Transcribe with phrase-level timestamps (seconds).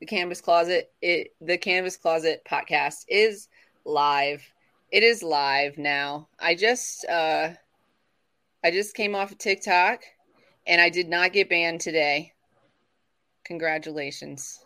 [0.00, 0.92] the Cannabis Closet.
[1.00, 3.48] It the Cannabis Closet podcast is
[3.84, 4.42] live.
[4.90, 6.28] It is live now.
[6.38, 7.50] I just uh
[8.64, 10.02] I just came off of TikTok
[10.66, 12.32] and I did not get banned today.
[13.44, 14.64] Congratulations.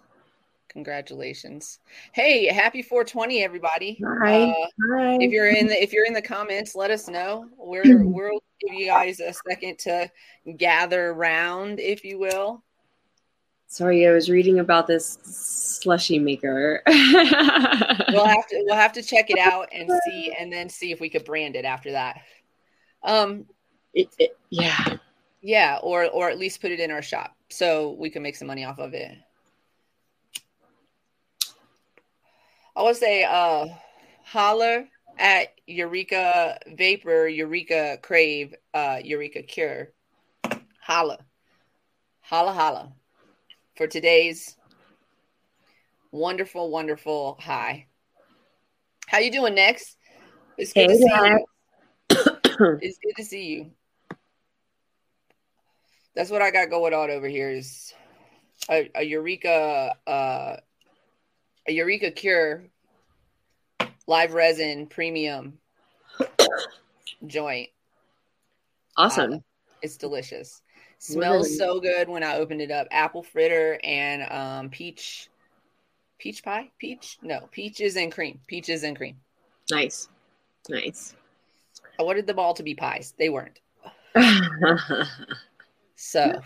[0.71, 1.81] Congratulations.
[2.13, 4.01] Hey, happy 420 everybody.
[4.23, 4.45] Hi.
[4.45, 4.55] Uh,
[4.93, 5.19] Hi.
[5.21, 7.47] if you're in the if you're in the comments, let us know.
[7.59, 10.11] We're we'll give you guys a second to
[10.57, 12.63] gather around, if you will.
[13.73, 16.83] Sorry, I was reading about this slushy maker.
[18.13, 20.99] We'll have to we'll have to check it out and see and then see if
[21.01, 22.21] we could brand it after that.
[23.05, 23.47] Um
[23.95, 24.97] It- it- yeah.
[25.41, 28.49] yeah, or or at least put it in our shop so we can make some
[28.49, 29.17] money off of it.
[32.75, 33.69] I would say uh
[34.25, 39.93] holler at Eureka Vapor, Eureka Crave, uh Eureka Cure.
[40.81, 41.19] Holla.
[42.23, 42.93] Holla holla.
[43.81, 44.59] For today's
[46.13, 47.87] wonderful, wonderful high.
[49.07, 49.97] How you doing next?
[50.59, 52.27] It's good Hey to see
[52.59, 52.77] you.
[52.83, 53.71] It's good to see you.
[56.15, 57.95] That's what I got going on over here is
[58.69, 60.57] a, a Eureka uh
[61.67, 62.65] a Eureka Cure
[64.07, 65.57] live resin premium
[67.27, 67.71] joint.
[68.99, 69.43] Awesome.
[69.81, 70.61] It's delicious.
[71.03, 71.57] Smells Really?
[71.57, 72.87] so good when I opened it up.
[72.91, 75.29] Apple fritter and um peach
[76.19, 76.71] peach pie?
[76.79, 77.17] Peach?
[77.23, 78.39] No, peaches and cream.
[78.47, 79.17] Peaches and cream.
[79.71, 80.09] Nice.
[80.69, 81.15] Nice.
[81.99, 83.15] I wanted them all to be pies.
[83.19, 83.61] They weren't.
[86.03, 86.41] So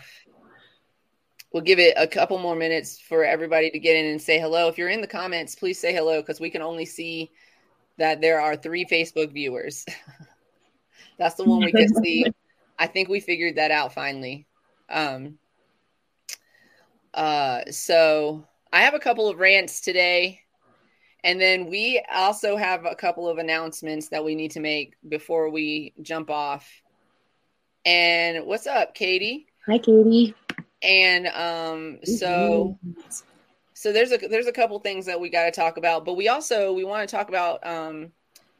[1.53, 4.67] we'll give it a couple more minutes for everybody to get in and say hello.
[4.67, 7.31] If you're in the comments, please say hello because we can only see
[7.97, 9.85] that there are three Facebook viewers.
[11.17, 12.25] That's the one we can see.
[12.77, 14.45] I think we figured that out finally.
[14.89, 15.37] Um,
[17.13, 20.41] uh, so I have a couple of rants today.
[21.23, 25.49] And then we also have a couple of announcements that we need to make before
[25.49, 26.69] we jump off.
[27.83, 29.47] And what's up, Katie?
[29.65, 30.35] Hi, Katie.
[30.83, 32.77] And um, so
[33.73, 36.27] so there's a there's a couple things that we got to talk about, but we
[36.27, 38.11] also we want to talk about um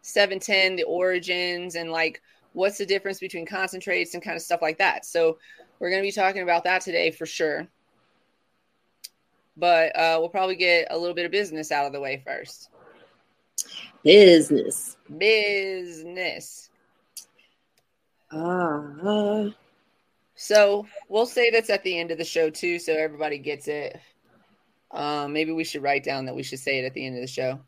[0.01, 2.21] 710, the origins, and like
[2.55, 5.05] what's the difference between concentrates and kind of stuff like that.
[5.05, 5.37] So
[5.79, 7.67] we're gonna be talking about that today for sure.
[9.57, 12.69] But uh, we'll probably get a little bit of business out of the way first.
[14.03, 14.97] business.
[15.17, 16.69] Business.
[18.31, 19.49] Ah,
[20.35, 23.99] So we'll say that's at the end of the show too, so everybody gets it.
[24.91, 27.21] Um, maybe we should write down that we should say it at the end of
[27.21, 27.59] the show.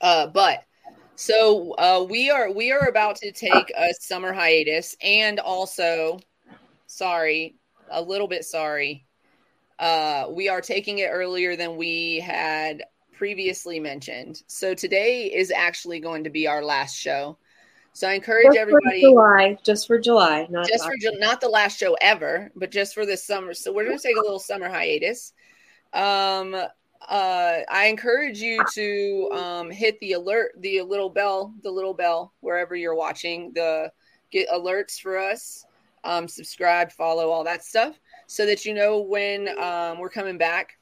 [0.00, 0.64] Uh, but
[1.22, 6.18] so uh, we are we are about to take a summer hiatus, and also,
[6.86, 7.54] sorry,
[7.88, 9.06] a little bit sorry.
[9.78, 12.82] Uh, we are taking it earlier than we had
[13.12, 14.42] previously mentioned.
[14.48, 17.38] So today is actually going to be our last show.
[17.92, 19.58] So I encourage just everybody July.
[19.62, 23.06] Just for July, not just for Ju- not the last show ever, but just for
[23.06, 23.54] this summer.
[23.54, 25.34] So we're going to take a little summer hiatus.
[25.92, 26.56] Um,
[27.08, 32.32] uh, I encourage you to um, hit the alert, the little bell, the little bell
[32.40, 33.52] wherever you're watching.
[33.54, 33.90] The
[34.30, 35.66] get alerts for us.
[36.04, 40.78] Um, subscribe, follow, all that stuff, so that you know when um, we're coming back.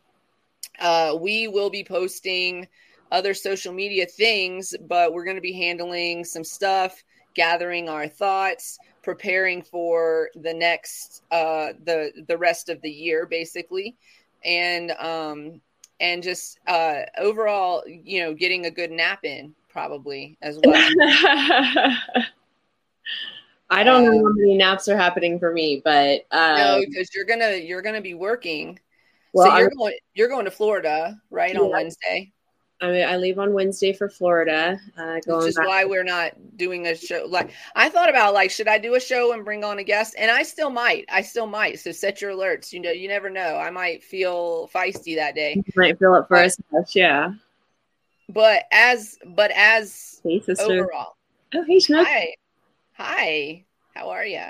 [0.79, 2.67] Uh, we will be posting
[3.13, 7.03] other social media things, but we're going to be handling some stuff,
[7.35, 13.97] gathering our thoughts, preparing for the next uh the the rest of the year basically.
[14.45, 15.61] And um
[16.01, 21.97] and just uh overall, you know, getting a good nap in probably as well.
[23.73, 27.11] I don't know Um, how many naps are happening for me, but um, no, because
[27.15, 28.79] you're gonna you're gonna be working.
[29.33, 32.33] well, so you're I'm- going you're going to Florida, right, on Wednesday.
[32.83, 34.79] I mean, I leave on Wednesday for Florida.
[34.97, 35.67] Uh, going which is back.
[35.67, 39.01] why we're not doing a show like i thought about like should i do a
[39.01, 42.21] show and bring on a guest and i still might i still might so set
[42.21, 46.13] your alerts you know you never know i might feel feisty that day might fill
[46.15, 46.59] up for us.
[46.95, 47.33] Yeah.
[48.29, 50.65] but as but as Hey, sister.
[50.85, 51.17] overall
[51.55, 52.35] Oh, hey, hi
[52.93, 54.43] hi how are you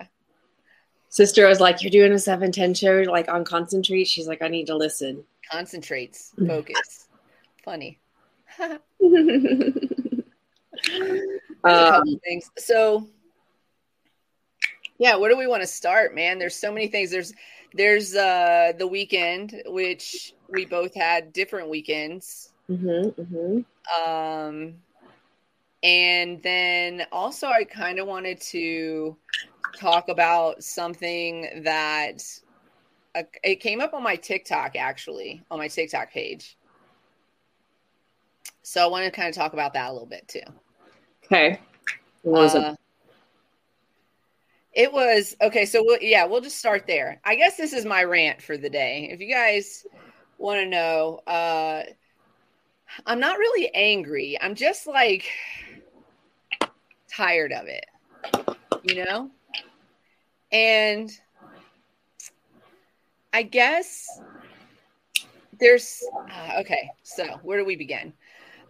[1.13, 4.49] Sister was like, "You're doing a seven ten show, like on concentrate." She's like, "I
[4.49, 6.47] need to listen." concentrates Mm.
[6.47, 7.09] focus
[7.65, 7.99] funny
[11.65, 12.51] um, things.
[12.59, 13.09] So,
[14.99, 16.39] yeah, where do we want to start, man?
[16.39, 17.11] There's so many things.
[17.11, 17.33] There's
[17.75, 22.53] there's uh the weekend, which we both had different weekends.
[22.69, 23.65] mhm, mhm.
[23.97, 24.75] Um
[25.83, 29.17] and then also I kind of wanted to
[29.77, 32.23] talk about something that
[33.15, 36.59] a, it came up on my TikTok actually on my TikTok page.
[38.63, 40.41] So I want to kind of talk about that a little bit too.
[41.25, 41.61] Okay.
[42.23, 42.75] What was Uh,
[44.73, 45.67] It was okay.
[45.67, 47.21] So we'll, yeah, we'll just start there.
[47.25, 49.09] I guess this is my rant for the day.
[49.11, 49.85] If you guys
[50.39, 51.83] want to know, uh,
[53.07, 54.39] I'm not really angry.
[54.41, 55.25] I'm just like
[57.11, 57.87] tired of it,
[58.83, 59.31] you know?
[60.53, 61.11] And
[63.33, 64.07] I guess
[65.59, 66.91] there's uh, okay.
[67.03, 68.13] So where do we begin?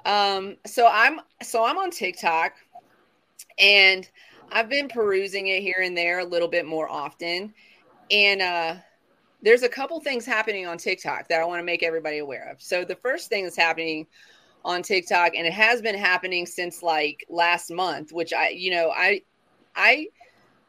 [0.05, 2.55] Um, so I'm so I'm on TikTok
[3.59, 4.09] and
[4.51, 7.55] I've been perusing it here and there a little bit more often.
[8.11, 8.77] And uh
[9.43, 12.61] there's a couple things happening on TikTok that I want to make everybody aware of.
[12.61, 14.07] So the first thing that's happening
[14.65, 18.91] on TikTok and it has been happening since like last month, which I you know,
[18.91, 19.23] I
[19.77, 20.09] I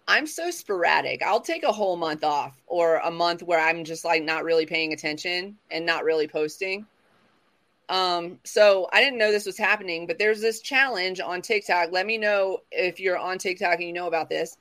[0.07, 1.21] I'm so sporadic.
[1.23, 4.65] I'll take a whole month off or a month where I'm just like not really
[4.65, 6.85] paying attention and not really posting.
[7.89, 11.91] Um, so I didn't know this was happening, but there's this challenge on TikTok.
[11.91, 14.57] Let me know if you're on TikTok and you know about this.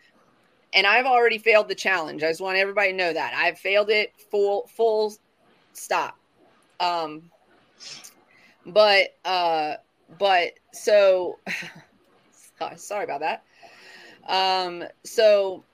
[0.72, 2.22] And I've already failed the challenge.
[2.22, 5.14] I just want everybody to know that I've failed it full full
[5.72, 6.16] stop.
[6.78, 7.30] Um,
[8.66, 9.74] but uh,
[10.18, 11.38] but so
[12.76, 13.44] sorry about that.
[14.28, 15.64] Um, so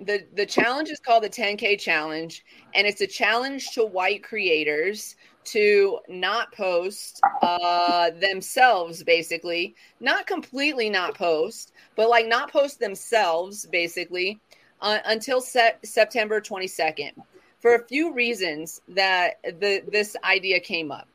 [0.00, 2.44] the the challenge is called the 10k challenge
[2.74, 10.90] and it's a challenge to white creators to not post uh themselves basically not completely
[10.90, 14.38] not post but like not post themselves basically
[14.82, 17.12] uh, until se- september 22nd
[17.60, 21.08] for a few reasons that the this idea came up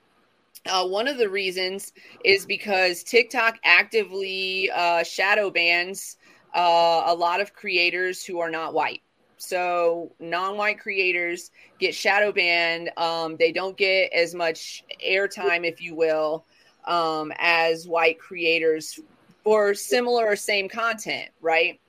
[0.68, 1.94] uh, one of the reasons
[2.24, 6.18] is because tiktok actively uh, shadow bans
[6.56, 9.02] uh, a lot of creators who are not white.
[9.46, 12.92] So non-white creators get shadow banned.
[12.98, 16.46] Um, they don't get as much airtime, if you will,
[16.86, 19.00] um, as white creators
[19.44, 21.80] for similar or same content, right?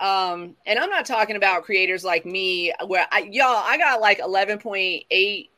[0.00, 4.18] Um, and I'm not talking about creators like me, where I, y'all, I got like
[4.18, 5.48] 11.8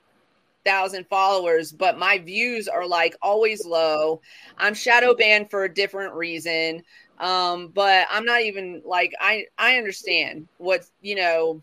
[0.64, 4.20] thousand followers, but my views are like always low.
[4.58, 6.82] I'm shadow banned for a different reason.
[7.18, 11.62] Um, but I'm not even like I I understand what you know.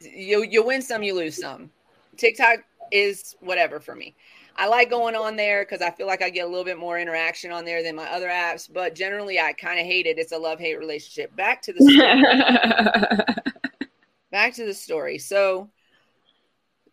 [0.00, 1.70] You you win some, you lose some.
[2.16, 2.58] TikTok
[2.90, 4.14] is whatever for me.
[4.56, 6.98] I like going on there because I feel like I get a little bit more
[6.98, 8.72] interaction on there than my other apps.
[8.72, 10.18] But generally, I kind of hate it.
[10.18, 11.34] It's a love hate relationship.
[11.34, 13.34] Back to the story.
[14.30, 15.18] back to the story.
[15.18, 15.70] So,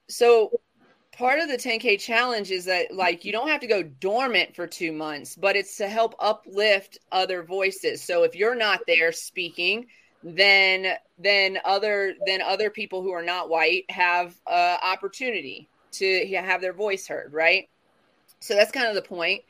[0.09, 0.59] so
[1.11, 4.65] part of the 10k challenge is that like you don't have to go dormant for
[4.65, 8.01] two months but it's to help uplift other voices.
[8.01, 9.87] So if you're not there speaking
[10.23, 16.61] then then other then other people who are not white have uh opportunity to have
[16.61, 17.67] their voice heard right?
[18.39, 19.41] So that's kind of the point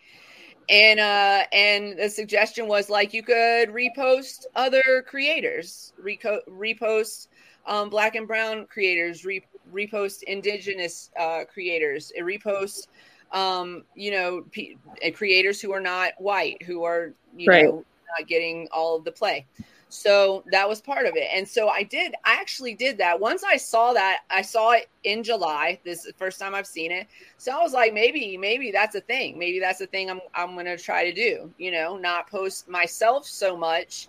[0.71, 7.27] and uh and the suggestion was like you could repost other creators reco- repost
[7.67, 12.87] um black and brown creators re- repost indigenous uh, creators, repost
[13.31, 14.77] um, you know p-
[15.13, 17.65] creators who are not white, who are you right.
[17.65, 17.85] know
[18.17, 19.45] not getting all of the play.
[19.93, 21.27] So that was part of it.
[21.33, 23.19] And so I did, I actually did that.
[23.19, 25.81] Once I saw that, I saw it in July.
[25.83, 27.07] This is the first time I've seen it.
[27.37, 29.37] So I was like, maybe, maybe that's a thing.
[29.37, 33.25] Maybe that's a thing I'm, I'm to try to do, you know, not post myself
[33.25, 34.07] so much.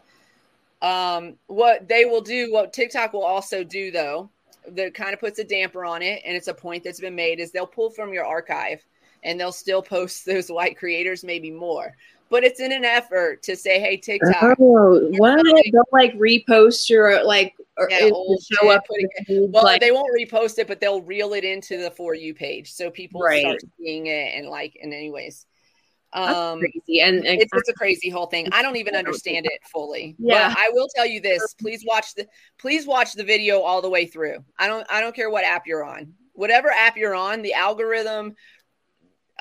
[0.82, 4.30] Um, what they will do, what TikTok will also do though,
[4.68, 7.40] that kind of puts a damper on it, and it's a point that's been made,
[7.40, 8.80] is they'll pull from your archive
[9.24, 11.96] and they'll still post those white creators, maybe more.
[12.32, 14.56] But it's in an effort to say, hey, TikTok.
[14.58, 15.44] Oh, what?
[15.44, 18.84] They'll like repost your like or yeah, show up.
[18.86, 22.32] Putting, well, like, they won't repost it, but they'll reel it into the for you
[22.32, 23.42] page, so people right.
[23.42, 24.78] start seeing it and like.
[24.82, 25.44] And anyways,
[26.14, 27.02] um, crazy.
[27.02, 28.48] And, and it's, it's, a crazy whole thing.
[28.50, 30.16] I don't even understand it fully.
[30.18, 30.48] Yeah.
[30.48, 31.54] But I will tell you this.
[31.60, 32.26] Please watch the
[32.58, 34.42] please watch the video all the way through.
[34.58, 36.14] I don't I don't care what app you're on.
[36.32, 38.36] Whatever app you're on, the algorithm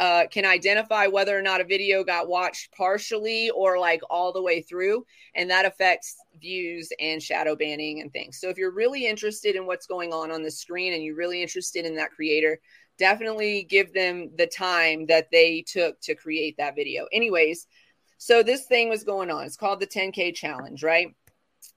[0.02, 4.42] uh, can identify whether or not a video got watched partially or like all the
[4.42, 5.06] way through,
[5.36, 8.40] and that affects views and shadow banning and things.
[8.42, 11.44] So if you're really interested in what's going on on the screen and you're really
[11.44, 12.60] interested in that creator,
[12.98, 17.06] definitely give them the time that they took to create that video.
[17.14, 17.68] Anyways,
[18.18, 19.46] so this thing was going on.
[19.46, 21.16] It's called the 10K challenge, right?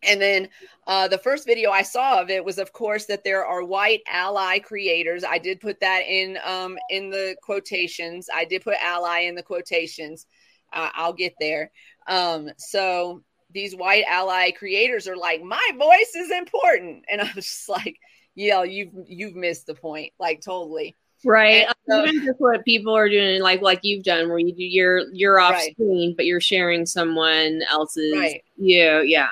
[0.03, 0.49] And then
[0.87, 4.01] uh, the first video I saw of it was, of course, that there are white
[4.07, 5.25] ally creators.
[5.25, 8.29] I did put that in um, in the quotations.
[8.33, 10.27] I did put ally in the quotations.
[10.73, 11.71] Uh, I'll get there.
[12.07, 17.47] Um, so these white ally creators are like, my voice is important, and I was
[17.47, 17.99] just like,
[18.35, 20.97] yeah, you've you've missed the point, like totally.
[21.25, 21.67] Right.
[21.89, 25.03] So, Even just what people are doing, like like you've done, where you do you're
[25.13, 25.73] you're off right.
[25.73, 28.15] screen, but you're sharing someone else's.
[28.15, 28.43] Right.
[28.59, 29.01] Yeah.
[29.01, 29.29] Yeah.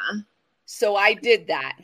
[0.72, 1.76] So I did that.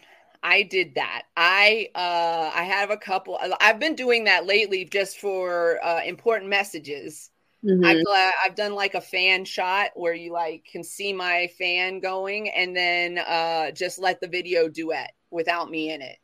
[0.42, 1.24] I did that.
[1.36, 3.38] I uh I have a couple.
[3.60, 7.30] I've been doing that lately, just for uh, important messages.
[7.64, 7.84] Mm-hmm.
[7.84, 12.48] I've, I've done like a fan shot where you like can see my fan going,
[12.50, 16.16] and then uh just let the video duet without me in it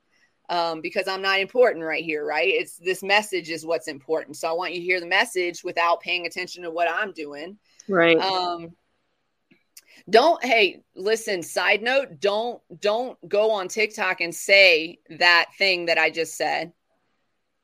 [0.49, 2.49] um, because I'm not important right here, right?
[2.49, 4.37] It's this message is what's important.
[4.37, 7.59] So I want you to hear the message without paying attention to what I'm doing.
[7.89, 8.19] Right.
[8.19, 8.73] Um,
[10.09, 15.99] don't hey listen side note don't don't go on tiktok and say that thing that
[15.99, 16.73] i just said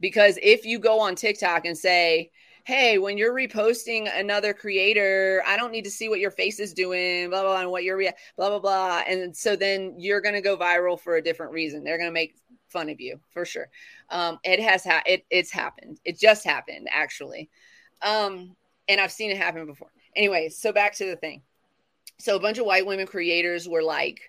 [0.00, 2.30] because if you go on tiktok and say
[2.64, 6.72] hey when you're reposting another creator i don't need to see what your face is
[6.72, 8.00] doing blah blah, blah and what you're
[8.36, 11.84] blah blah blah and so then you're going to go viral for a different reason
[11.84, 12.34] they're going to make
[12.70, 13.68] fun of you for sure.
[14.08, 15.98] Um, it has ha- it it's happened.
[16.04, 17.50] It just happened actually,
[18.02, 18.56] um,
[18.88, 19.90] and I've seen it happen before.
[20.16, 21.42] Anyway, so back to the thing.
[22.20, 24.20] So a bunch of white women creators were like,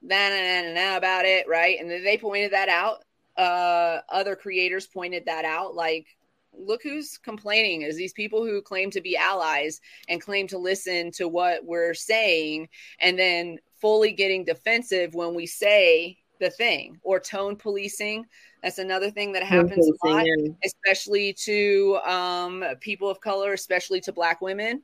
[0.00, 1.78] na na na na about it, right?
[1.80, 3.04] And then they pointed that out.
[3.36, 6.06] Uh, other creators pointed that out, like
[6.54, 11.10] look who's complaining is these people who claim to be allies and claim to listen
[11.10, 12.68] to what we're saying
[13.00, 18.24] and then fully getting defensive when we say the thing or tone policing
[18.62, 20.26] that's another thing that happens a lot
[20.64, 24.82] especially to um, people of color especially to black women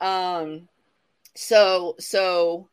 [0.00, 0.68] um,
[1.34, 2.68] so so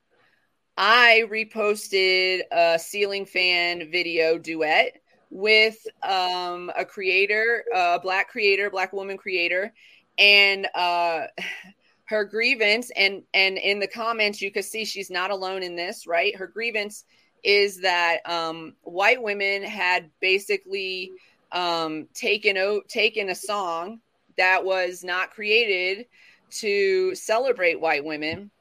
[0.77, 8.93] i reposted a ceiling fan video duet with um, a creator a black creator black
[8.93, 9.73] woman creator
[10.17, 11.21] and uh,
[12.05, 16.05] her grievance and and in the comments you can see she's not alone in this
[16.07, 16.35] right?
[16.35, 17.03] Her grievance
[17.43, 21.11] is that um, white women had basically
[21.51, 23.99] um, taken taken a song
[24.37, 26.05] that was not created
[26.51, 28.51] to celebrate white women,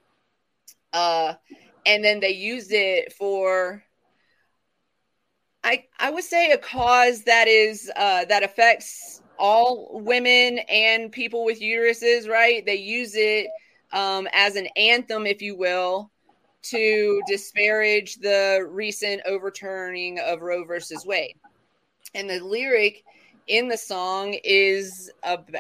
[0.92, 1.34] uh,
[1.86, 3.82] and then they used it for.
[5.62, 11.44] I, I would say a cause that is uh, that affects all women and people
[11.44, 12.64] with uteruses, right?
[12.64, 13.48] They use it
[13.92, 16.10] um, as an anthem, if you will,
[16.64, 21.36] to disparage the recent overturning of Roe versus Wade.
[22.14, 23.04] And the lyric
[23.46, 25.10] in the song is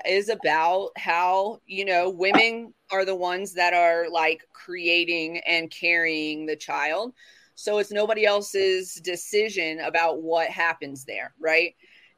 [0.06, 6.46] is about how you know women are the ones that are like creating and carrying
[6.46, 7.12] the child
[7.54, 11.74] so it's nobody else's decision about what happens there right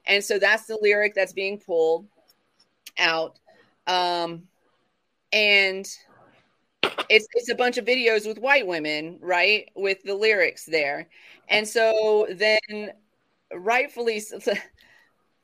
[0.06, 2.06] and so that's the lyric that's being pulled
[2.99, 3.38] out
[3.88, 4.42] um
[5.32, 5.88] and
[7.08, 9.68] it's it's a bunch of videos with white women, right?
[9.75, 11.08] With the lyrics there.
[11.49, 12.92] And so then
[13.54, 14.20] rightfully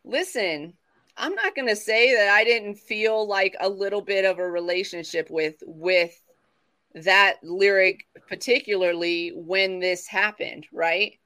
[0.04, 0.74] listen,
[1.16, 4.50] I'm not going to say that I didn't feel like a little bit of a
[4.50, 6.20] relationship with with
[6.94, 11.18] that lyric particularly when this happened, right?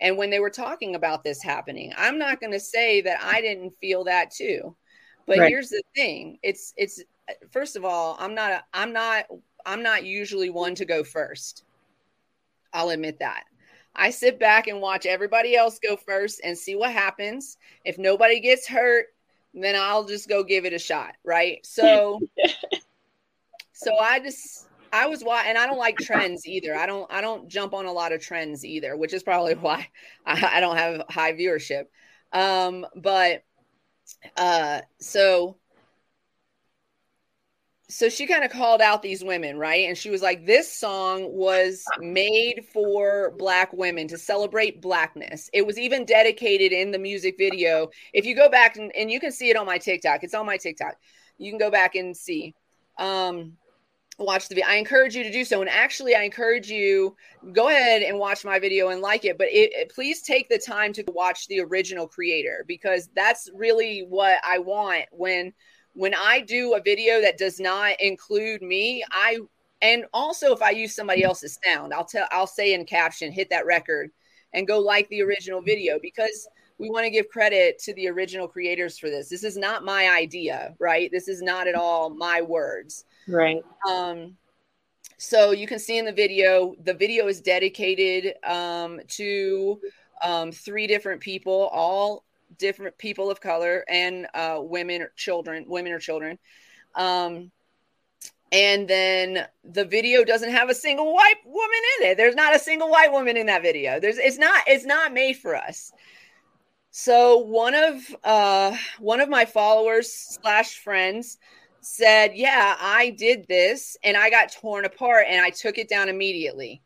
[0.00, 1.92] And when they were talking about this happening.
[1.96, 4.76] I'm not going to say that I didn't feel that too.
[5.26, 5.48] But right.
[5.48, 6.38] here's the thing.
[6.42, 7.02] It's it's
[7.50, 9.26] first of all, I'm not a, I'm not
[9.64, 11.64] I'm not usually one to go first.
[12.72, 13.44] I'll admit that.
[13.94, 17.56] I sit back and watch everybody else go first and see what happens.
[17.84, 19.06] If nobody gets hurt,
[19.54, 21.64] then I'll just go give it a shot, right?
[21.64, 22.20] So
[23.72, 26.74] so I just I was why and I don't like trends either.
[26.74, 29.88] I don't I don't jump on a lot of trends either, which is probably why
[30.26, 31.84] I, I don't have high viewership.
[32.32, 33.44] Um but
[34.36, 35.56] uh so
[37.88, 39.88] so she kind of called out these women, right?
[39.88, 45.50] And she was like, This song was made for Black women to celebrate Blackness.
[45.52, 47.90] It was even dedicated in the music video.
[48.12, 50.46] If you go back and, and you can see it on my TikTok, it's on
[50.46, 50.94] my TikTok.
[51.36, 52.54] You can go back and see.
[52.98, 53.58] Um,
[54.18, 54.70] watch the video.
[54.70, 55.60] I encourage you to do so.
[55.60, 57.16] And actually, I encourage you
[57.52, 59.36] go ahead and watch my video and like it.
[59.36, 64.06] But it, it, please take the time to watch the original creator because that's really
[64.08, 65.52] what I want when
[65.94, 69.38] when I do a video that does not include me, I
[69.80, 73.50] and also if I use somebody else's sound, I'll tell I'll say in caption, hit
[73.50, 74.10] that record
[74.52, 76.48] and go like the original video because
[76.78, 79.28] we want to give credit to the original creators for this.
[79.28, 81.10] This is not my idea, right?
[81.10, 83.04] This is not at all my words.
[83.28, 83.62] Right.
[83.88, 84.36] Um
[85.16, 89.80] so you can see in the video, the video is dedicated um, to
[90.22, 92.24] um, three different people, all
[92.58, 96.38] different people of color and uh, women or children, women or children.
[96.94, 97.50] Um,
[98.52, 102.16] and then the video doesn't have a single white woman in it.
[102.16, 103.98] There's not a single white woman in that video.
[103.98, 105.92] There's it's not it's not made for us.
[106.92, 111.38] So one of uh, one of my followers slash friends
[111.80, 116.08] said, "Yeah, I did this, and I got torn apart, and I took it down
[116.08, 116.80] immediately."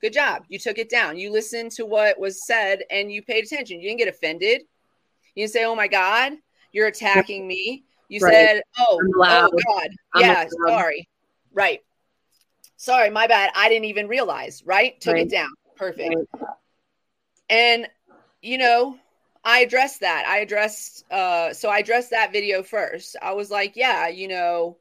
[0.00, 0.44] Good job.
[0.48, 1.18] You took it down.
[1.18, 3.80] You listened to what was said, and you paid attention.
[3.80, 4.62] You didn't get offended.
[5.36, 6.32] You say, "Oh my God,
[6.72, 8.32] you're attacking me." You right.
[8.32, 11.08] said, "Oh, oh God, I'm yeah, sorry."
[11.52, 11.80] Right.
[12.76, 13.50] Sorry, my bad.
[13.54, 14.62] I didn't even realize.
[14.66, 15.00] Right.
[15.00, 15.26] Took right.
[15.26, 15.50] it down.
[15.76, 16.14] Perfect.
[16.14, 16.48] Right.
[17.48, 17.88] And
[18.42, 18.98] you know,
[19.44, 20.26] I addressed that.
[20.26, 23.16] I addressed uh so I addressed that video first.
[23.22, 24.78] I was like, yeah, you know,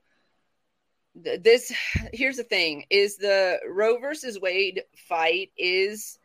[1.23, 1.71] th- this
[2.13, 6.17] here's the thing is the Roe versus Wade fight is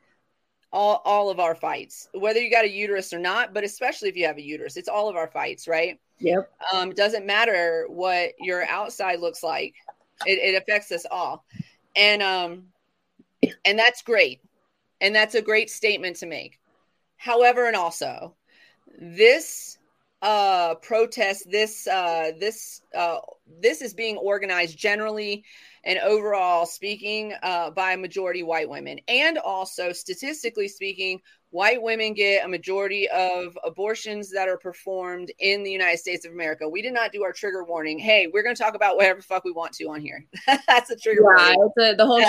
[0.72, 2.08] all all of our fights.
[2.12, 4.88] Whether you got a uterus or not, but especially if you have a uterus, it's
[4.88, 5.98] all of our fights, right?
[6.18, 6.50] Yep.
[6.72, 9.74] Um it doesn't matter what your outside looks like.
[10.26, 11.44] It it affects us all.
[11.96, 12.64] And um
[13.64, 14.40] and that's great.
[15.00, 16.58] And that's a great statement to make.
[17.16, 18.34] However, and also,
[18.98, 19.78] this
[20.22, 23.18] uh protest this uh this uh
[23.60, 25.44] this is being organized generally
[25.82, 28.98] and overall speaking uh by majority white women.
[29.08, 35.62] And also statistically speaking white women get a majority of abortions that are performed in
[35.62, 36.68] the United States of America.
[36.68, 37.98] We did not do our trigger warning.
[37.98, 40.24] Hey, we're going to talk about whatever fuck we want to on here.
[40.66, 41.70] That's a trigger yeah, warning.
[41.76, 42.22] It's a, the whole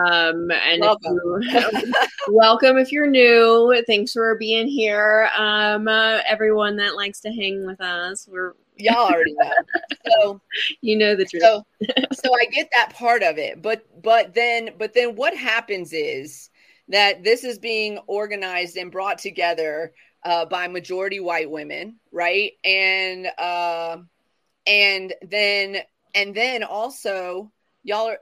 [0.06, 1.18] um, and welcome.
[1.42, 1.92] If you,
[2.28, 3.82] welcome if you're new.
[3.86, 5.30] Thanks for being here.
[5.36, 9.50] Um, uh, everyone that likes to hang with us, we're y'all already know.
[10.10, 10.40] So
[10.80, 11.42] you know the truth.
[11.42, 11.64] So,
[12.12, 16.49] so I get that part of it, but but then but then what happens is
[16.90, 19.92] that this is being organized and brought together
[20.24, 22.52] uh, by majority white women, right?
[22.64, 23.98] And uh,
[24.66, 25.78] and then
[26.14, 27.50] and then also
[27.82, 28.18] y'all are.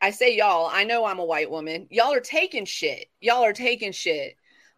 [0.00, 0.70] I say y'all.
[0.72, 1.88] I know I'm a white woman.
[1.90, 3.06] Y'all are taking shit.
[3.20, 4.36] Y'all are taking shit.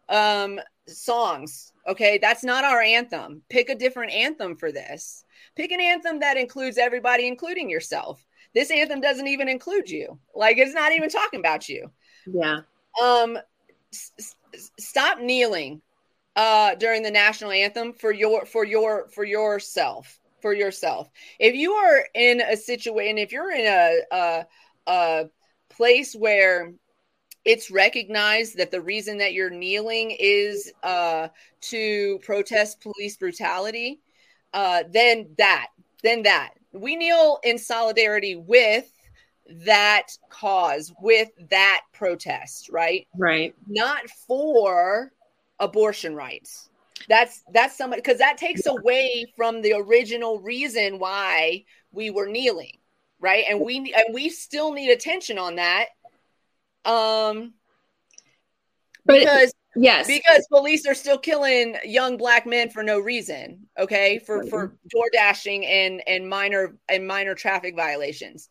[0.09, 1.73] Um, songs.
[1.87, 3.43] Okay, that's not our anthem.
[3.49, 5.23] Pick a different anthem for this.
[5.55, 8.25] Pick an anthem that includes everybody, including yourself.
[8.55, 10.17] This anthem doesn't even include you.
[10.33, 11.91] Like it's not even talking about you.
[12.25, 12.61] Yeah
[13.01, 13.37] um
[13.93, 14.35] s-
[14.79, 15.81] stop kneeling
[16.35, 21.09] uh during the national anthem for your for your for yourself for yourself.
[21.39, 24.45] If you are in a situation if you're in a a,
[24.87, 25.25] a
[25.69, 26.73] place where
[27.45, 31.29] it's recognized that the reason that you're kneeling is uh
[31.61, 34.01] to protest police brutality
[34.53, 35.67] uh then that
[36.03, 36.51] then that.
[36.73, 38.91] We kneel in solidarity with
[39.65, 43.07] that cause with that protest right?
[43.17, 43.55] Right.
[43.67, 45.11] Not for
[45.59, 46.69] abortion rights.
[47.09, 52.77] That's that's somebody because that takes away from the original reason why we were kneeling
[53.21, 53.45] right?
[53.47, 55.85] And we and we still need attention on that.
[56.83, 57.53] Um
[59.05, 60.07] because yes.
[60.07, 64.19] because police are still killing young black men for no reason okay?
[64.19, 68.49] For for door dashing and and minor and minor traffic violations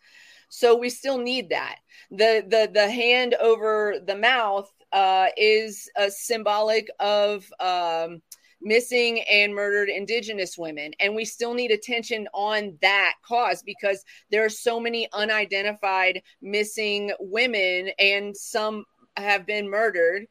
[0.50, 1.76] so we still need that.
[2.10, 8.20] The the the hand over the mouth uh, is a symbolic of um,
[8.60, 14.44] missing and murdered indigenous women and we still need attention on that cause because there
[14.44, 18.84] are so many unidentified missing women and some
[19.16, 20.26] have been murdered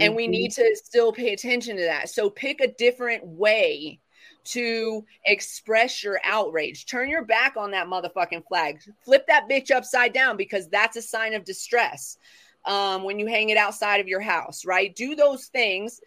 [0.00, 0.32] and we mm-hmm.
[0.32, 4.00] need to still pay attention to that so pick a different way
[4.46, 6.86] to express your outrage.
[6.86, 8.80] Turn your back on that motherfucking flag.
[9.04, 12.18] Flip that bitch upside down because that's a sign of distress
[12.64, 14.94] um, when you hang it outside of your house, right?
[14.94, 16.00] Do those things.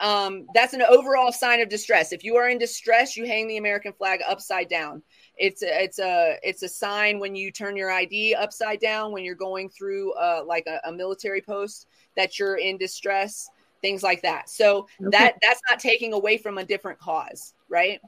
[0.00, 2.12] Um, that's an overall sign of distress.
[2.12, 5.02] If you are in distress, you hang the American flag upside down.
[5.36, 9.24] It's a, it's a it's a sign when you turn your ID upside down when
[9.24, 13.50] you're going through uh, like a, a military post that you're in distress
[13.80, 14.48] things like that.
[14.48, 15.10] So okay.
[15.10, 18.00] that that's not taking away from a different cause, right?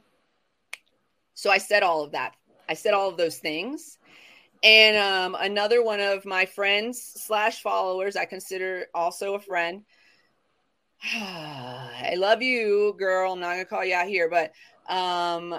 [1.33, 2.35] So I said all of that.
[2.69, 3.97] I said all of those things.
[4.63, 9.83] And um, another one of my friends slash followers, I consider also a friend.
[11.13, 13.33] I love you, girl.
[13.33, 14.53] I'm not gonna call you out here, but
[14.93, 15.55] um,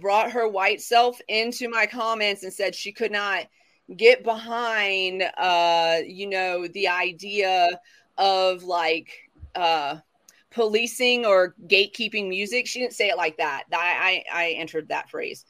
[0.00, 3.46] brought her white self into my comments and said she could not
[3.96, 7.78] get behind, uh, you know, the idea
[8.18, 9.10] of like
[9.54, 9.96] uh,
[10.52, 12.66] policing or gatekeeping music.
[12.66, 13.64] She didn't say it like that.
[13.72, 15.44] I I, I entered that phrase.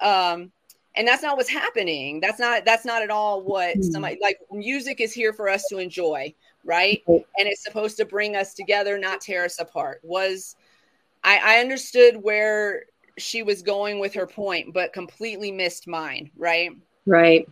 [0.00, 0.52] Um,
[0.96, 2.20] and that's not what's happening.
[2.20, 3.82] That's not that's not at all what hmm.
[3.82, 7.02] somebody like music is here for us to enjoy, right?
[7.06, 10.00] And it's supposed to bring us together, not tear us apart.
[10.02, 10.56] Was
[11.22, 12.84] I, I understood where
[13.18, 16.70] she was going with her point, but completely missed mine, right?
[17.04, 17.48] Right.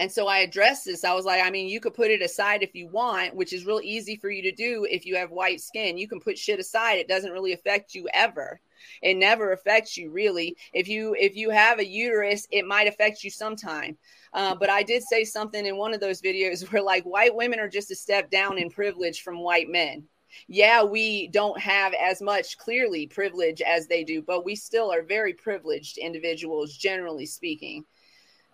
[0.00, 1.04] And so I addressed this.
[1.04, 3.66] I was like, I mean, you could put it aside if you want, which is
[3.66, 5.98] real easy for you to do if you have white skin.
[5.98, 6.94] You can put shit aside.
[6.94, 8.62] It doesn't really affect you ever.
[9.02, 10.56] It never affects you really.
[10.72, 13.98] If you if you have a uterus, it might affect you sometime.
[14.32, 17.60] Uh, but I did say something in one of those videos where like white women
[17.60, 20.04] are just a step down in privilege from white men.
[20.48, 25.02] Yeah, we don't have as much clearly privilege as they do, but we still are
[25.02, 27.84] very privileged individuals, generally speaking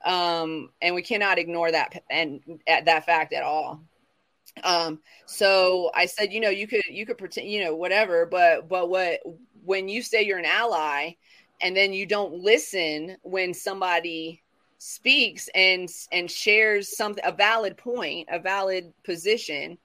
[0.05, 3.81] um, and we cannot ignore that and that fact at all.
[4.65, 8.69] Um, so I said, you know, you could you could pretend, you know, whatever, but
[8.69, 9.21] but what
[9.65, 11.13] when you say you're an ally,
[11.61, 14.43] and then you don't listen when somebody
[14.79, 19.79] speaks and and shares something a valid point, a valid position.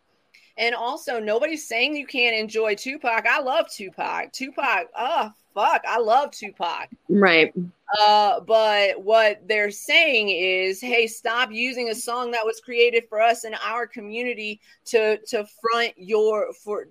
[0.62, 3.26] And also, nobody's saying you can't enjoy Tupac.
[3.26, 4.32] I love Tupac.
[4.32, 6.88] Tupac, oh fuck, I love Tupac.
[7.10, 7.52] Right.
[8.00, 13.19] Uh, but what they're saying is, hey, stop using a song that was created for
[13.19, 16.89] us in our community to to front your for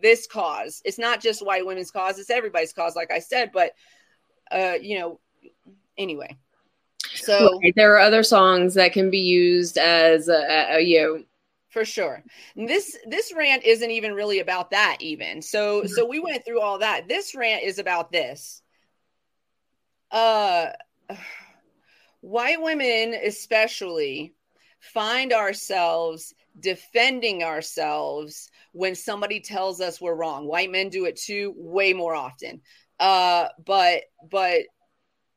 [0.00, 0.80] this cause.
[0.86, 3.50] It's not just white women's cause; it's everybody's cause, like I said.
[3.52, 3.72] But
[4.50, 5.20] uh, you know,
[5.98, 6.38] anyway.
[7.14, 7.72] So right.
[7.76, 11.22] there are other songs that can be used as a, a, you know
[11.70, 12.22] for sure.
[12.56, 15.40] This this rant isn't even really about that even.
[15.40, 17.08] So so we went through all that.
[17.08, 18.62] This rant is about this.
[20.10, 20.66] Uh
[22.20, 24.34] white women especially
[24.80, 30.46] find ourselves defending ourselves when somebody tells us we're wrong.
[30.46, 32.60] White men do it too way more often.
[32.98, 34.62] Uh but but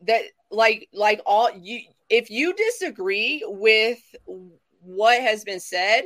[0.01, 3.99] that like like all you if you disagree with
[4.81, 6.05] what has been said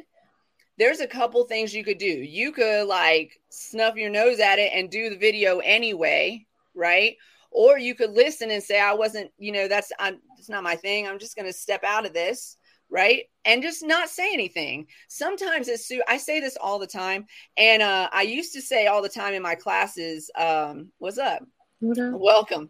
[0.78, 2.06] there's a couple things you could do.
[2.06, 7.16] You could like snuff your nose at it and do the video anyway, right?
[7.52, 10.76] Or you could listen and say, I wasn't, you know, that's I'm it's not my
[10.76, 11.08] thing.
[11.08, 12.58] I'm just gonna step out of this,
[12.90, 13.24] right?
[13.46, 14.88] And just not say anything.
[15.08, 17.26] Sometimes it's I say this all the time,
[17.58, 21.44] and uh I used to say all the time in my classes, um, what's up?
[21.80, 22.14] What up?
[22.20, 22.70] Welcome.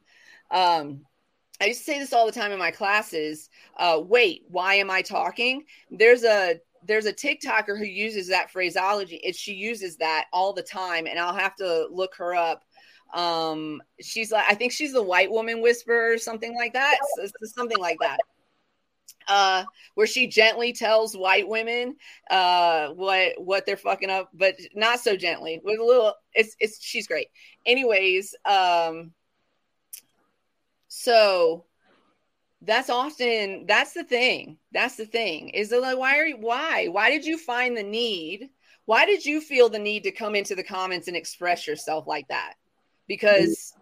[0.50, 1.02] Um
[1.60, 3.50] I used to say this all the time in my classes.
[3.76, 5.64] Uh, wait, why am I talking?
[5.90, 9.22] There's a there's a TikToker who uses that phraseology.
[9.24, 12.64] and she uses that all the time, and I'll have to look her up.
[13.14, 16.98] Um, she's like, I think she's the white woman whisperer or something like that.
[17.16, 18.18] So, something like that.
[19.30, 19.64] Uh,
[19.96, 21.98] where she gently tells white women
[22.30, 25.60] uh what what they're fucking up, but not so gently.
[25.64, 27.28] With a little, it's it's she's great.
[27.66, 29.12] Anyways, um,
[30.88, 31.66] so
[32.68, 36.88] that's often that's the thing that's the thing is that like why are you why?
[36.88, 38.50] Why did you find the need?
[38.86, 42.28] Why did you feel the need to come into the comments and express yourself like
[42.28, 42.54] that?
[43.08, 43.74] Because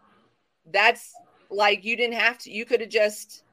[0.71, 1.11] that's
[1.49, 3.43] like you didn't have to you could have just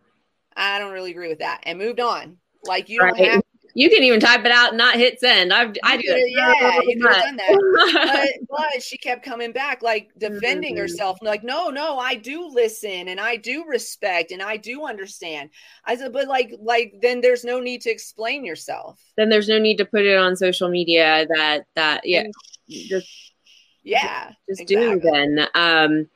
[0.56, 2.36] i don't really agree with that and moved on.
[2.64, 3.42] Like you don't have
[3.74, 5.52] you can even type it out and not hit send.
[5.52, 6.30] I've I do it.
[6.30, 8.38] Yeah, you could have done that.
[8.48, 10.82] but, but she kept coming back, like defending mm-hmm.
[10.82, 11.18] herself.
[11.22, 15.50] Like, no, no, I do listen and I do respect and I do understand.
[15.84, 19.00] I said, but like, like then there's no need to explain yourself.
[19.16, 21.26] Then there's no need to put it on social media.
[21.34, 22.34] That that yeah, and,
[22.68, 23.32] just
[23.82, 25.00] yeah, just exactly.
[25.00, 25.46] do then.
[25.54, 26.08] Um,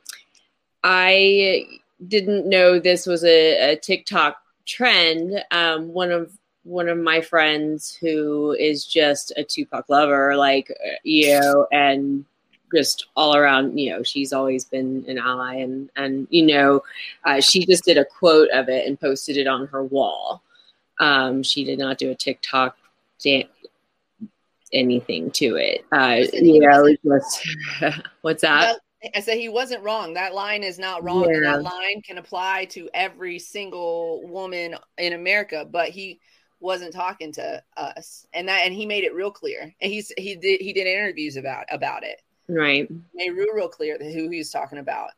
[0.83, 1.65] I
[2.07, 5.43] didn't know this was a, a TikTok trend.
[5.51, 6.36] Um, one of
[6.67, 10.71] one of my friends who is just a Tupac lover, like
[11.03, 12.25] you know, and
[12.75, 16.83] just all around, you know, she's always been an ally, and and you know,
[17.23, 20.43] uh, she just did a quote of it and posted it on her wall.
[20.99, 22.75] Um, she did not do a TikTok
[23.23, 23.47] dan-
[24.73, 25.85] anything to it.
[25.91, 27.47] Uh, you know, just,
[28.21, 28.79] what's that?
[29.15, 30.15] I said he wasn't wrong.
[30.15, 31.29] That line is not wrong.
[31.29, 31.51] Yeah.
[31.51, 35.67] That line can apply to every single woman in America.
[35.69, 36.19] But he
[36.59, 38.25] wasn't talking to us.
[38.33, 39.73] And that and he made it real clear.
[39.81, 42.21] And he's he did he did interviews about about it.
[42.47, 42.89] Right.
[43.13, 45.11] Made real real clear who he was talking about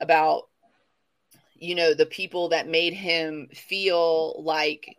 [0.00, 0.48] about
[1.56, 4.96] you know the people that made him feel like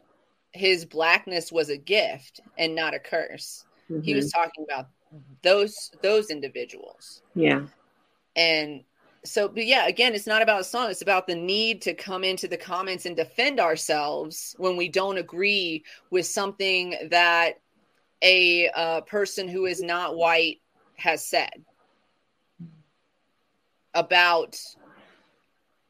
[0.51, 3.65] his blackness was a gift and not a curse.
[3.89, 4.01] Mm-hmm.
[4.01, 4.41] he was mm-hmm.
[4.41, 4.87] talking about
[5.43, 7.21] those those individuals.
[7.35, 7.67] Yeah.
[8.35, 8.83] And
[9.25, 12.23] so but yeah again it's not about a song it's about the need to come
[12.23, 17.55] into the comments and defend ourselves when we don't agree with something that
[18.21, 20.61] a uh, person who is not white
[20.95, 21.65] has said
[23.93, 24.57] about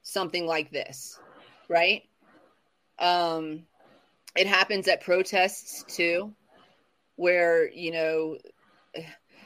[0.02, 1.20] something like this
[1.70, 2.04] right?
[3.00, 3.64] Um
[4.36, 6.34] it happens at protests too
[7.16, 8.38] where you know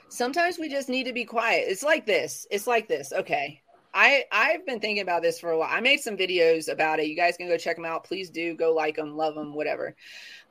[0.10, 1.66] sometimes we just need to be quiet.
[1.68, 3.62] It's like this it's like this okay
[3.94, 5.70] I I've been thinking about this for a while.
[5.72, 7.08] I made some videos about it.
[7.08, 8.04] You guys can go check them out.
[8.04, 9.96] Please do go like them, love them, whatever.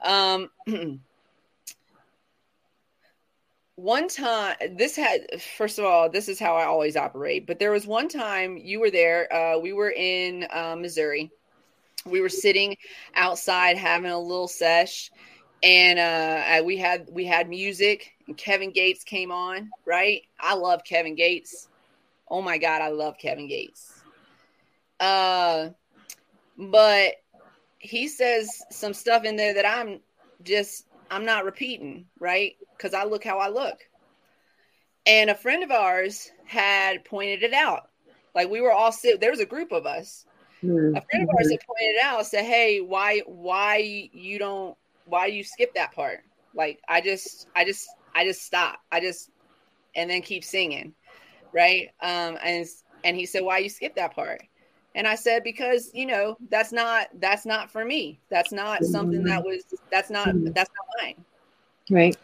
[0.05, 0.51] Um,
[3.77, 7.47] one time, this had first of all, this is how I always operate.
[7.47, 9.33] But there was one time you were there.
[9.33, 11.31] Uh, we were in uh, Missouri.
[12.05, 12.77] We were sitting
[13.15, 15.11] outside having a little sesh,
[15.63, 18.15] and uh, we had we had music.
[18.27, 19.71] And Kevin Gates came on.
[19.87, 21.68] Right, I love Kevin Gates
[22.31, 24.03] Oh my God, I love Kevin Gates.
[25.01, 25.71] Uh,
[26.57, 27.15] but
[27.79, 30.01] he says some stuff in there that I'm
[30.43, 32.57] just I'm not repeating, right?
[32.77, 33.79] Because I look how I look.
[35.07, 37.89] And a friend of ours had pointed it out.
[38.35, 40.27] Like we were all sit there was a group of us.
[40.63, 40.97] Mm-hmm.
[40.97, 45.27] A friend of ours had pointed it out, said, Hey, why why you don't why
[45.27, 46.21] you skip that part?
[46.55, 48.81] Like I just I just I just stop.
[48.91, 49.31] I just
[49.95, 50.95] and then keep singing
[51.53, 51.89] right?
[52.01, 52.67] Um, and
[53.05, 54.43] and he said, "Why you skip that part?"
[54.95, 58.21] And I said, "Because you know that's not that's not for me.
[58.31, 61.25] That's not something that was that's not that's not mine."
[61.91, 62.17] Right.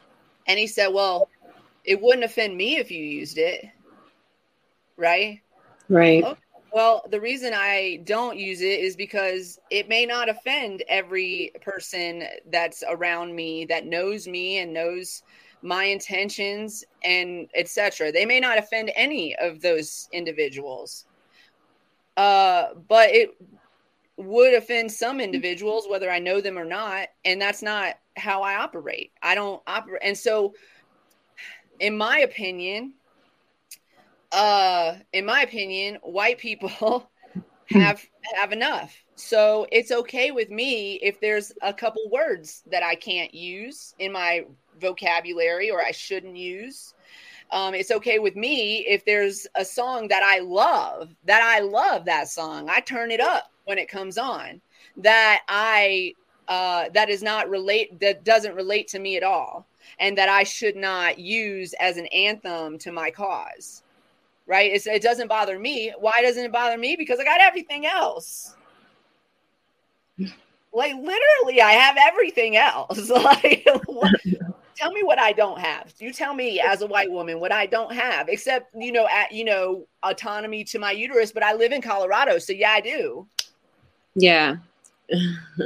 [0.47, 1.29] And he said, "Well,
[1.85, 3.65] it wouldn't offend me if you used it,
[4.97, 5.41] right?"
[5.89, 6.25] Right.
[6.25, 6.41] Okay.
[6.73, 12.25] Well, the reason I don't use it is because it may not offend every person
[12.51, 15.23] that's around me that knows me and knows
[15.65, 21.07] my intentions and etc they may not offend any of those individuals.
[22.17, 23.31] Uh but it
[24.17, 28.57] would offend some individuals whether i know them or not and that's not how i
[28.57, 29.11] operate.
[29.23, 30.55] I don't operate and so
[31.81, 32.93] in my opinion
[34.31, 37.11] uh in my opinion white people
[37.71, 38.95] have have enough.
[39.17, 44.13] So it's okay with me if there's a couple words that i can't use in
[44.13, 44.45] my
[44.85, 46.95] vocabulary or I shouldn't use.
[47.51, 52.05] Um, it's okay with me if there's a song that I love, that I love
[52.05, 52.69] that song.
[52.69, 54.61] I turn it up when it comes on.
[54.97, 56.15] That I
[56.49, 59.67] uh, that is not relate that doesn't relate to me at all,
[59.99, 63.83] and that I should not use as an anthem to my cause.
[64.47, 64.73] Right?
[64.73, 65.93] It's, it doesn't bother me.
[65.99, 66.97] Why doesn't it bother me?
[66.97, 68.55] Because I got everything else
[70.73, 73.67] like literally i have everything else like
[74.77, 75.93] tell me what I don't have.
[75.99, 79.33] You tell me as a white woman what I don't have, except you know, at
[79.33, 81.33] you know, autonomy to my uterus.
[81.33, 83.27] But I live in Colorado, so yeah, I do.
[84.15, 84.57] Yeah.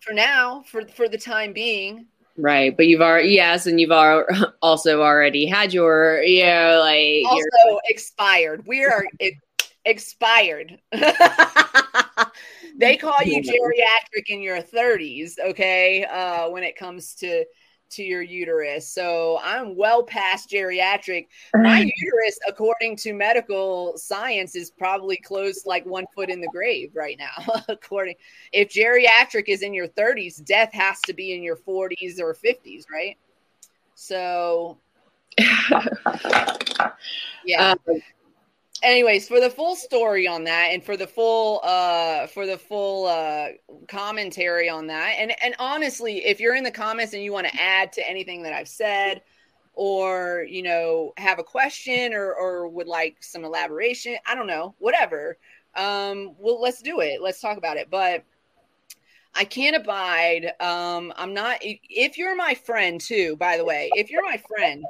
[0.00, 2.06] for now, for for the time being.
[2.36, 3.90] Right, but you've already yes, and you've
[4.62, 8.66] also already had your you know like also your- expired.
[8.66, 9.04] We are
[9.84, 10.78] expired.
[12.78, 16.04] they call you geriatric in your 30s, okay?
[16.04, 17.44] Uh, when it comes to
[17.90, 18.88] to your uterus.
[18.88, 21.28] So I'm well past geriatric.
[21.54, 26.90] My uterus, according to medical science, is probably close like one foot in the grave
[26.94, 27.62] right now.
[27.68, 28.14] according,
[28.52, 32.84] if geriatric is in your 30s, death has to be in your 40s or 50s,
[32.92, 33.16] right?
[33.94, 34.78] So,
[37.44, 37.74] yeah.
[37.88, 38.02] Um,
[38.82, 43.06] anyways for the full story on that and for the full uh for the full
[43.06, 43.48] uh
[43.88, 47.60] commentary on that and and honestly if you're in the comments and you want to
[47.60, 49.20] add to anything that i've said
[49.74, 54.74] or you know have a question or or would like some elaboration i don't know
[54.78, 55.36] whatever
[55.76, 57.22] um well let's do it.
[57.22, 57.88] Let's talk about it.
[57.90, 58.24] But
[59.34, 64.10] i can't abide um i'm not if you're my friend too by the way if
[64.10, 64.82] you're my friend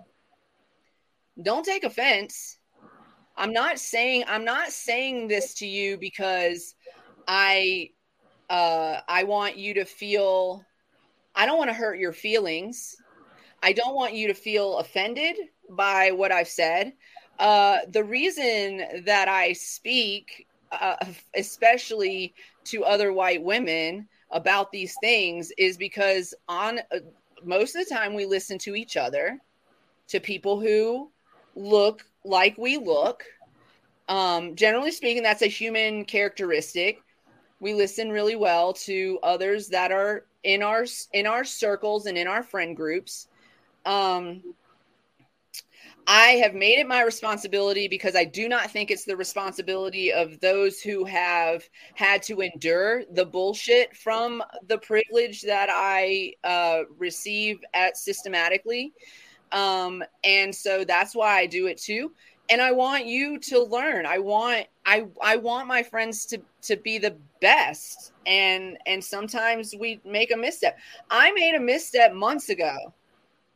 [1.43, 2.58] don't take offense
[3.39, 6.75] I'm not saying I'm not saying this to you because
[7.27, 7.91] I
[8.51, 10.65] uh I want you to feel
[11.37, 12.97] I don't want to hurt your feelings.
[13.63, 15.37] I don't want you to feel offended
[15.71, 16.93] by what I've said.
[17.39, 20.97] Uh, the reason that I speak, uh,
[21.37, 26.99] especially to other white women about these things, is because on uh,
[27.45, 29.39] most of the time we listen to each other,
[30.09, 31.11] to people who
[31.55, 33.25] look like we look.
[34.09, 37.03] Um, generally speaking, that's a human characteristic.
[37.61, 42.29] We listen really well to others that are in our in our circles and in
[42.29, 43.29] our friend groups.
[43.85, 44.43] Um,
[46.11, 50.41] I have made it my responsibility because I do not think it's the responsibility of
[50.41, 57.59] those who have had to endure the bullshit from the privilege that I uh, receive
[57.75, 58.95] at systematically.
[59.53, 62.13] Um, and so that's why I do it too.
[62.51, 64.07] And I want you to learn.
[64.07, 68.13] I want I I want my friends to to be the best.
[68.27, 70.79] And and sometimes we make a misstep.
[71.11, 72.75] I made a misstep months ago.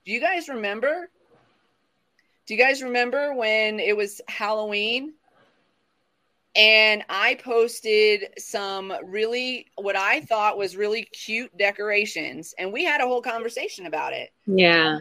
[0.05, 1.09] Do you guys remember?
[2.47, 5.15] Do you guys remember when it was Halloween?
[6.55, 13.01] and I posted some really what I thought was really cute decorations, and we had
[13.01, 14.31] a whole conversation about it.
[14.47, 14.99] Yeah.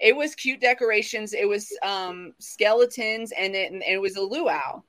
[0.00, 1.34] It was cute decorations.
[1.34, 4.82] It was um, skeletons, and it, and it was a luau.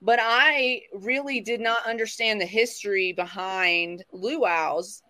[0.00, 5.02] But I really did not understand the history behind luau's.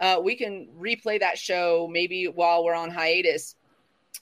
[0.00, 3.54] Uh, we can replay that show maybe while we're on hiatus.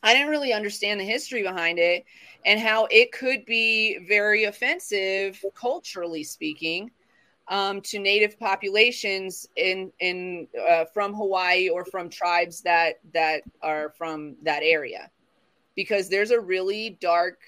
[0.03, 2.05] I didn't really understand the history behind it
[2.45, 6.91] and how it could be very offensive, culturally speaking,
[7.51, 13.93] um, to native populations in in uh, from Hawaii or from tribes that that are
[13.99, 15.11] from that area,
[15.75, 17.41] because there's a really dark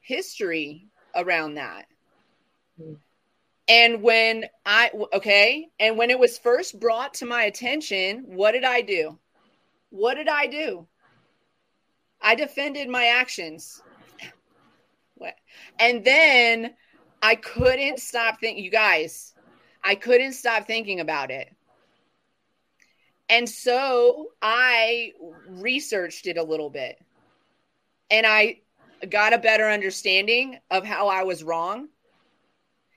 [0.00, 1.86] history around that.
[3.68, 8.64] And when I okay, and when it was first brought to my attention, what did
[8.64, 9.18] I do?
[9.90, 10.86] What did I do?
[12.22, 13.82] I defended my actions.
[15.14, 15.34] what?
[15.78, 16.74] And then
[17.22, 19.34] I couldn't stop thinking, you guys,
[19.84, 21.54] I couldn't stop thinking about it.
[23.28, 25.12] And so I
[25.48, 26.98] researched it a little bit
[28.10, 28.60] and I
[29.08, 31.88] got a better understanding of how I was wrong.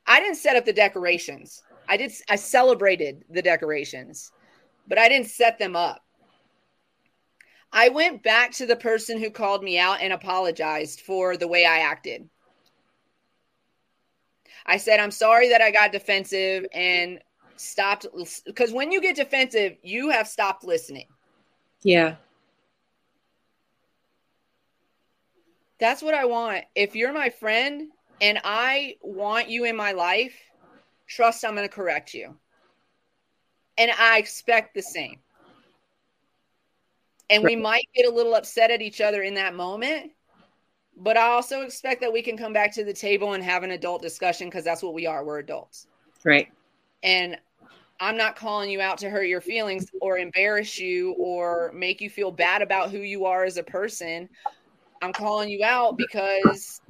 [0.05, 1.63] I didn't set up the decorations.
[1.87, 4.31] I did I celebrated the decorations,
[4.87, 6.03] but I didn't set them up.
[7.71, 11.65] I went back to the person who called me out and apologized for the way
[11.65, 12.29] I acted.
[14.65, 17.19] I said, I'm sorry that I got defensive and
[17.57, 18.05] stopped.
[18.45, 21.07] Because when you get defensive, you have stopped listening.
[21.83, 22.15] Yeah.
[25.79, 26.65] That's what I want.
[26.75, 30.35] If you're my friend and I want you in my life,
[31.07, 32.35] trust I'm going to correct you.
[33.77, 35.19] And I expect the same
[37.29, 40.11] and we might get a little upset at each other in that moment
[40.99, 43.71] but i also expect that we can come back to the table and have an
[43.71, 45.87] adult discussion because that's what we are we're adults.
[46.23, 46.49] Right.
[47.03, 47.37] And
[47.99, 52.09] i'm not calling you out to hurt your feelings or embarrass you or make you
[52.09, 54.29] feel bad about who you are as a person.
[55.01, 56.81] I'm calling you out because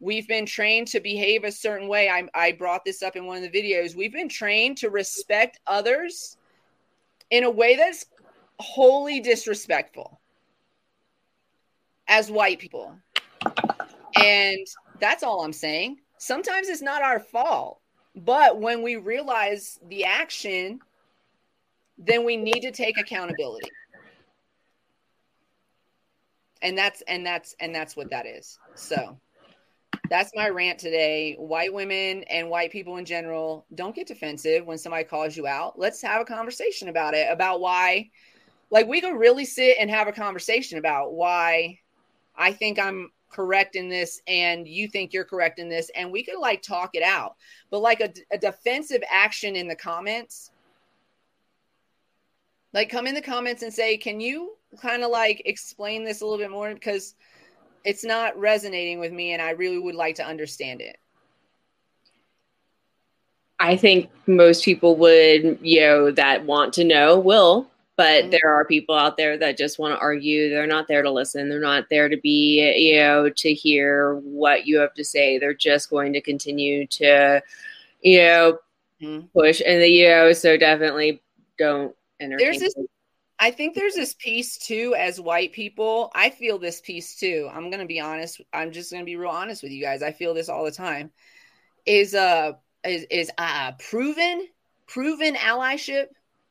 [0.00, 2.08] we've been trained to behave a certain way.
[2.08, 3.94] I, I brought this up in one of the videos.
[3.94, 6.36] We've been trained to respect others
[7.30, 8.06] in a way that's
[8.58, 10.20] wholly disrespectful
[12.08, 12.96] as white people.
[14.16, 14.66] And
[15.00, 15.98] that's all I'm saying.
[16.18, 17.80] Sometimes it's not our fault,
[18.16, 20.80] but when we realize the action,
[21.96, 23.70] then we need to take accountability.
[26.60, 28.58] And that's and that's and that's what that is.
[28.74, 29.18] So
[30.10, 31.36] that's my rant today.
[31.38, 35.78] White women and white people in general, don't get defensive when somebody calls you out.
[35.78, 38.10] Let's have a conversation about it, about why
[38.70, 41.78] like we could really sit and have a conversation about why
[42.38, 46.24] I think I'm correct in this and you think you're correct in this and we
[46.24, 47.36] could like talk it out.
[47.70, 50.50] But like a, a defensive action in the comments
[52.72, 56.24] like come in the comments and say can you kind of like explain this a
[56.24, 56.72] little bit more?
[56.72, 57.14] Because
[57.84, 60.98] it's not resonating with me and i really would like to understand it.
[63.60, 68.30] I think most people would you know that want to know will but mm-hmm.
[68.30, 71.50] there are people out there that just want to argue they're not there to listen
[71.50, 75.52] they're not there to be you know to hear what you have to say they're
[75.52, 77.42] just going to continue to
[78.00, 78.58] you know
[79.02, 79.26] mm-hmm.
[79.38, 81.20] push and the you know so definitely
[81.58, 82.74] don't entertain there's this
[83.40, 86.10] I think there's this piece too, as white people.
[86.12, 87.48] I feel this piece too.
[87.54, 88.40] I'm gonna be honest.
[88.52, 90.02] I'm just gonna be real honest with you guys.
[90.02, 91.12] I feel this all the time.
[91.86, 94.48] Is uh is is uh proven
[94.88, 96.08] proven allyship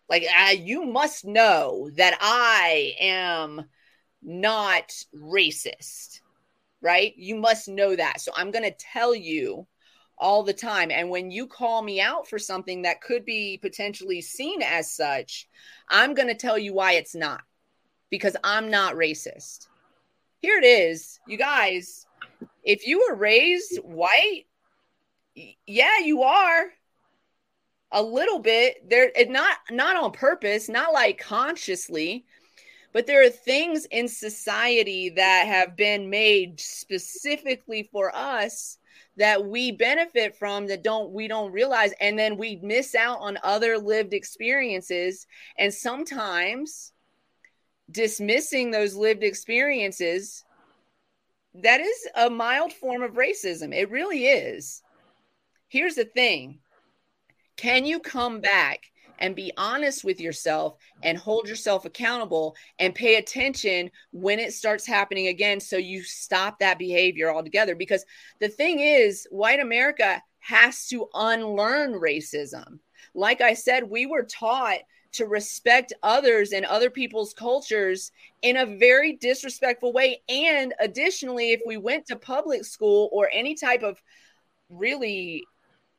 [0.09, 3.65] like, uh, you must know that I am
[4.21, 6.21] not racist,
[6.81, 7.13] right?
[7.17, 8.21] You must know that.
[8.21, 9.67] So I'm going to tell you
[10.17, 10.91] all the time.
[10.91, 15.47] And when you call me out for something that could be potentially seen as such,
[15.89, 17.41] I'm going to tell you why it's not
[18.09, 19.67] because I'm not racist.
[20.39, 22.05] Here it is, you guys.
[22.63, 24.45] If you were raised white,
[25.65, 26.71] yeah, you are
[27.91, 28.89] a little bit.
[28.89, 32.25] There it not not on purpose not like consciously
[32.93, 38.79] but there are things in society that have been made specifically for us
[39.17, 43.37] that we benefit from that don't we don't realize and then we miss out on
[43.43, 45.27] other lived experiences.
[45.57, 46.93] And sometimes
[47.91, 50.43] dismissing those lived experiences
[51.53, 53.75] that is a mild form of racism.
[53.75, 54.81] It really is.
[55.67, 56.59] Here's the thing
[57.57, 58.83] can you come back
[59.19, 64.85] and be honest with yourself and hold yourself accountable and pay attention when it starts
[64.85, 67.75] happening again so you stop that behavior altogether?
[67.75, 68.05] Because
[68.39, 72.79] the thing is white america has to unlearn racism.
[73.13, 74.79] Like i said we were taught
[75.13, 78.11] to respect others and other people's cultures
[78.43, 80.21] in a very disrespectful way.
[80.29, 83.99] And additionally if we went to public school or any type of
[84.69, 85.43] really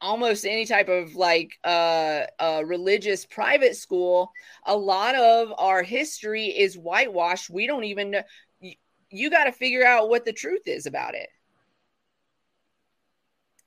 [0.01, 4.33] almost any type of like uh, uh, religious private school,
[4.67, 7.51] a lot of our history is whitewashed.
[7.51, 8.23] We don't even know.
[8.61, 8.75] You,
[9.11, 11.29] you got to figure out what the truth is about it.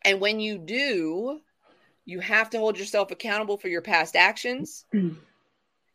[0.04, 1.42] And when you do,
[2.06, 4.86] you have to hold yourself accountable for your past actions.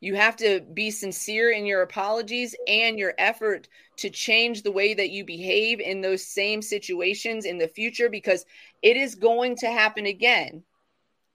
[0.01, 3.67] You have to be sincere in your apologies and your effort
[3.97, 8.45] to change the way that you behave in those same situations in the future because
[8.87, 10.63] it is going to happen again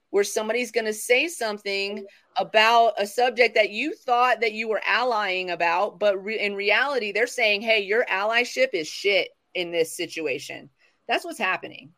[0.10, 2.06] where somebody's going to say something
[2.38, 7.12] about a subject that you thought that you were allying about but re- in reality
[7.12, 10.70] they're saying hey your allyship is shit in this situation
[11.10, 11.92] that's what's happening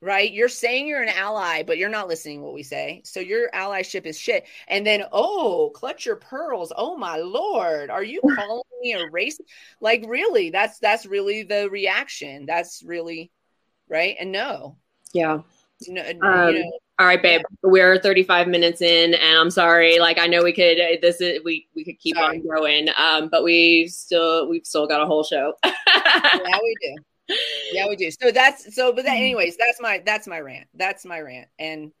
[0.00, 0.32] right?
[0.32, 3.02] You're saying you're an ally, but you're not listening what we say.
[3.04, 4.46] So your allyship is shit.
[4.68, 6.72] And then, oh, clutch your pearls.
[6.76, 9.40] Oh my lord, are you calling me a racist?
[9.80, 10.50] Like, really?
[10.50, 12.46] That's that's really the reaction.
[12.46, 13.30] That's really
[13.88, 14.16] right.
[14.18, 14.76] And no,
[15.12, 15.40] yeah.
[15.88, 17.42] No, um, you know, all right, babe.
[17.50, 17.70] Yeah.
[17.70, 19.98] We're 35 minutes in, and I'm sorry.
[19.98, 20.78] Like I know we could.
[21.02, 22.38] This is we we could keep sorry.
[22.38, 25.52] on growing, um, but we still we've still got a whole show.
[25.64, 26.96] yeah, we do
[27.72, 28.10] yeah, we do.
[28.10, 30.68] So that's so, but that, anyways, that's my that's my rant.
[30.74, 31.48] That's my rant.
[31.58, 31.92] And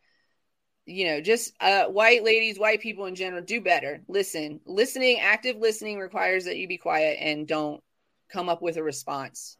[0.84, 4.02] you know, just uh, white ladies, white people in general, do better.
[4.08, 7.82] Listen, listening, active listening requires that you be quiet and don't
[8.28, 9.56] come up with a response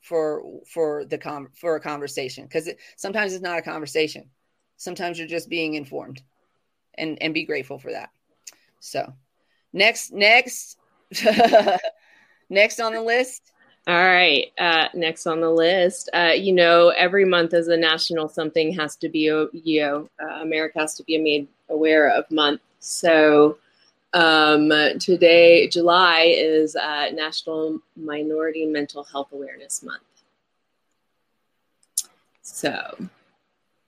[0.00, 4.30] for for the com for a conversation because it, sometimes it's not a conversation.
[4.76, 6.22] Sometimes you're just being informed,
[6.94, 8.10] and and be grateful for that.
[8.80, 9.12] So,
[9.72, 10.78] next, next,
[12.48, 13.52] next on the list
[13.86, 14.52] all right.
[14.58, 18.94] Uh, next on the list, uh, you know, every month as a national something has
[18.96, 22.60] to be, you know, uh, America has to be made aware of month.
[22.80, 23.56] So
[24.12, 30.02] um, today, July is uh, National Minority Mental Health Awareness Month.
[32.42, 32.96] So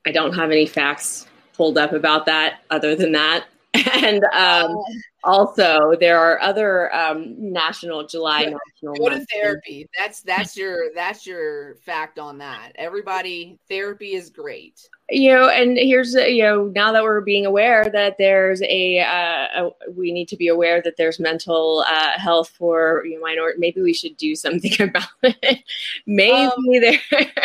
[0.06, 3.46] I don't have any facts pulled up about that other than that.
[3.94, 4.76] and um,
[5.24, 8.94] also there are other um, national July go, national.
[8.96, 9.88] Go to therapy.
[9.96, 12.72] That's that's your that's your fact on that.
[12.74, 14.88] Everybody, therapy is great.
[15.10, 19.66] You know, and here's you know now that we're being aware that there's a, uh,
[19.66, 23.52] a we need to be aware that there's mental uh, health for you know, minor.
[23.58, 25.62] Maybe we should do something about it.
[26.06, 27.00] Maybe um, there.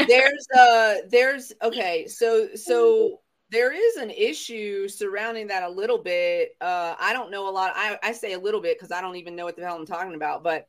[0.08, 3.20] there's uh there's okay so so
[3.50, 6.56] there is an issue surrounding that a little bit.
[6.60, 7.74] Uh, I don't know a lot.
[7.76, 9.86] I, I say a little bit because I don't even know what the hell I'm
[9.86, 10.68] talking about, but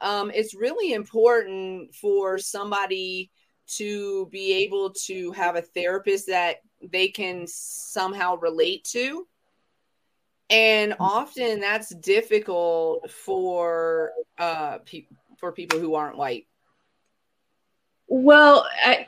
[0.00, 3.30] um, it's really important for somebody
[3.76, 9.26] to be able to have a therapist that they can somehow relate to.
[10.48, 15.06] And often that's difficult for uh, pe-
[15.38, 16.46] for people who aren't white.
[18.10, 19.06] Well, I,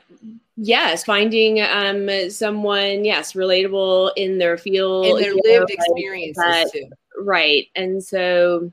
[0.55, 6.71] yes, finding um, someone, yes, relatable in their field, in their lived know, experiences that,
[6.71, 6.89] too.
[7.19, 8.71] Right, and so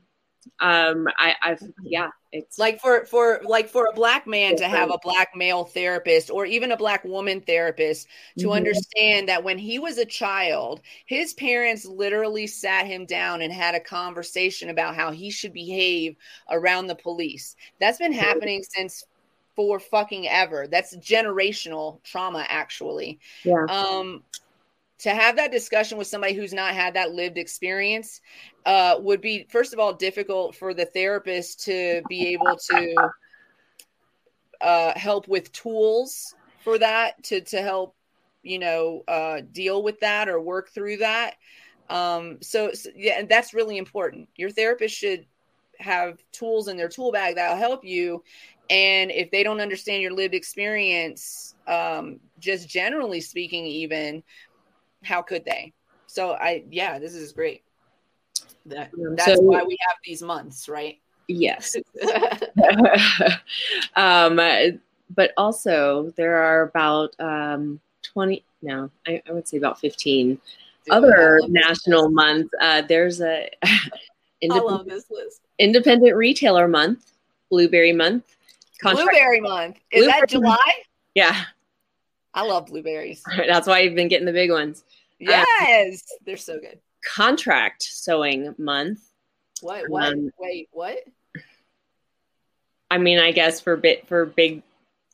[0.61, 4.89] um, I, I've yeah, it's like for for like for a black man to have
[4.89, 8.07] a black male therapist or even a black woman therapist
[8.39, 8.53] to mm-hmm.
[8.53, 13.75] understand that when he was a child his parents literally sat him down and had
[13.75, 16.15] a conversation about how he should behave
[16.49, 19.03] around the police that's been happening since
[19.55, 20.67] for fucking ever.
[20.67, 23.19] That's generational trauma, actually.
[23.43, 23.65] Yeah.
[23.65, 24.23] Um,
[24.99, 28.21] to have that discussion with somebody who's not had that lived experience
[28.65, 32.95] uh, would be, first of all, difficult for the therapist to be able to
[34.61, 37.95] uh, help with tools for that to to help
[38.43, 41.35] you know uh, deal with that or work through that.
[41.89, 44.29] Um, so, so yeah, and that's really important.
[44.35, 45.25] Your therapist should
[45.79, 48.23] have tools in their tool bag that'll help you
[48.71, 54.23] and if they don't understand your lived experience um, just generally speaking even
[55.03, 55.73] how could they?
[56.07, 57.63] So i yeah this is great.
[58.65, 60.99] That, that's so, why we have these months right?
[61.27, 61.75] Yes.
[63.95, 64.39] Um,
[65.13, 70.39] but also there are about um, 20 no I, I, would say about 15
[70.85, 72.49] Dude, other national months.
[72.59, 73.79] Uh, there's a I
[74.47, 75.41] love this list.
[75.59, 77.13] Independent Retailer Month,
[77.51, 78.35] Blueberry Month,
[78.81, 79.77] Contract- Blueberry Month.
[79.91, 80.71] Is Blueberry that July?
[81.15, 81.43] Yeah.
[82.33, 83.23] I love blueberries.
[83.47, 84.83] That's why you've been getting the big ones.
[85.19, 86.79] Yes, they're so good.
[87.13, 89.01] Contract sewing month.
[89.61, 89.89] What?
[89.89, 90.13] What?
[90.13, 90.99] Um, Wait, what?
[92.89, 94.63] I mean, I guess for bit for big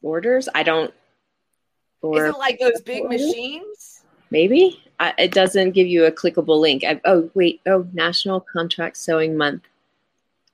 [0.01, 0.93] orders, I don't.
[2.01, 4.03] Or Isn't it like those big machines?
[4.29, 6.83] maybe I, it doesn't give you a clickable link.
[6.83, 9.63] I, oh wait, oh National Contract Sewing Month.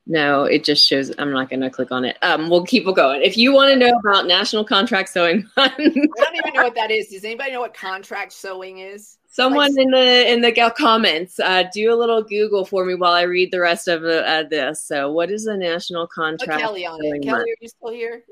[0.05, 1.13] No, it just shows.
[1.17, 2.17] I'm not going to click on it.
[2.21, 3.21] Um, we'll keep going.
[3.21, 6.91] If you want to know about National Contract Sewing I don't even know what that
[6.91, 7.07] is.
[7.07, 9.17] Does anybody know what contract sewing is?
[9.33, 13.13] someone in the in the gal- comments uh, do a little Google for me while
[13.13, 14.81] I read the rest of uh, this.
[14.83, 17.23] So, what is a National Contract Kelly on it.
[17.23, 17.43] Kelly, Month?
[17.43, 18.23] are you still here?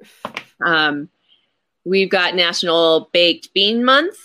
[0.63, 1.09] Um,
[1.84, 4.17] we've got National Baked Bean Month,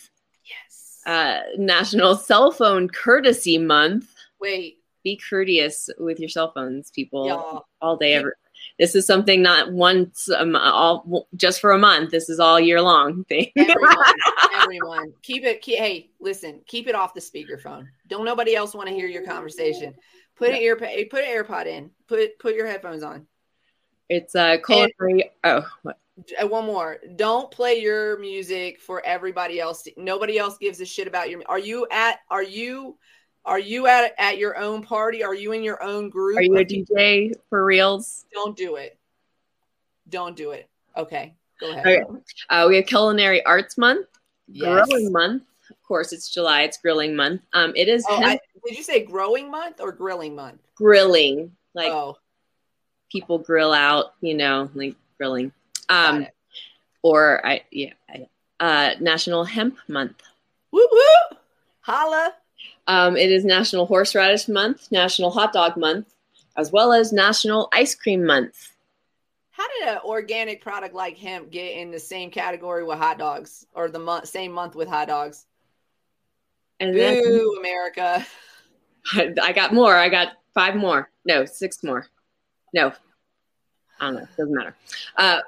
[0.45, 1.01] Yes.
[1.07, 4.13] uh, National Cell Phone Courtesy Month.
[4.41, 7.29] Wait, Be courteous with your cell phones, people,
[7.81, 7.97] y'all.
[7.97, 8.15] day.
[8.15, 8.37] Ever.
[8.77, 12.11] This is something not once um, all just for a month.
[12.11, 13.53] This is all year long thing.
[13.57, 14.15] Everyone,
[14.53, 15.63] everyone, keep it.
[15.63, 17.87] Keep, hey, listen, keep it off the speakerphone.
[18.09, 19.95] Don't nobody else want to hear your conversation.
[20.35, 21.93] Put an ear, put an AirPod in.
[22.09, 23.29] Put put your headphones on.
[24.09, 25.31] it's a culinary.
[25.45, 26.01] oh, what?
[26.43, 26.99] Uh, one more.
[27.15, 29.87] Don't play your music for everybody else.
[29.97, 31.43] Nobody else gives a shit about your.
[31.47, 32.19] Are you at?
[32.29, 32.99] Are you?
[33.47, 35.23] Are you at at your own party?
[35.23, 36.37] Are you in your own group?
[36.37, 36.65] are you a?
[36.65, 38.27] DJ for reals?
[38.33, 38.99] Don't do it.
[40.09, 40.69] Don't do it.
[40.97, 41.87] Okay, go ahead.
[41.87, 42.03] Okay.
[42.51, 44.07] Uh, we have Culinary Arts Month,
[44.49, 44.87] Yes.
[44.89, 45.45] Grilling Month.
[45.71, 46.63] Of course, it's July.
[46.63, 47.43] It's Grilling Month.
[47.53, 50.61] Um, it is Oh, I, did you say growing month or grilling month?
[50.75, 52.19] grilling, like oh,
[53.13, 55.53] people grill out, you know, like grilling.
[55.89, 56.27] Um,
[57.03, 58.27] or I yeah, I,
[58.59, 60.21] uh, National Hemp Month.
[60.73, 61.37] woo woo,
[61.81, 62.35] holla.
[62.87, 66.15] Um, it is National Horseradish Month, National Hot Dog Month,
[66.57, 68.73] as well as National Ice Cream Month.
[69.51, 73.67] How did an organic product like hemp get in the same category with hot dogs,
[73.75, 75.47] or the month same month with hot dogs?
[76.79, 78.27] And then America.
[79.43, 79.97] I got more.
[79.97, 81.11] I got five more.
[81.25, 82.07] No, six more.
[82.75, 82.93] No,
[83.99, 84.29] I don't know.
[84.37, 84.77] Doesn't matter.
[85.17, 85.41] Uh,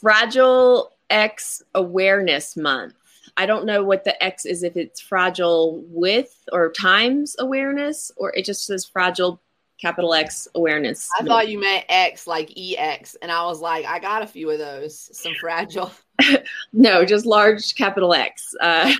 [0.00, 2.94] Fragile X Awareness Month.
[3.36, 8.34] I don't know what the X is, if it's fragile with or times awareness, or
[8.34, 9.40] it just says fragile
[9.80, 11.10] capital X awareness.
[11.20, 14.50] I thought you meant X like EX, and I was like, I got a few
[14.50, 15.10] of those.
[15.16, 15.92] Some fragile,
[16.72, 18.54] no, just large capital X.
[18.58, 18.92] Uh,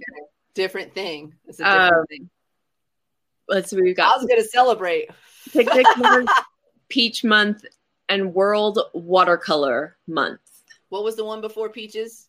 [0.55, 1.34] different thing.
[1.47, 2.30] It's a different Um, thing.
[3.49, 3.76] let's see.
[3.76, 4.12] What we've got.
[4.14, 5.09] I was gonna celebrate.
[5.53, 6.30] Picnic Month,
[6.89, 7.64] Peach Month,
[8.11, 10.41] and World Watercolor Month.
[10.91, 12.28] What was the one before peaches?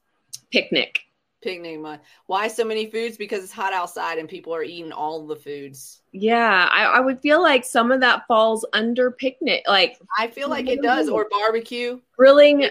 [0.52, 1.02] Picnic.
[1.48, 2.02] Picnic month.
[2.26, 3.16] Why so many foods?
[3.16, 6.02] Because it's hot outside and people are eating all the foods.
[6.12, 10.50] Yeah, I, I would feel like some of that falls under picnic, like I feel
[10.50, 11.08] like it does.
[11.08, 12.66] Or barbecue, grilling.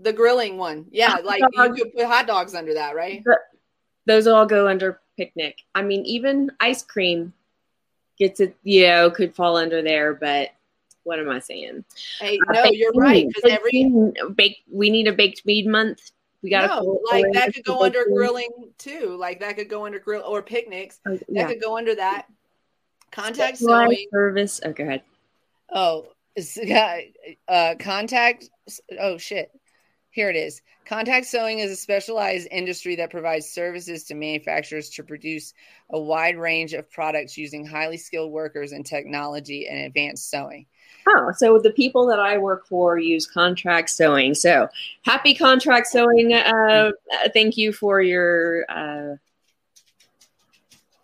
[0.00, 0.86] the grilling one.
[0.92, 3.24] Yeah, like you could put hot dogs under that, right?
[4.06, 5.58] Those all go under picnic.
[5.74, 7.32] I mean, even ice cream
[8.16, 10.14] gets it, you know, could fall under there.
[10.14, 10.50] But
[11.02, 11.84] what am I saying?
[12.20, 13.26] Hey, Uh, no, baked you're right.
[13.26, 13.92] Because every
[14.34, 14.60] baked.
[14.70, 16.12] We need a baked bean month.
[16.44, 19.16] We got to no, like that could go under grilling too.
[19.18, 21.00] Like that could go under grill or picnics.
[21.06, 21.48] That Yeah.
[21.48, 22.26] could go under that.
[23.10, 24.06] Contact sewing.
[24.12, 24.60] service.
[24.62, 25.02] Oh, go ahead.
[25.72, 27.00] Oh, it's got
[27.48, 28.50] uh, contact.
[29.00, 29.50] Oh shit.
[30.10, 30.60] Here it is.
[30.84, 35.54] Contact sewing is a specialized industry that provides services to manufacturers to produce
[35.90, 40.66] a wide range of products using highly skilled workers and technology and advanced sewing.
[41.06, 44.34] Oh, so the people that I work for use contract sewing.
[44.34, 44.68] So
[45.02, 46.32] happy contract sewing.
[46.32, 49.16] Uh, uh, thank you for your uh,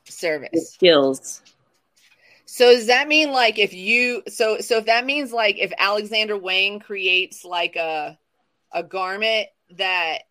[0.05, 0.73] Service.
[0.73, 1.43] skills.
[2.47, 6.37] So does that mean like if you so so if that means like if Alexander
[6.37, 8.19] Wang creates like a
[8.73, 10.23] a garment that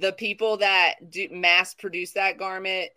[0.00, 2.90] the people that do mass produce that garment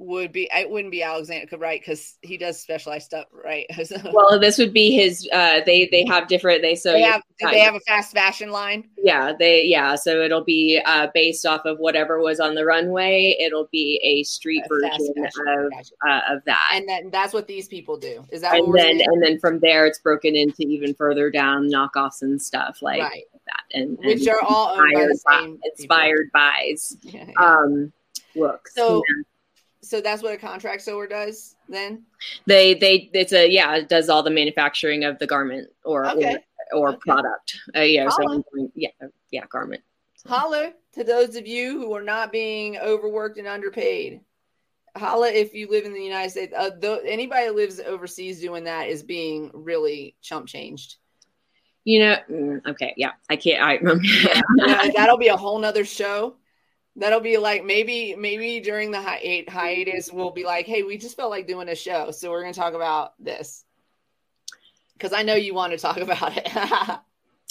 [0.00, 3.66] would be it wouldn't be Alexander right because he does specialized stuff right
[4.12, 5.28] Well, this would be his.
[5.32, 6.62] Uh, they they have different.
[6.62, 9.96] They so they have yeah, they have a fast fashion line yeah they yeah.
[9.96, 13.36] So it'll be uh, based off of whatever was on the runway.
[13.40, 15.14] It'll be a street A version
[15.48, 15.72] of
[16.08, 16.70] uh, of that.
[16.74, 19.84] and then that's what these people do is that and then and then from there
[19.86, 24.28] it's broken into even further down knockoffs and stuff like right that and, which and
[24.28, 27.32] are all owned by the inspired by- inspired buys Yeah, yeah.
[27.44, 27.92] um
[28.36, 29.22] looks So- Yeah.
[29.88, 32.02] So that's what a contract sewer does then
[32.46, 36.36] they they it's a yeah it does all the manufacturing of the garment or Okay.
[36.72, 36.98] or, or Okay.
[37.06, 38.42] product uh, yeah so Holla.
[38.74, 38.90] Yeah
[39.30, 39.82] yeah garment
[40.26, 44.20] holler to those of you who are not being overworked and underpaid.
[44.96, 46.52] Holla if you live in the United States.
[46.56, 50.96] Uh, th- anybody that lives overseas doing that is being really chump changed.
[51.84, 53.78] you know mm, okay yeah i can't i
[54.56, 56.36] Yeah, that'll be a whole nother show.
[56.98, 60.98] That'll be like maybe maybe during the hi- eight hiatus we'll be like, hey, we
[60.98, 63.64] just felt like doing a show, so we're gonna talk about this
[64.94, 66.48] because I know you want to talk about it.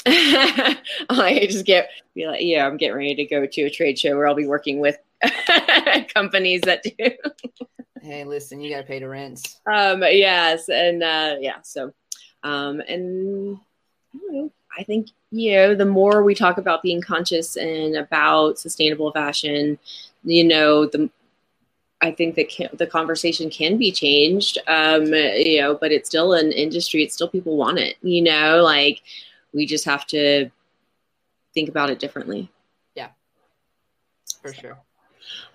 [1.10, 4.16] I just get be like, yeah, I'm getting ready to go to a trade show
[4.16, 4.98] where I'll be working with
[6.14, 7.10] companies that do.
[8.02, 9.60] hey, listen, you got to pay the rents.
[9.72, 11.94] Um, yes, and uh, yeah, so,
[12.44, 13.58] um, and
[14.14, 14.52] I don't know.
[14.78, 19.80] I think you know the more we talk about being conscious and about sustainable fashion,
[20.24, 21.10] you know, the
[22.02, 24.60] I think that can, the conversation can be changed.
[24.68, 27.04] Um, you know, but it's still an industry.
[27.04, 27.98] It's still people want it.
[28.02, 29.02] You know, like
[29.54, 30.52] we just have to
[31.54, 32.52] think about it differently.
[32.96, 33.10] Yeah,
[34.42, 34.62] for so.
[34.62, 34.78] sure.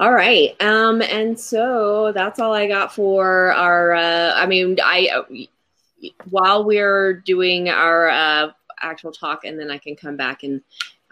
[0.01, 0.61] All right.
[0.61, 3.95] Um, and so that's all I got for our.
[3.95, 5.23] Uh, I mean, I
[6.31, 8.51] while we're doing our uh,
[8.83, 10.61] actual talk, and then I can come back and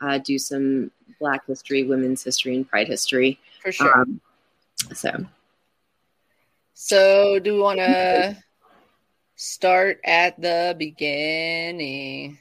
[0.00, 3.38] uh, do some Black history, women's history, and Pride history.
[3.62, 3.98] For sure.
[3.98, 4.20] Um,
[4.94, 5.26] so,
[6.74, 8.36] so do we want to
[9.36, 12.38] start at the beginning?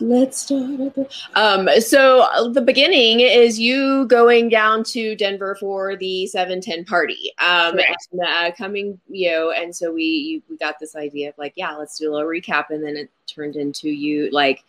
[0.00, 0.96] Let's start.
[1.34, 7.32] Um, so the beginning is you going down to Denver for the seven ten party.
[7.38, 11.52] Um, and, uh, coming, you know, and so we we got this idea of like,
[11.54, 14.64] yeah, let's do a little recap, and then it turned into you like,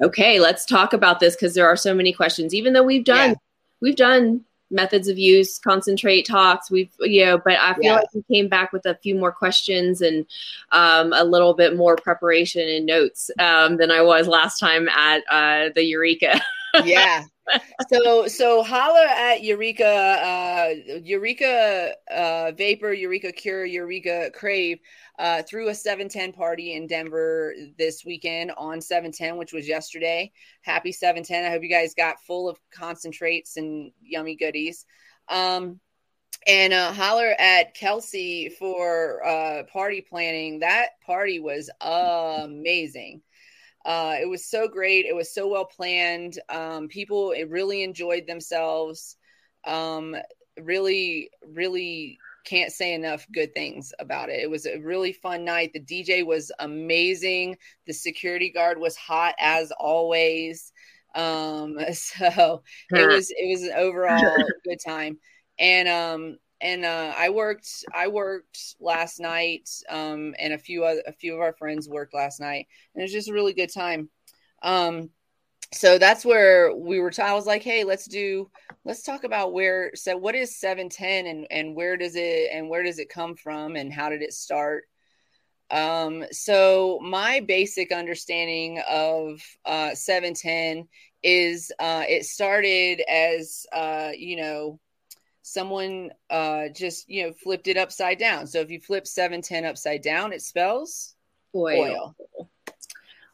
[0.00, 2.52] okay, let's talk about this because there are so many questions.
[2.52, 3.36] Even though we've done yeah.
[3.80, 6.70] we've done methods of use, concentrate talks.
[6.70, 7.94] We've, you know, but I feel yeah.
[7.96, 10.26] like we came back with a few more questions and
[10.72, 15.22] um, a little bit more preparation and notes um, than I was last time at
[15.30, 16.40] uh, the Eureka.
[16.84, 17.24] yeah.
[17.92, 24.78] So, so holla at Eureka, uh, Eureka uh, Vapor, Eureka Cure, Eureka Crave
[25.18, 30.32] uh, threw a 710 party in Denver this weekend on 710, which was yesterday.
[30.62, 31.44] Happy 710.
[31.44, 34.86] I hope you guys got full of concentrates and yummy goodies.
[35.28, 35.80] Um,
[36.46, 40.60] and uh, holler at Kelsey for uh, party planning.
[40.60, 43.22] That party was amazing.
[43.84, 45.06] Uh, it was so great.
[45.06, 46.38] It was so well planned.
[46.48, 49.16] Um, people really enjoyed themselves.
[49.66, 50.16] Um,
[50.60, 54.40] really, really can't say enough good things about it.
[54.40, 55.72] It was a really fun night.
[55.72, 57.56] The DJ was amazing.
[57.86, 60.72] The security guard was hot as always.
[61.14, 65.18] Um, so it was it was an overall good time.
[65.58, 71.02] And um and uh, I worked I worked last night um and a few other,
[71.06, 73.72] a few of our friends worked last night and it was just a really good
[73.72, 74.08] time.
[74.62, 75.10] Um
[75.72, 78.50] so that's where we were t- I was like, "Hey, let's do
[78.84, 82.82] let's talk about where so what is 710 and and where does it and where
[82.82, 84.84] does it come from and how did it start
[85.70, 90.86] um so my basic understanding of uh 710
[91.22, 94.78] is uh it started as uh you know
[95.46, 100.00] someone uh just you know flipped it upside down so if you flip 710 upside
[100.00, 101.14] down it spells
[101.54, 102.48] oil, oil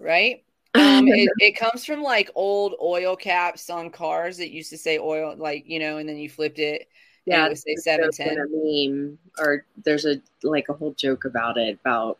[0.00, 0.42] right
[0.74, 5.00] um, it, it, comes from like old oil caps on cars that used to say
[5.00, 6.88] oil, like you know, and then you flipped it.
[7.26, 8.36] Yeah, it would say seven ten.
[8.36, 11.76] Meme or there's a like a whole joke about it.
[11.80, 12.18] About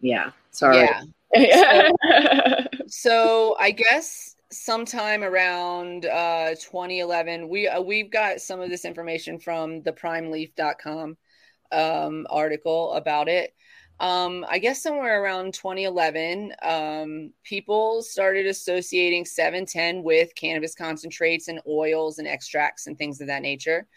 [0.00, 0.88] yeah, sorry.
[1.34, 1.90] Yeah.
[2.00, 8.84] so, so I guess sometime around uh 2011 we uh, we've got some of this
[8.84, 11.16] information from the primeleaf.com
[11.70, 13.52] um article about it
[14.00, 21.60] um, I guess somewhere around 2011, um, people started associating 710 with cannabis concentrates and
[21.66, 23.88] oils and extracts and things of that nature.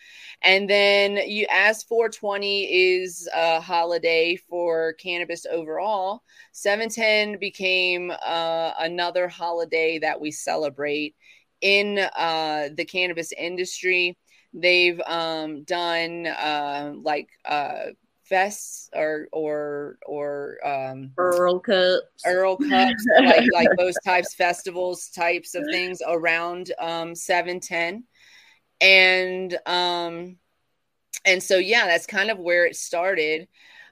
[0.42, 9.28] And then you, as 420 is a holiday for cannabis overall, 710 became uh, another
[9.28, 11.16] holiday that we celebrate
[11.62, 14.18] in uh, the cannabis industry.
[14.52, 17.30] They've um, done uh, like
[18.32, 22.24] fests or or or um Earl cups.
[22.26, 28.04] Earl cups like like those types festivals types of things around um 710
[28.80, 30.38] and um
[31.26, 33.48] and so yeah that's kind of where it started.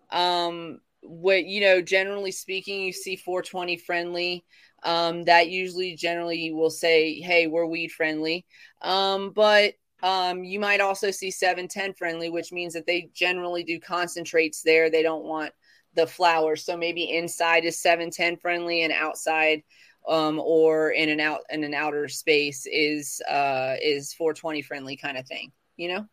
[0.09, 4.45] Um what you know generally speaking you see 420 friendly.
[4.83, 8.45] Um that usually generally will say hey we're weed friendly.
[8.81, 13.79] Um but um, you might also see 710 friendly, which means that they generally do
[13.79, 14.89] concentrates there.
[14.89, 15.51] They don't want
[15.95, 16.63] the flowers.
[16.63, 19.63] So maybe inside is 710 friendly and outside
[20.07, 25.17] um, or in an out in an outer space is uh, is 420 friendly kind
[25.17, 26.05] of thing, you know?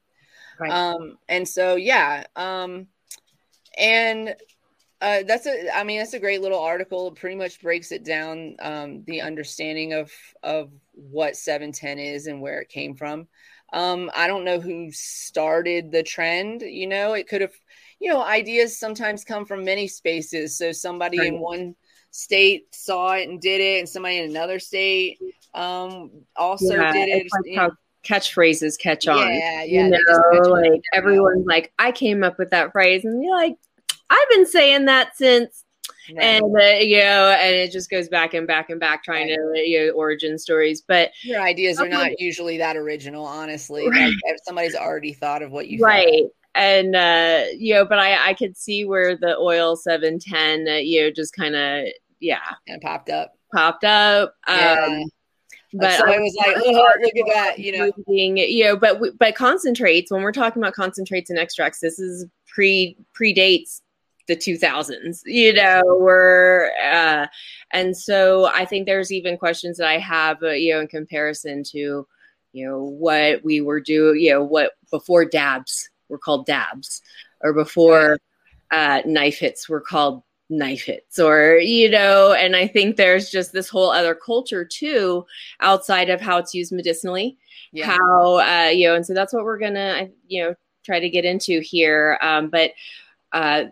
[0.58, 0.72] Right.
[0.72, 2.24] Um, and so yeah.
[2.34, 2.88] Um,
[3.78, 4.34] and
[5.02, 8.02] uh, that's a i mean that's a great little article it pretty much breaks it
[8.02, 10.10] down um, the understanding of
[10.42, 13.28] of what 710 is and where it came from
[13.76, 16.62] Um, I don't know who started the trend.
[16.62, 17.52] You know, it could have,
[18.00, 20.56] you know, ideas sometimes come from many spaces.
[20.56, 21.28] So somebody right.
[21.28, 21.76] in one
[22.10, 25.18] state saw it and did it, and somebody in another state
[25.52, 27.26] um, also yeah, did it.
[27.30, 27.70] Like how
[28.02, 29.18] catchphrases catch on.
[29.18, 29.84] Yeah, yeah.
[29.84, 33.56] You know, like everyone's like, I came up with that phrase, and you're like,
[34.08, 35.64] I've been saying that since
[36.14, 36.24] Right.
[36.24, 39.38] And uh, you know, and it just goes back and back and back, trying right.
[39.54, 40.82] to you know origin stories.
[40.86, 43.86] But your ideas are not usually that original, honestly.
[43.96, 44.12] Right.
[44.26, 46.24] Like somebody's already thought of what you right.
[46.54, 50.72] And uh, you know, but I I could see where the oil seven ten, uh,
[50.74, 51.86] you know, just kind of
[52.20, 54.34] yeah, and popped up, popped up.
[54.48, 54.86] Yeah.
[54.88, 55.04] Um,
[55.72, 59.00] but so I was like, oh, look at that, you know, being, you know, but
[59.18, 63.80] but concentrates when we're talking about concentrates and extracts, this is pre predates
[64.26, 67.26] the 2000s you know were uh,
[67.72, 71.62] and so i think there's even questions that i have uh, you know in comparison
[71.62, 72.06] to
[72.52, 77.02] you know what we were doing you know what before dabs were called dabs
[77.42, 78.18] or before
[78.70, 83.52] uh, knife hits were called knife hits or you know and i think there's just
[83.52, 85.24] this whole other culture too
[85.60, 87.36] outside of how it's used medicinally
[87.72, 87.96] yeah.
[87.96, 90.54] how uh, you know and so that's what we're gonna you know
[90.84, 92.70] try to get into here um, but
[93.32, 93.64] uh,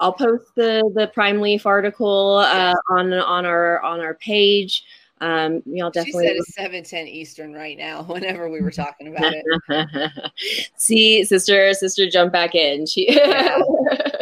[0.00, 4.84] I'll post the the prime leaf article uh, on on our on our page.
[5.20, 6.24] Um, you know, definitely.
[6.24, 8.02] She said it's seven ten Eastern right now.
[8.06, 10.32] Whenever we were talking about it.
[10.76, 12.86] See, sister, sister, jump back in.
[12.86, 13.14] She.
[13.14, 13.58] Yeah.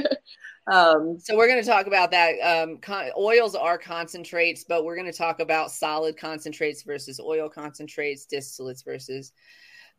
[0.67, 2.39] um, so we're going to talk about that.
[2.41, 7.49] Um, con- oils are concentrates, but we're going to talk about solid concentrates versus oil
[7.49, 9.33] concentrates, distillates versus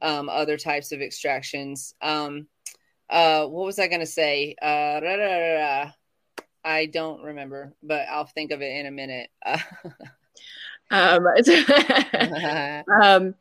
[0.02, 1.94] um, other types of extractions.
[2.02, 2.48] Um,
[3.10, 4.56] uh, what was I going to say?
[4.62, 5.92] Uh, rah, rah, rah,
[6.64, 9.30] I don't remember, but I'll think of it in a minute.
[10.92, 11.26] um,
[13.02, 13.36] um,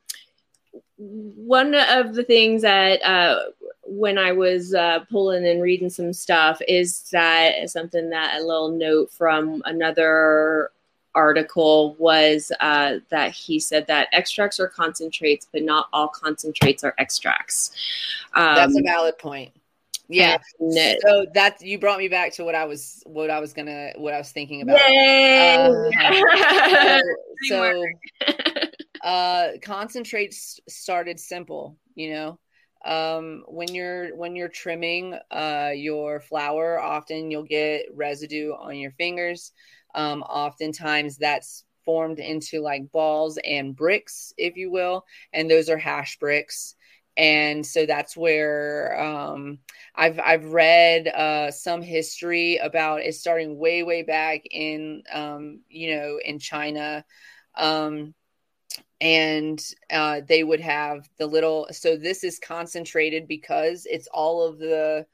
[0.99, 3.41] one of the things that uh,
[3.85, 8.71] when I was uh, pulling and reading some stuff is that something that a little
[8.71, 10.71] note from another
[11.17, 16.95] article was uh, that he said that extracts are concentrates, but not all concentrates are
[16.99, 17.73] extracts.
[18.35, 19.53] Um, That's a valid point.
[20.09, 20.39] Yeah.
[20.71, 24.15] So that you brought me back to what I was what I was gonna what
[24.15, 24.79] I was thinking about.
[24.79, 25.91] Uh,
[27.49, 27.85] so, so
[29.03, 32.39] uh, concentrates started simple, you know.
[32.85, 38.93] Um, when you're when you're trimming uh, your flower, often you'll get residue on your
[38.93, 39.53] fingers.
[39.97, 45.79] Um, oftentimes that's formed into like balls and bricks, if you will, and those are
[45.79, 46.77] hash bricks
[47.17, 49.59] and so that's where um,
[49.95, 55.97] I've I've read uh, some history about it starting way way back in um, you
[55.97, 57.05] know in China,
[57.57, 58.15] um,
[59.01, 61.69] and uh, they would have the little.
[61.73, 65.07] So this is concentrated because it's all of the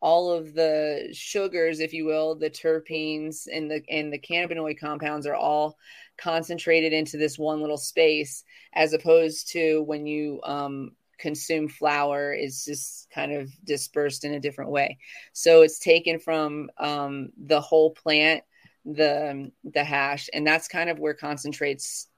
[0.00, 5.26] all of the sugars, if you will, the terpenes and the and the cannabinoid compounds
[5.26, 5.78] are all
[6.16, 12.64] concentrated into this one little space, as opposed to when you um, consume flower is
[12.64, 14.98] just kind of dispersed in a different way.
[15.32, 18.44] So it's taken from um, the whole plant,
[18.84, 22.08] the the hash, and that's kind of where concentrates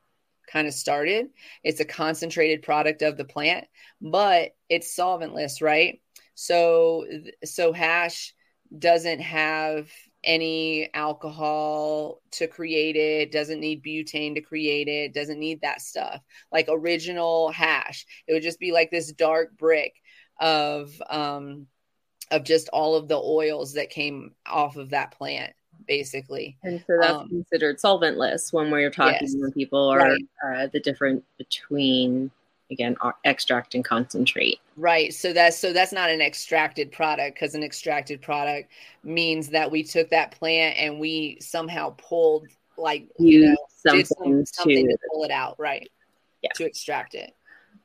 [0.50, 1.28] kind of started.
[1.62, 3.66] It's a concentrated product of the plant,
[4.00, 6.00] but it's solventless, right?
[6.40, 7.04] So
[7.44, 8.32] so hash
[8.78, 9.90] doesn't have
[10.24, 16.22] any alcohol to create it, doesn't need butane to create it, doesn't need that stuff.
[16.50, 18.06] Like original hash.
[18.26, 19.92] It would just be like this dark brick
[20.40, 21.66] of um
[22.30, 25.52] of just all of the oils that came off of that plant
[25.86, 26.56] basically.
[26.62, 30.22] And so that's um, considered solventless when we're talking yes, when people are right.
[30.46, 32.30] uh, the difference between
[32.70, 37.62] again extract and concentrate right so that's so that's not an extracted product because an
[37.62, 38.70] extracted product
[39.02, 42.46] means that we took that plant and we somehow pulled
[42.76, 45.90] like you know something, some, something to, to, pull it out right
[46.42, 46.50] yeah.
[46.54, 47.34] to extract it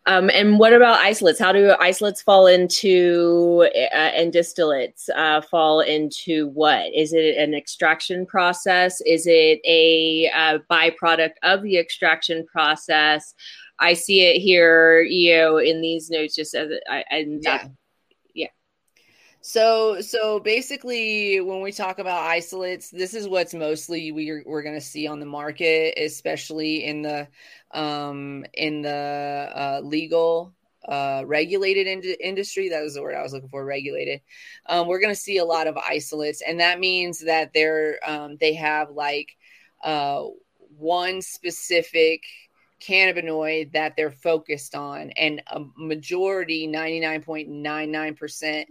[0.08, 1.40] um, and what about isolates?
[1.40, 6.94] How do isolates fall into uh, and distillates uh, fall into what?
[6.94, 9.02] Is it an extraction process?
[9.02, 13.34] Is it a uh, byproduct of the extraction process?
[13.80, 17.68] I see it here, you know, in these notes just as I and yeah.
[18.34, 18.48] yeah.
[19.42, 24.82] So so basically when we talk about isolates, this is what's mostly we're we're gonna
[24.82, 27.28] see on the market, especially in the
[27.72, 30.54] um in the uh, legal
[30.88, 32.70] uh, regulated in- industry.
[32.70, 33.66] That was the word I was looking for.
[33.66, 34.22] Regulated.
[34.68, 38.38] Um, we're going to see a lot of isolates, and that means that they're um,
[38.40, 39.36] they have like
[39.84, 40.24] uh,
[40.78, 42.24] one specific
[42.88, 45.12] cannabinoid that they're focused on.
[45.12, 48.66] And a majority, 99.99%,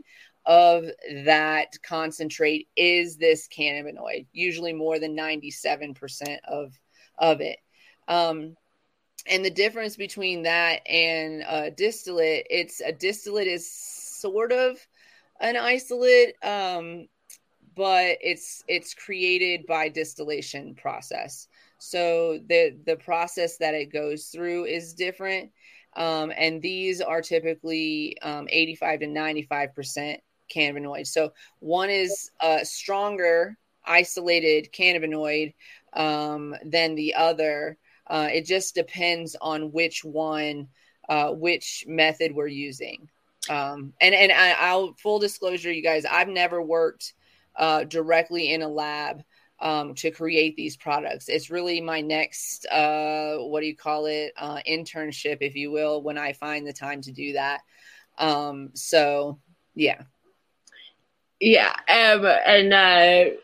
[0.47, 0.85] of
[1.25, 6.79] that concentrate is this cannabinoid, usually more than 97% of,
[7.19, 7.59] of it.
[8.09, 8.57] Um,
[9.27, 14.77] and the difference between that and a distillate, it's a distillate is sort of
[15.41, 17.09] an isolate, um,
[17.75, 21.49] but it's it's created by distillation process.
[21.85, 25.51] So the the process that it goes through is different.
[25.97, 30.21] Um, and these are typically um, 85 to 95 percent
[30.55, 31.07] cannabinoid.
[31.07, 35.55] So one is a stronger isolated cannabinoid
[35.93, 37.77] um, than the other.
[38.07, 40.69] Uh, it just depends on which one,
[41.09, 43.09] uh, which method we're using.
[43.51, 47.13] Um, and and I, will full disclosure, you guys, I've never worked
[47.57, 49.23] uh, directly in a lab
[49.61, 51.29] um, to create these products.
[51.29, 56.03] It's really my next, uh, what do you call it, uh, internship, if you will,
[56.03, 57.61] when I find the time to do that.
[58.19, 59.39] Um, so
[59.75, 60.03] yeah.
[61.41, 63.37] Yeah, um, and uh,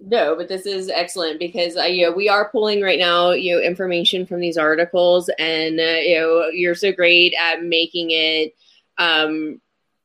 [0.00, 3.54] no, but this is excellent because uh, you know we are pulling right now you
[3.54, 8.54] know information from these articles, and uh, you know you're so great at making it
[8.98, 9.60] um,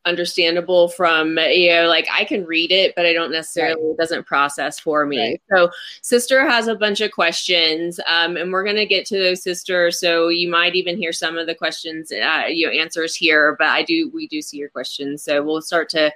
[0.06, 3.92] understandable from you know like i can read it but i don't necessarily right.
[3.92, 5.42] it doesn't process for me right.
[5.50, 5.70] so
[6.02, 9.92] sister has a bunch of questions um, and we're going to get to those sister
[9.92, 13.68] so you might even hear some of the questions uh, you know answers here but
[13.68, 16.12] i do we do see your questions so we'll start to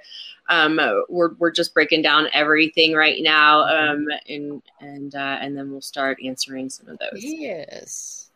[0.50, 5.70] um, we're we're just breaking down everything right now, um, and and uh, and then
[5.70, 7.22] we'll start answering some of those.
[7.22, 8.30] Yes.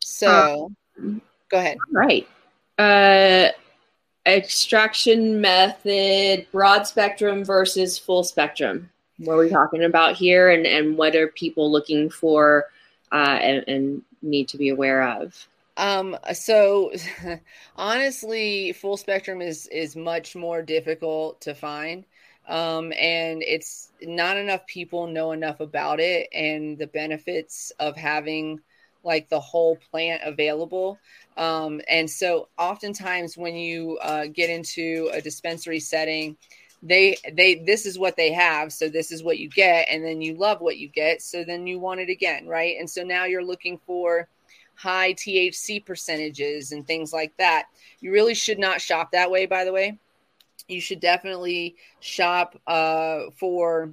[0.00, 1.76] So, um, go ahead.
[1.92, 2.26] Right.
[2.78, 3.50] Uh,
[4.26, 8.90] extraction method, broad spectrum versus full spectrum.
[9.18, 12.66] What are we talking about here, and and what are people looking for,
[13.12, 15.48] uh, and, and need to be aware of?
[15.76, 16.92] Um, so
[17.76, 22.04] honestly, full spectrum is is much more difficult to find.
[22.46, 28.60] Um, and it's not enough people know enough about it and the benefits of having
[29.04, 30.98] like the whole plant available.
[31.36, 36.36] Um, and so oftentimes when you uh, get into a dispensary setting,
[36.82, 40.20] they they this is what they have so this is what you get and then
[40.20, 43.24] you love what you get so then you want it again right and so now
[43.24, 44.28] you're looking for
[44.74, 47.66] high THC percentages and things like that.
[48.00, 49.98] You really should not shop that way, by the way.
[50.68, 53.92] You should definitely shop uh, for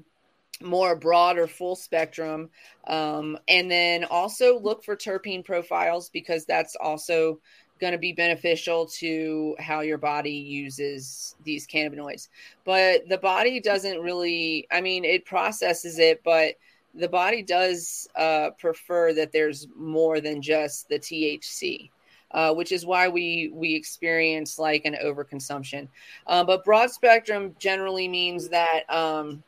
[0.63, 2.49] more broad or full spectrum.
[2.87, 7.39] Um, and then also look for terpene profiles because that's also
[7.81, 12.29] going to be beneficial to how your body uses these cannabinoids.
[12.63, 16.55] But the body doesn't really, I mean, it processes it, but
[16.93, 21.89] the body does uh, prefer that there's more than just the THC.
[22.33, 25.89] Uh, which is why we we experience like an overconsumption.
[26.27, 29.43] Uh, but broad spectrum generally means that um,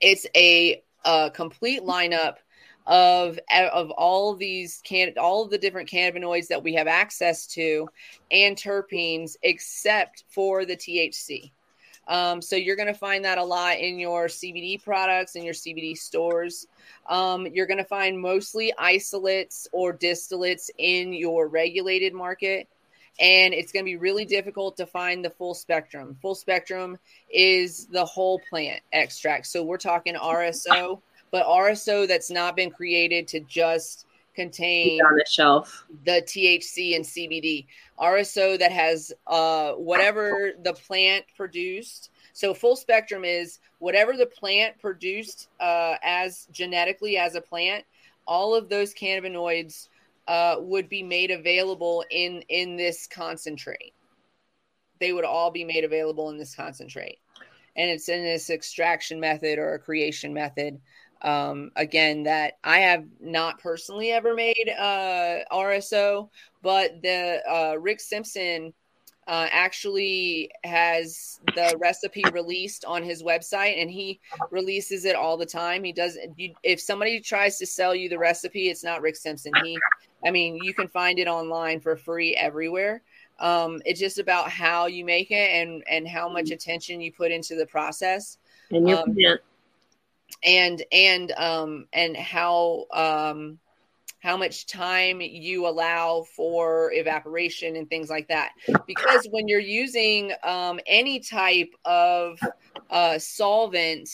[0.00, 2.36] it's a, a, complete lineup
[2.86, 7.86] of of all these can all of the different cannabinoids that we have access to
[8.30, 11.52] and terpenes, except for the THC.
[12.08, 15.52] Um, so you're going to find that a lot in your CBD products and your
[15.52, 16.66] CBD stores.
[17.06, 22.66] Um, you're going to find mostly isolates or distillates in your regulated market.
[23.20, 26.16] And it's going to be really difficult to find the full spectrum.
[26.22, 26.98] Full spectrum
[27.32, 29.46] is the whole plant extract.
[29.46, 31.00] So we're talking RSO,
[31.30, 34.06] but RSO that's not been created to just
[34.38, 37.66] contain on the shelf the THC and CBD.
[37.98, 42.10] RSO that has uh, whatever the plant produced.
[42.34, 47.84] So full spectrum is whatever the plant produced uh, as genetically as a plant.
[48.28, 49.88] All of those cannabinoids
[50.28, 53.94] uh, would be made available in in this concentrate.
[55.00, 57.18] They would all be made available in this concentrate,
[57.76, 60.80] and it's in this extraction method or a creation method.
[61.20, 66.28] Um, again that i have not personally ever made uh, rso
[66.62, 68.72] but the uh, rick simpson
[69.28, 74.18] uh, actually has the recipe released on his website and he
[74.50, 75.84] releases it all the time.
[75.84, 79.52] He does you, if somebody tries to sell you the recipe it's not rick simpson.
[79.62, 79.78] He
[80.24, 83.02] i mean you can find it online for free everywhere.
[83.40, 87.30] Um, it's just about how you make it and and how much attention you put
[87.30, 88.38] into the process.
[88.70, 89.16] And your um,
[90.44, 93.58] and and um and how um
[94.20, 98.50] how much time you allow for evaporation and things like that.
[98.84, 102.36] Because when you're using um, any type of
[102.90, 104.08] uh, solvent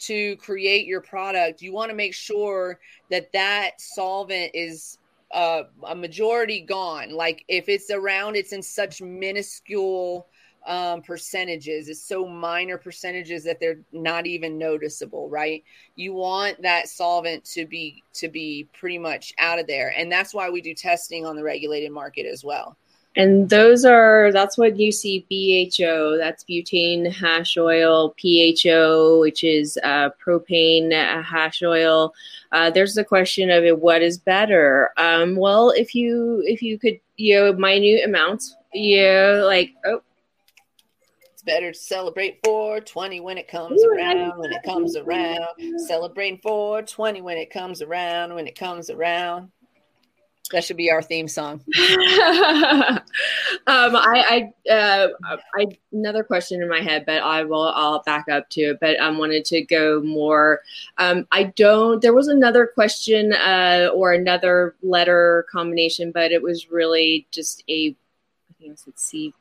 [0.00, 2.80] to create your product you want to make sure
[3.10, 4.98] that that solvent is
[5.34, 7.10] uh, a majority gone.
[7.10, 10.28] Like if it's around, it's in such minuscule
[10.66, 11.88] um, percentages.
[11.88, 15.62] It's so minor percentages that they're not even noticeable, right?
[15.96, 20.32] You want that solvent to be to be pretty much out of there, and that's
[20.32, 22.78] why we do testing on the regulated market as well.
[23.16, 26.18] And those are that's what you see BHO.
[26.18, 28.14] That's butane hash oil.
[28.20, 30.92] PHO, which is uh, propane
[31.22, 32.12] hash oil.
[32.50, 34.90] Uh, there's the question of it, what is better?
[34.96, 40.02] Um, well, if you if you could you know minute amounts, you know, like oh
[41.32, 45.48] it's better to celebrate 420 when it comes Ooh, around, when it comes around.
[45.78, 49.50] Celebrating 420 when it comes around, when it comes around.
[50.52, 51.54] That should be our theme song.
[51.76, 53.00] um,
[53.66, 55.08] I, I, uh,
[55.56, 58.78] I, another question in my head, but I will, I'll back up to it.
[58.78, 60.60] But I wanted to go more.
[60.98, 62.02] Um, I don't.
[62.02, 67.96] There was another question uh, or another letter combination, but it was really just a.
[68.50, 69.32] I think I said C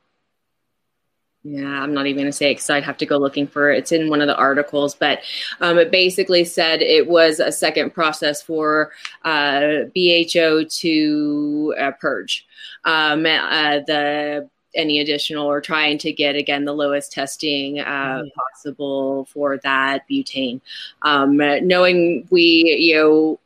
[1.43, 3.69] yeah, I'm not even going to say it because I'd have to go looking for
[3.69, 3.79] it.
[3.79, 5.19] It's in one of the articles, but
[5.59, 8.91] um, it basically said it was a second process for
[9.25, 12.47] uh, BHO to uh, purge
[12.85, 18.27] um, uh, the any additional or trying to get again the lowest testing uh, mm-hmm.
[18.39, 20.61] possible for that butane.
[21.01, 23.39] Um, knowing we you know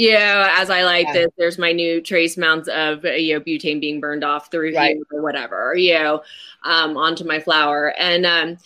[0.00, 1.12] yeah, as I like yeah.
[1.12, 4.78] this, there's my new trace amounts of you know butane being burned off the review
[4.78, 4.96] right.
[5.12, 6.22] or whatever, you know,
[6.64, 7.92] um, onto my flower.
[7.98, 8.56] And um,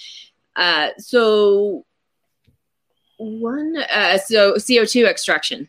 [0.55, 1.85] uh, so
[3.17, 5.69] one, uh, so CO2 extraction,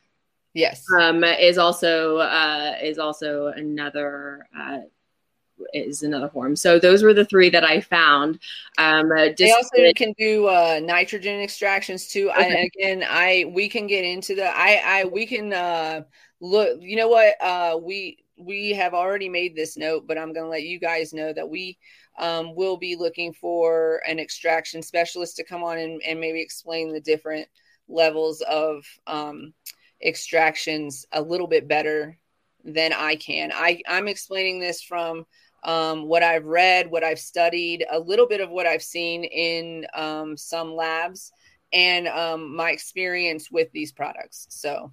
[0.54, 4.82] yes, um, is also uh, is also another uh,
[5.74, 6.56] is another form.
[6.56, 8.40] So those were the three that I found.
[8.78, 12.30] Um, uh, they also can do uh, nitrogen extractions too.
[12.32, 12.62] Okay.
[12.62, 16.02] I, again, I we can get into the I I we can uh,
[16.40, 16.80] look.
[16.82, 17.36] You know what?
[17.42, 21.14] Uh, we we have already made this note, but I'm going to let you guys
[21.14, 21.78] know that we
[22.18, 26.92] um, will be looking for an extraction specialist to come on and, and maybe explain
[26.92, 27.48] the different
[27.88, 29.54] levels of um,
[30.02, 32.18] extractions a little bit better
[32.64, 33.52] than I can.
[33.54, 35.26] I, I'm explaining this from
[35.66, 39.86] um, what I've read, what I've studied, a little bit of what I've seen in
[39.94, 41.32] um, some labs,
[41.74, 44.48] and um, my experience with these products.
[44.50, 44.92] So,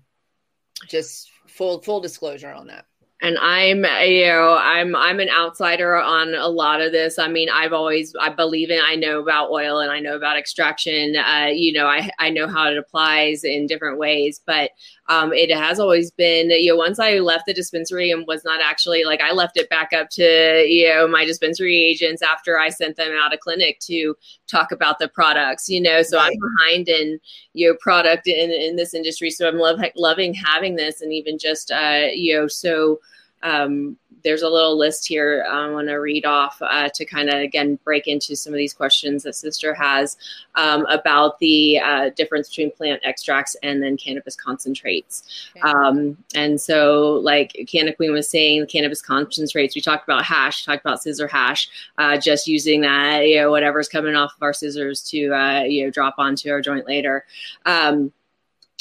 [0.89, 2.87] just full full disclosure on that
[3.23, 7.19] and I'm you know I'm I'm an outsider on a lot of this.
[7.19, 10.37] I mean, I've always I believe in I know about oil and I know about
[10.37, 11.15] extraction.
[11.17, 14.73] Uh, you know, I I know how it applies in different ways, but
[15.13, 18.61] um, it has always been you know once I left the dispensary and was not
[18.63, 22.71] actually like I left it back up to you know my dispensary agents after I
[22.71, 25.69] sent them out of clinic to talk about the products.
[25.69, 26.33] You know, so right.
[26.33, 27.21] I'm behind in
[27.53, 31.39] you know product in in this industry, so I'm love, loving having this and even
[31.39, 33.01] just uh, you know so
[33.43, 37.37] um, there's a little list here I want to read off uh, to kind of
[37.37, 40.17] again break into some of these questions that Sister has
[40.55, 45.23] um, about the uh, difference between plant extracts and then cannabis concentrates.
[45.57, 45.61] Okay.
[45.61, 49.75] Um, and so, like Canna Queen was saying, the cannabis concentrates.
[49.75, 51.69] We talked about hash, talked about scissor hash,
[51.99, 55.85] uh, just using that, you know, whatever's coming off of our scissors to uh, you
[55.85, 57.25] know drop onto our joint later.
[57.67, 58.13] Um,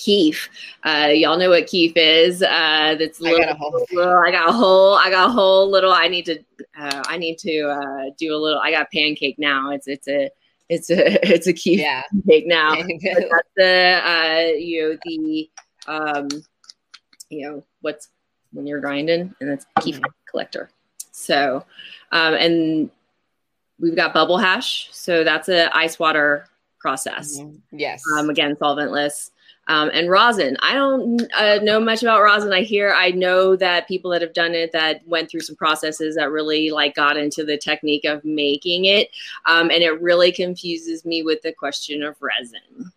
[0.03, 0.49] Kief.
[0.83, 2.41] Uh, y'all know what Kief is.
[2.41, 3.85] Uh, that's little, I got a whole.
[3.91, 4.95] Little, I got a whole.
[4.95, 5.91] I got a whole little.
[5.91, 6.39] I need to.
[6.77, 8.59] Uh, I need to uh, do a little.
[8.59, 9.71] I got pancake now.
[9.71, 10.29] It's it's a
[10.69, 12.03] it's a it's a Kief yeah.
[12.11, 12.75] pancake now.
[12.75, 15.49] that's the uh, you know the
[15.87, 16.27] um
[17.29, 18.09] you know what's
[18.53, 20.11] when you're grinding and it's Kief mm-hmm.
[20.29, 20.69] collector.
[21.11, 21.63] So
[22.11, 22.89] um, and
[23.79, 24.89] we've got bubble hash.
[24.91, 26.47] So that's a ice water
[26.79, 27.39] process.
[27.39, 27.77] Mm-hmm.
[27.77, 28.01] Yes.
[28.17, 29.29] Um, again, solventless
[29.71, 30.57] um, and rosin.
[30.61, 32.51] I don't uh, know much about rosin.
[32.51, 36.15] I hear, I know that people that have done it that went through some processes
[36.15, 39.09] that really like got into the technique of making it,
[39.45, 42.91] um, and it really confuses me with the question of resin,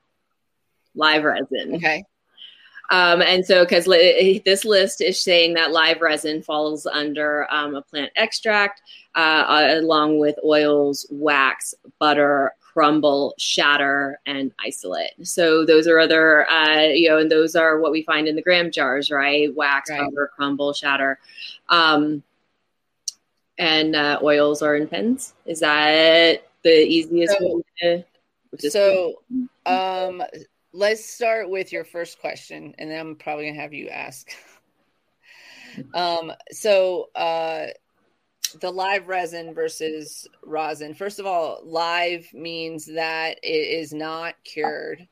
[0.97, 1.77] live resin.
[1.77, 2.05] Okay.
[2.91, 7.77] Um, and so, because li- this list is saying that live resin falls under um,
[7.77, 8.83] a plant extract,
[9.15, 15.13] uh, along with oils, wax, butter, crumble, shatter, and isolate.
[15.23, 18.43] So those are other, uh, you know, and those are what we find in the
[18.43, 19.55] gram jars, right?
[19.55, 20.01] Wax, right.
[20.01, 21.21] crumble, crumble, shatter.
[21.69, 22.25] Um,
[23.59, 25.35] and uh, oils are in pens.
[25.47, 28.05] Is that the easiest so, way
[28.59, 28.71] to?
[28.71, 29.23] So,
[29.67, 30.21] um,
[30.73, 34.33] let's start with your first question, and then I'm probably gonna have you ask.
[35.95, 37.67] um, so, uh,
[38.61, 40.95] the live resin versus rosin.
[40.95, 43.49] First of all, live means that it
[43.81, 45.07] is not cured.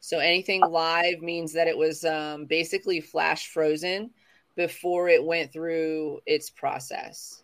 [0.00, 4.10] So anything live means that it was um, basically flash frozen
[4.56, 7.42] before it went through its process.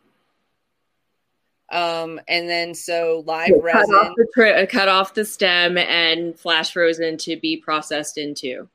[1.70, 3.90] Um, and then so live Yeah, resin.
[3.90, 8.68] cut off the cut off the stem and flash frozen to be processed into.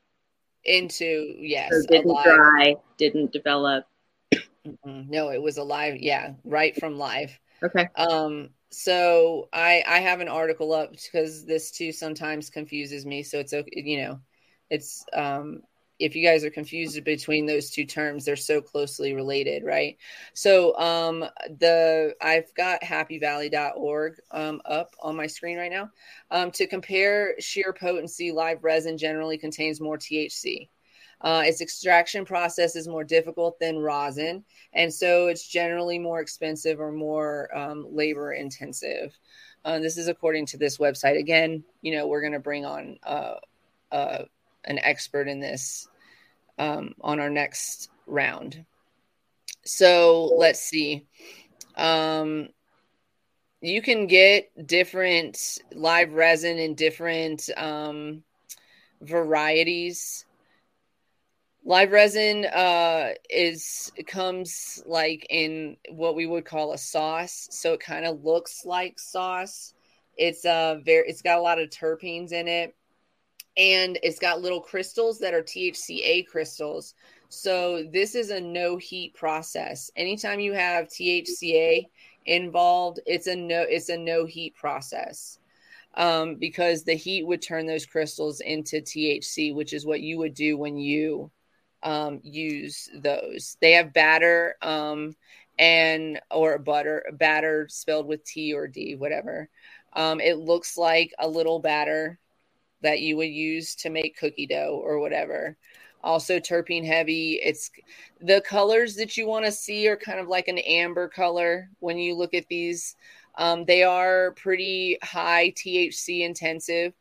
[0.66, 2.24] into yes So didn't alive.
[2.26, 3.86] dry, didn't develop.
[4.68, 5.10] Mhm.
[5.10, 7.90] no it was alive yeah right from live Okay.
[7.96, 13.40] um so i i have an article up because this too sometimes confuses me so
[13.40, 14.20] it's okay you know
[14.70, 15.62] it's um
[15.98, 19.98] if you guys are confused between those two terms they're so closely related right
[20.34, 21.22] so um
[21.60, 25.90] the i've got happyvalley.org um up on my screen right now
[26.32, 30.68] um to compare sheer potency live resin generally contains more thc
[31.22, 34.44] uh, its extraction process is more difficult than rosin,
[34.74, 39.18] and so it's generally more expensive or more um, labor intensive.
[39.66, 41.20] Uh, this is according to this website.
[41.20, 43.36] Again, you know, we're going to bring on uh,
[43.92, 44.24] uh,
[44.66, 45.88] an expert in this
[46.58, 48.64] um, on our next round.
[49.66, 51.06] So let's see.
[51.76, 52.50] Um,
[53.62, 58.24] you can get different live resin in different um,
[59.02, 60.26] varieties
[61.66, 67.80] live resin uh is comes like in what we would call a sauce so it
[67.80, 69.74] kind of looks like sauce.
[70.18, 72.76] It's uh very it's got a lot of terpenes in it
[73.58, 76.96] and it's got little crystals that are thca crystals.
[77.28, 79.92] So this is a no heat process.
[79.96, 81.86] Anytime you have thca
[82.26, 85.40] involved it's a no it's a no heat process
[85.96, 90.36] um, because the heat would turn those crystals into thc which is what you would
[90.36, 91.32] do when you
[91.84, 93.58] um, use those.
[93.62, 95.16] They have batter um,
[95.58, 99.50] and or butter batter spelled with T or D, whatever.
[99.94, 102.20] Um, it looks like a little batter
[102.82, 105.58] that you would use to make cookie dough or whatever.
[106.02, 107.34] Also terpene heavy.
[107.44, 107.72] It's
[108.22, 111.98] the colors that you want to see are kind of like an amber color when
[111.98, 112.96] you look at these.
[113.38, 116.94] Um, they are pretty high THC intensive.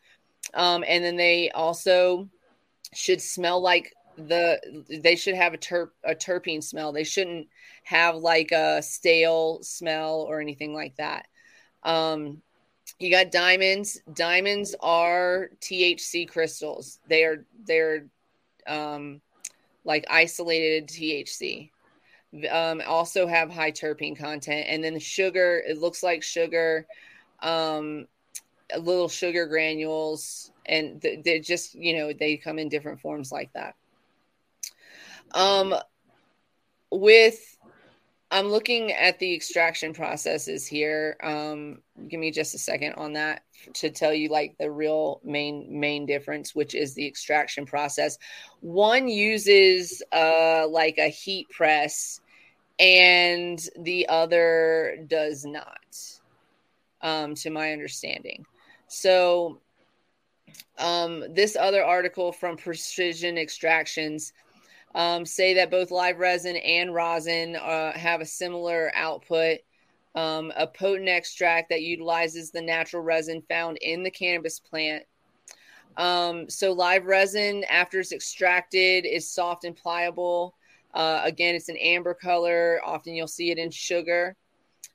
[0.54, 2.28] Um, and then they also
[2.94, 3.92] should smell like
[4.26, 6.92] the they should have a terp a terpene smell.
[6.92, 7.48] They shouldn't
[7.84, 11.26] have like a stale smell or anything like that.
[11.84, 12.42] Um,
[12.98, 14.00] you got diamonds.
[14.12, 16.98] Diamonds are THC crystals.
[17.08, 18.06] They are they're
[18.66, 19.20] um,
[19.84, 21.70] like isolated THC.
[22.50, 25.62] Um, also have high terpene content, and then the sugar.
[25.66, 26.86] It looks like sugar,
[27.40, 28.06] um,
[28.78, 33.52] little sugar granules, and th- they just you know they come in different forms like
[33.54, 33.76] that.
[35.34, 35.74] Um,
[36.90, 37.58] with
[38.30, 41.16] I'm looking at the extraction processes here.
[41.22, 43.42] Um, give me just a second on that
[43.74, 48.18] to tell you like the real main main difference, which is the extraction process.
[48.60, 52.20] One uses uh like a heat press,
[52.78, 55.96] and the other does not,
[57.00, 58.44] um, to my understanding.
[58.88, 59.58] So,
[60.78, 64.34] um, this other article from Precision Extractions
[64.98, 69.60] um, say that both live resin and rosin uh, have a similar output.
[70.16, 75.04] Um, a potent extract that utilizes the natural resin found in the cannabis plant.
[75.96, 80.56] Um, so, live resin, after it's extracted, is soft and pliable.
[80.92, 82.80] Uh, again, it's an amber color.
[82.84, 84.34] Often you'll see it in sugar.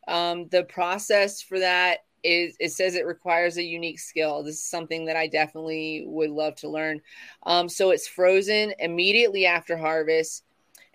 [0.10, 4.44] Um, the process for that is it says it requires a unique skill.
[4.44, 7.02] This is something that I definitely would love to learn.
[7.46, 10.44] Um, so it's frozen immediately after harvest,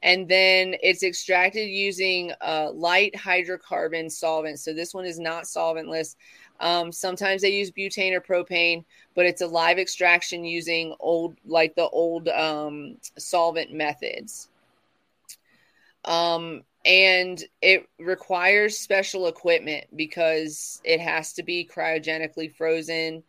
[0.03, 4.61] and then it's extracted using a light hydrocarbon solvent.
[4.61, 6.17] So this one is not solventless.
[6.61, 8.85] Um, sometimes they use butane or propane,
[9.15, 14.49] but it's a live extraction using old, like the old um, solvent methods.
[16.05, 23.25] Um, and it requires special equipment because it has to be cryogenically frozen.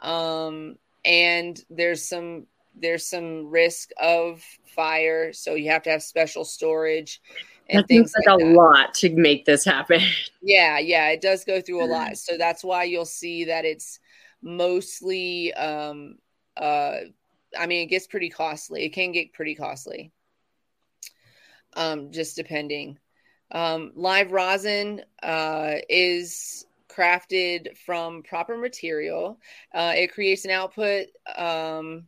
[0.00, 5.34] Um, and there's some there's some risk of fire.
[5.34, 7.20] So you have to have special storage
[7.68, 8.60] and That things like, like, a that.
[8.60, 10.00] lot to make this happen.
[10.42, 12.16] yeah yeah it does go through a lot.
[12.18, 14.00] So that's why you'll see that it's
[14.42, 16.16] mostly um
[16.56, 16.98] uh
[17.58, 18.84] i mean it gets pretty costly.
[18.84, 20.12] It can get pretty costly
[21.74, 22.98] um just depending
[23.52, 29.38] um, live rosin uh, is crafted from proper material.
[29.74, 31.06] Uh, it creates an output
[31.36, 32.04] um,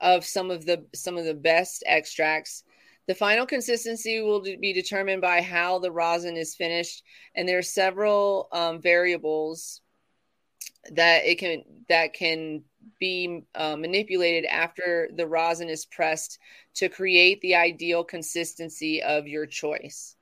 [0.00, 2.64] of some of the some of the best extracts.
[3.06, 7.02] The final consistency will be determined by how the rosin is finished,
[7.34, 9.82] and there are several um, variables
[10.92, 12.62] that it can that can
[13.00, 16.38] be uh, manipulated after the rosin is pressed
[16.74, 20.16] to create the ideal consistency of your choice.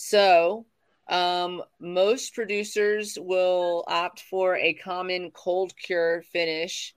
[0.00, 0.64] So,
[1.08, 6.94] um, most producers will opt for a common cold cure finish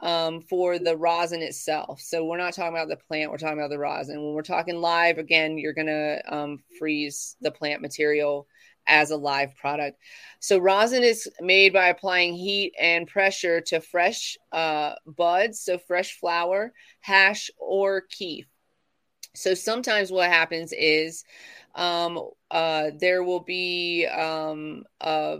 [0.00, 2.00] um, for the rosin itself.
[2.00, 4.22] So we're not talking about the plant, we're talking about the rosin.
[4.22, 8.46] When we're talking live, again, you're going to um, freeze the plant material
[8.86, 9.98] as a live product.
[10.38, 16.16] So rosin is made by applying heat and pressure to fresh uh, buds, so fresh
[16.20, 18.46] flower, hash, or kief.
[19.38, 21.24] So sometimes what happens is
[21.74, 25.38] um, uh, there will be um, a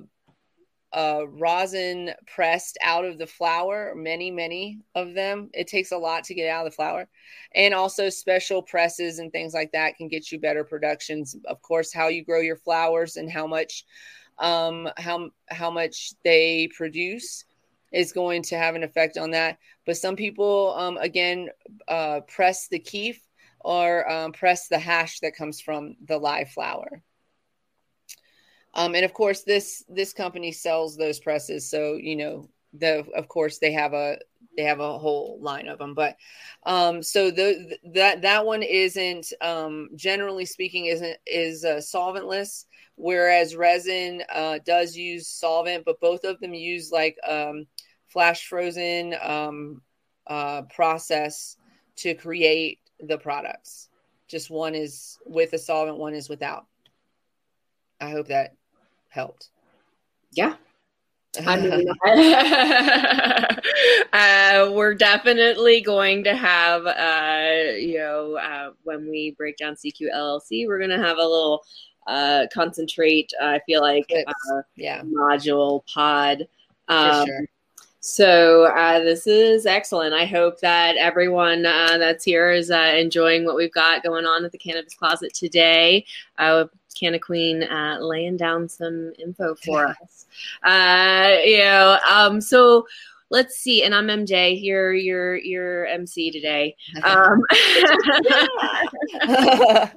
[0.92, 5.50] uh, rosin pressed out of the flower, many, many of them.
[5.52, 7.09] It takes a lot to get out of the flower.
[7.55, 11.36] And also, special presses and things like that can get you better productions.
[11.44, 13.84] Of course, how you grow your flowers and how much.
[14.40, 17.44] Um, how how much they produce
[17.92, 19.59] is going to have an effect on that.
[19.84, 21.48] But some people, um, again,
[21.88, 23.20] uh, press the kief
[23.60, 27.02] or um, press the hash that comes from the live flower.
[28.74, 33.28] Um, and of course, this this company sells those presses, so you know the of
[33.28, 34.18] course they have a
[34.56, 36.16] they have a whole line of them but
[36.66, 42.66] um so the that that one isn't um generally speaking isn't is uh, solventless
[42.97, 47.66] whereas resin uh does use solvent but both of them use like um
[48.06, 49.80] flash frozen um
[50.26, 51.56] uh process
[51.97, 53.88] to create the products
[54.28, 56.66] just one is with a solvent one is without
[58.00, 58.54] i hope that
[59.08, 59.48] helped.
[60.32, 60.54] Yeah.
[64.12, 70.08] Uh, we're definitely going to have, uh, you know, uh, when we break down CQ
[70.14, 71.62] LLC, we're going to have a little
[72.06, 73.30] uh, concentrate.
[73.40, 76.48] I feel like, uh, yeah, module pod.
[76.88, 77.46] Um, sure.
[78.00, 80.14] So uh, this is excellent.
[80.14, 84.44] I hope that everyone uh, that's here is uh, enjoying what we've got going on
[84.44, 86.06] at the Cannabis Closet today.
[86.38, 86.66] Uh,
[86.98, 90.26] Canna Queen uh, laying down some info for us.
[90.62, 92.86] Uh, you know, um, so
[93.30, 93.82] let's see.
[93.82, 94.58] And I'm MJ.
[94.62, 96.76] You're you're you're MC today.
[97.04, 97.42] Um,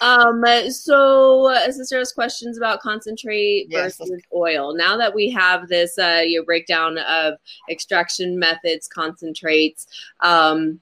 [0.00, 3.96] um so uh, sister has questions about concentrate yes.
[3.96, 7.34] versus oil now that we have this uh your breakdown of
[7.70, 9.86] extraction methods concentrates
[10.20, 10.80] um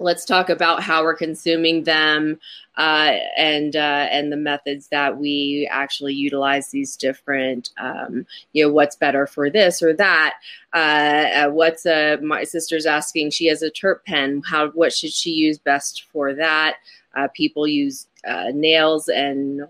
[0.00, 2.38] let's talk about how we're consuming them
[2.76, 8.72] uh, and uh, and the methods that we actually utilize these different um, you know
[8.72, 10.34] what's better for this or that
[10.74, 15.12] uh, uh what's uh, my sister's asking she has a terp pen how what should
[15.12, 16.76] she use best for that
[17.16, 18.06] uh, people use
[18.52, 19.62] nails and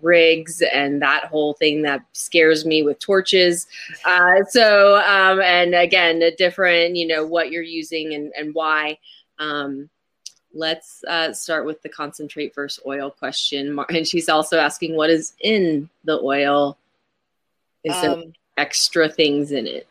[0.00, 3.66] rigs and that whole thing that scares me with torches
[4.48, 8.96] so um, and again a different you know what you're using and, and why
[9.38, 9.90] um,
[10.56, 13.78] let's uh, start with the concentrate versus oil question.
[13.88, 16.78] And she's also asking, what is in the oil?
[17.84, 18.22] Is um, there
[18.56, 19.86] extra things in it?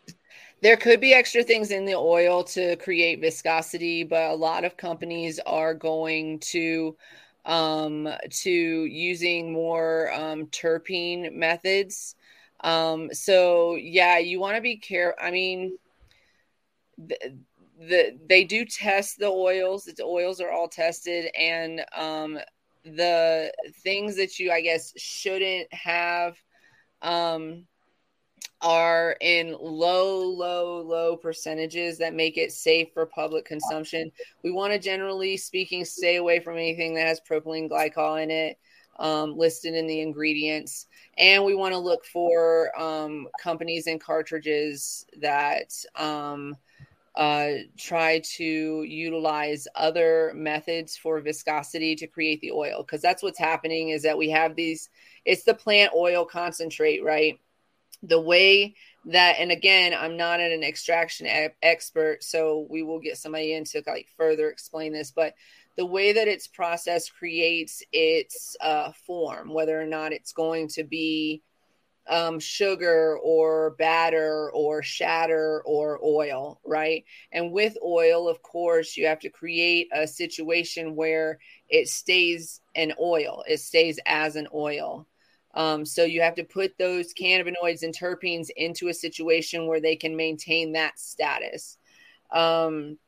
[0.62, 4.76] There could be extra things in the oil to create viscosity, but a lot of
[4.76, 6.96] companies are going to
[7.44, 12.16] um, to using more um, terpene methods.
[12.60, 15.22] Um, so yeah, you want to be careful.
[15.22, 15.78] I mean,
[17.08, 17.32] th-
[17.78, 19.84] the they do test the oils.
[19.84, 22.38] The oils are all tested, and um,
[22.84, 23.52] the
[23.82, 26.36] things that you I guess shouldn't have
[27.02, 27.66] um,
[28.60, 34.10] are in low, low, low percentages that make it safe for public consumption.
[34.42, 38.58] We want to generally speaking stay away from anything that has propylene glycol in it.
[38.98, 40.86] Um, listed in the ingredients.
[41.18, 46.56] And we want to look for um, companies and cartridges that um,
[47.16, 53.38] uh, try to utilize other methods for viscosity to create the oil because that's what's
[53.38, 54.90] happening is that we have these
[55.24, 57.40] it's the plant oil concentrate right
[58.02, 58.74] the way
[59.04, 61.26] that and again i'm not an extraction
[61.62, 65.34] expert so we will get somebody in to like further explain this but
[65.76, 70.84] the way that it's processed creates its uh, form whether or not it's going to
[70.84, 71.42] be
[72.08, 77.04] um, sugar or batter or shatter or oil, right?
[77.32, 82.92] And with oil, of course, you have to create a situation where it stays an
[83.00, 85.06] oil, it stays as an oil.
[85.56, 89.96] Um, so you have to put those cannabinoids and terpenes into a situation where they
[89.96, 91.78] can maintain that status.
[92.30, 92.98] Um,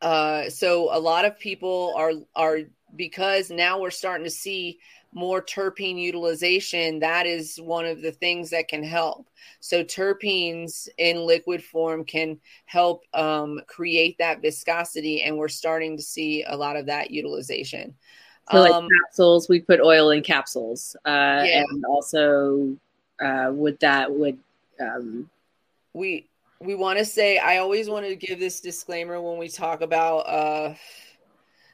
[0.00, 2.60] uh, so a lot of people are are
[2.96, 4.78] because now we're starting to see
[5.12, 9.28] more terpene utilization, that is one of the things that can help.
[9.58, 16.02] So, terpenes in liquid form can help um, create that viscosity, and we're starting to
[16.02, 17.94] see a lot of that utilization.
[18.50, 21.62] So, like um, capsules, we put oil in capsules, uh, yeah.
[21.68, 22.76] and also
[23.20, 24.38] uh, would that would
[24.80, 25.30] um,
[25.92, 26.26] we
[26.60, 30.18] we want to say I always want to give this disclaimer when we talk about
[30.20, 30.74] uh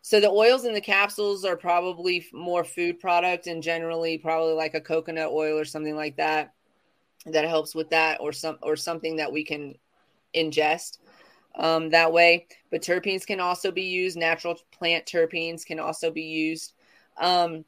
[0.03, 4.75] so the oils in the capsules are probably more food product and generally probably like
[4.75, 6.53] a coconut oil or something like that
[7.27, 9.75] that helps with that or some or something that we can
[10.35, 10.99] ingest
[11.57, 12.47] um, that way.
[12.71, 14.17] But terpenes can also be used.
[14.17, 16.75] Natural plant terpenes can also be used.
[17.19, 17.65] Um,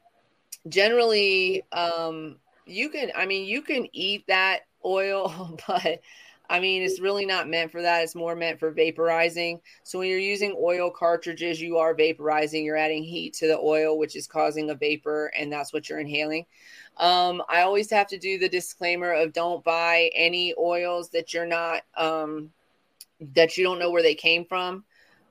[0.67, 3.11] generally, um, you can.
[3.15, 6.01] I mean, you can eat that oil, but
[6.49, 8.03] I mean, it's really not meant for that.
[8.03, 9.59] It's more meant for vaporizing.
[9.83, 12.65] So when you're using oil cartridges, you are vaporizing.
[12.65, 15.99] You're adding heat to the oil, which is causing a vapor, and that's what you're
[15.99, 16.45] inhaling.
[16.97, 21.45] Um, I always have to do the disclaimer of don't buy any oils that you're
[21.45, 22.51] not um,
[23.33, 24.83] that you don't know where they came from.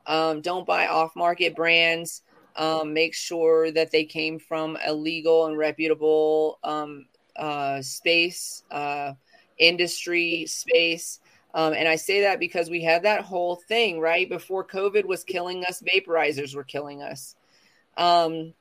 [0.07, 2.23] Um, don't buy off-market brands.
[2.57, 7.07] Um, make sure that they came from a legal and reputable um,
[7.37, 8.65] uh, space.
[8.71, 9.13] Uh,
[9.59, 11.21] industry space.
[11.55, 15.25] Um, and I say that because we had that whole thing right before COVID was
[15.25, 17.35] killing us, vaporizers were killing us.
[17.97, 18.55] Um,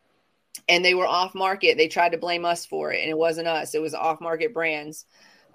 [0.67, 1.77] and they were off market.
[1.77, 4.53] They tried to blame us for it, and it wasn't us, it was off market
[4.53, 5.05] brands.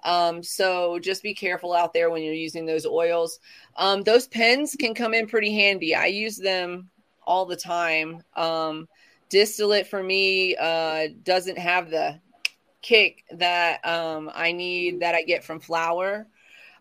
[0.03, 3.39] Um, so just be careful out there when you're using those oils.
[3.77, 5.95] Um, those pens can come in pretty handy.
[5.95, 6.89] I use them
[7.25, 8.23] all the time.
[8.35, 8.87] Um,
[9.29, 12.19] distillate for me uh, doesn't have the
[12.81, 16.27] kick that um, I need that I get from flower.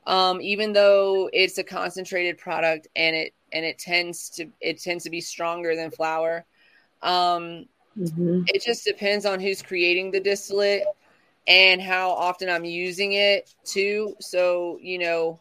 [0.07, 5.05] Um, even though it's a concentrated product and it and it tends to it tends
[5.05, 6.44] to be stronger than flower.
[7.03, 7.66] Um,
[7.99, 8.43] mm-hmm.
[8.49, 10.85] It just depends on who's creating the distillate
[11.47, 14.14] and how often I'm using it too.
[14.20, 15.40] So you know,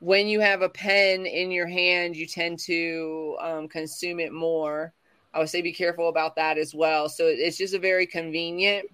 [0.00, 4.92] when you have a pen in your hand, you tend to um, consume it more.
[5.34, 7.08] I would say be careful about that as well.
[7.08, 8.86] So it's just a very convenient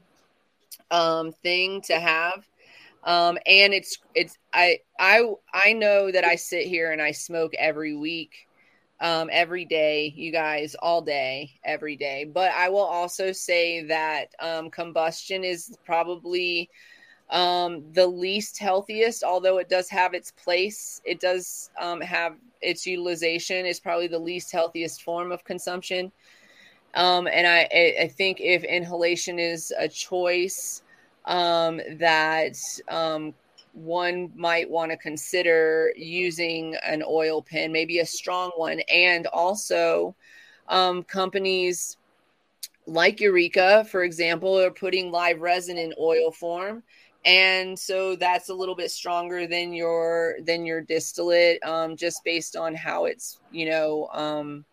[0.90, 2.47] um, thing to have.
[3.05, 5.22] Um, and it's it's I I
[5.55, 8.47] I know that I sit here and I smoke every week,
[9.00, 12.24] um, every day, you guys, all day, every day.
[12.24, 16.68] But I will also say that um, combustion is probably
[17.30, 21.00] um, the least healthiest, although it does have its place.
[21.04, 23.66] It does um, have its utilization.
[23.66, 26.10] It's probably the least healthiest form of consumption.
[26.94, 27.68] Um, and I,
[28.02, 30.82] I think if inhalation is a choice
[31.26, 32.56] um, that
[32.88, 33.34] um,
[33.78, 40.14] one might want to consider using an oil pen, maybe a strong one, and also
[40.68, 41.96] um, companies
[42.86, 46.82] like Eureka, for example, are putting live resin in oil form
[47.24, 52.56] and so that's a little bit stronger than your than your distillate um, just based
[52.56, 54.64] on how it's you know um,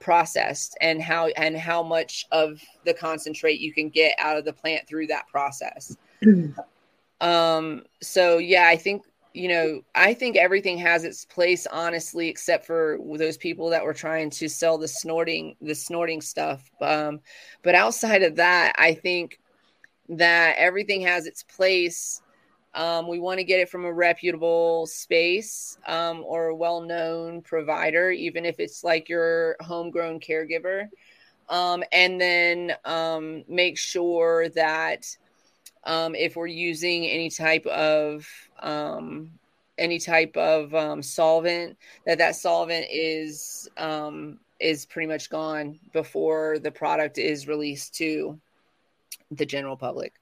[0.00, 4.52] processed and how and how much of the concentrate you can get out of the
[4.52, 5.96] plant through that process.
[7.20, 9.02] um so yeah, I think
[9.32, 13.94] you know, I think everything has its place honestly except for those people that were
[13.94, 16.70] trying to sell the snorting the snorting stuff.
[16.80, 17.20] Um
[17.62, 19.38] but outside of that, I think
[20.08, 22.22] that everything has its place
[22.74, 27.42] um, we want to get it from a reputable space um, or a well known
[27.42, 30.88] provider, even if it's like your homegrown caregiver.
[31.48, 35.04] Um, and then um, make sure that
[35.84, 38.26] um, if we're using any type of
[38.60, 39.32] um,
[39.78, 41.76] any type of um, solvent,
[42.06, 43.68] that that solvent is
[44.60, 48.38] is pretty much gone before the product is released to
[49.30, 50.12] the general public.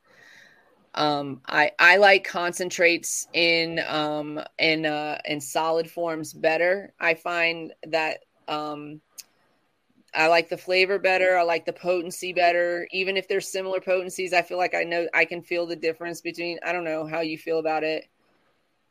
[0.94, 6.92] Um, I I like concentrates in um, in uh, in solid forms better.
[6.98, 9.00] I find that um,
[10.14, 11.36] I like the flavor better.
[11.36, 12.88] I like the potency better.
[12.92, 16.20] Even if there's similar potencies, I feel like I know I can feel the difference
[16.20, 16.58] between.
[16.64, 18.08] I don't know how you feel about it.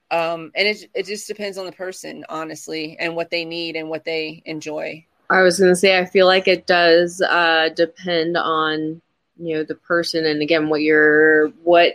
[0.09, 3.89] Um, and it it just depends on the person, honestly, and what they need and
[3.89, 5.05] what they enjoy.
[5.29, 9.01] I was to say, I feel like it does uh, depend on
[9.39, 11.93] you know the person and again what you're what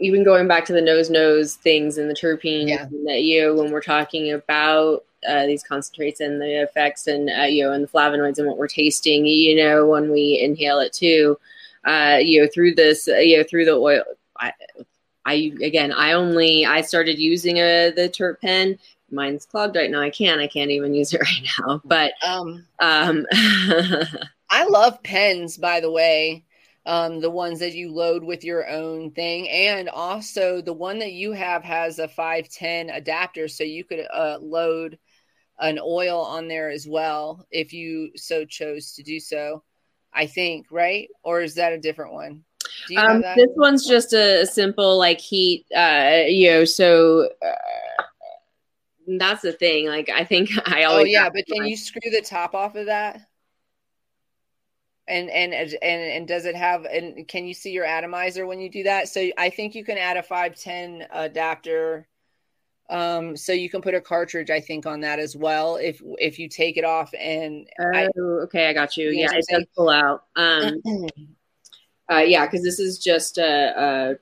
[0.00, 2.86] even going back to the nose nose things and the terpenes yeah.
[3.06, 7.44] that you know, when we're talking about uh, these concentrates and the effects and uh,
[7.44, 10.92] you know and the flavonoids and what we're tasting you know when we inhale it
[10.92, 11.38] too
[11.84, 14.02] uh, you know through this uh, you know through the oil
[14.38, 14.52] I,
[15.24, 18.78] I again I only I started using a uh, the terp pen
[19.10, 22.66] mine's clogged right now I can't I can't even use it right now but um
[22.80, 23.26] um
[24.54, 26.44] I love pens, by the way.
[26.86, 31.12] Um, the ones that you load with your own thing, and also the one that
[31.12, 34.98] you have has a 510 adapter, so you could uh, load
[35.58, 39.62] an oil on there as well if you so chose to do so.
[40.12, 41.08] I think, right?
[41.24, 42.44] Or is that a different one?
[42.96, 46.64] Um, this one's just a, simple like heat, uh, you know.
[46.64, 48.02] So uh,
[49.18, 49.88] that's the thing.
[49.88, 51.06] Like I think I oh, always.
[51.06, 53.20] Oh yeah, but can you screw the top off of that?
[55.06, 58.70] And and and and does it have and can you see your atomizer when you
[58.70, 59.08] do that?
[59.08, 62.08] So I think you can add a five ten adapter.
[62.90, 65.76] Um, so you can put a cartridge, I think, on that as well.
[65.76, 68.08] If if you take it off and oh, I,
[68.44, 69.10] okay, I got you.
[69.10, 70.24] you yeah, it does pull out.
[70.36, 70.80] Um,
[72.10, 73.74] uh, yeah, because this is just a.
[73.76, 74.16] a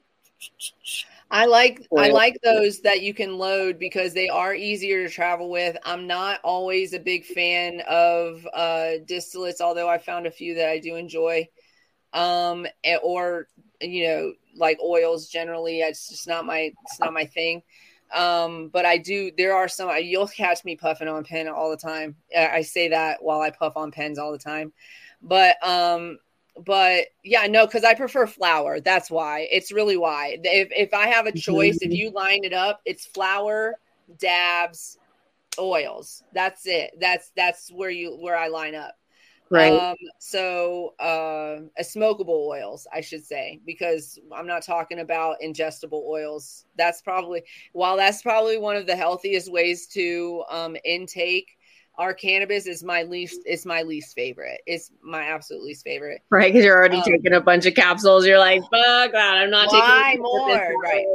[1.32, 5.48] I like I like those that you can load because they are easier to travel
[5.48, 5.78] with.
[5.82, 10.68] I'm not always a big fan of uh, distillates, although I found a few that
[10.68, 11.48] I do enjoy.
[12.12, 13.48] Um, eh, or
[13.80, 17.62] you know, like oils generally, it's just not my it's not my thing.
[18.14, 19.30] Um, but I do.
[19.34, 19.90] There are some.
[20.02, 22.16] You'll catch me puffing on pen all the time.
[22.36, 24.74] I say that while I puff on pens all the time.
[25.22, 26.18] But um,
[26.64, 28.80] but yeah, no, because I prefer flower.
[28.80, 29.48] That's why.
[29.50, 30.38] It's really why.
[30.42, 33.78] If if I have a choice, if you line it up, it's flower,
[34.18, 34.98] dabs,
[35.58, 36.22] oils.
[36.32, 36.92] That's it.
[37.00, 38.94] That's that's where you where I line up.
[39.50, 39.72] Right.
[39.72, 46.06] Um, so uh, a smokable oils, I should say, because I'm not talking about ingestible
[46.06, 46.64] oils.
[46.78, 47.42] That's probably
[47.72, 51.58] while that's probably one of the healthiest ways to um, intake
[51.96, 54.60] our cannabis is my least it's my least favorite.
[54.66, 56.22] It's my absolute least favorite.
[56.30, 58.26] Right because you're already um, taking a bunch of capsules.
[58.26, 60.80] You're like fuck that i'm not why taking more?
[60.82, 61.06] right.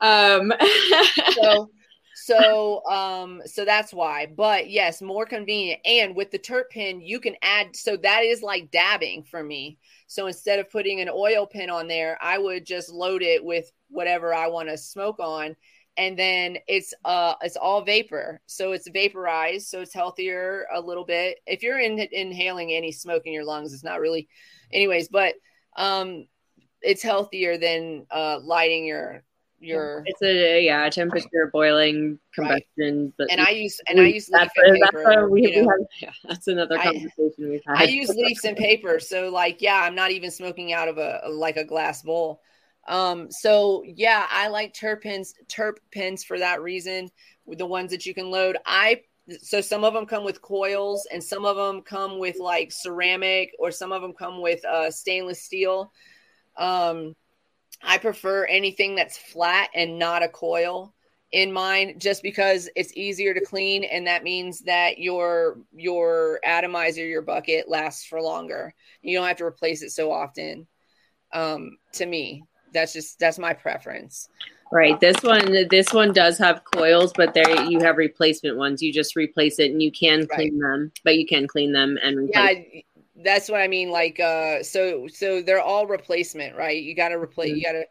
[0.00, 0.52] Um
[1.32, 1.70] so
[2.14, 4.26] so um so that's why.
[4.26, 5.80] But yes more convenient.
[5.84, 9.78] And with the terp pen you can add so that is like dabbing for me.
[10.06, 13.72] So instead of putting an oil pin on there i would just load it with
[13.88, 15.56] whatever i want to smoke on
[15.96, 18.40] and then it's uh it's all vapor.
[18.46, 21.38] So it's vaporized so it's healthier a little bit.
[21.46, 24.28] If you're in, inhaling any smoke in your lungs it's not really
[24.72, 25.34] anyways but
[25.76, 26.26] um
[26.80, 29.22] it's healthier than uh lighting your
[29.60, 33.12] your it's a yeah temperature boiling combustion right.
[33.16, 35.68] but and i use and we, i use leaf and paper, we, we have,
[36.00, 37.76] yeah that's another conversation I, we've had.
[37.76, 41.22] i use leaves and paper so like yeah i'm not even smoking out of a
[41.30, 42.42] like a glass bowl
[42.88, 47.10] um, so yeah, I like terpenes, terp pens for that reason.
[47.46, 49.02] The ones that you can load, I
[49.40, 53.52] so some of them come with coils, and some of them come with like ceramic,
[53.58, 55.92] or some of them come with uh, stainless steel.
[56.56, 57.14] Um,
[57.82, 60.94] I prefer anything that's flat and not a coil
[61.32, 67.06] in mine just because it's easier to clean and that means that your your atomizer
[67.06, 70.66] your bucket lasts for longer you don't have to replace it so often
[71.32, 74.28] um to me that's just that's my preference.
[74.72, 74.98] Right.
[75.00, 78.82] This one this one does have coils, but there you have replacement ones.
[78.82, 80.70] You just replace it and you can clean right.
[80.70, 82.64] them, but you can clean them and replace.
[82.72, 82.80] Yeah,
[83.22, 83.90] that's what I mean.
[83.90, 86.82] Like uh so so they're all replacement, right?
[86.82, 87.58] You gotta replace mm-hmm.
[87.58, 87.84] you gotta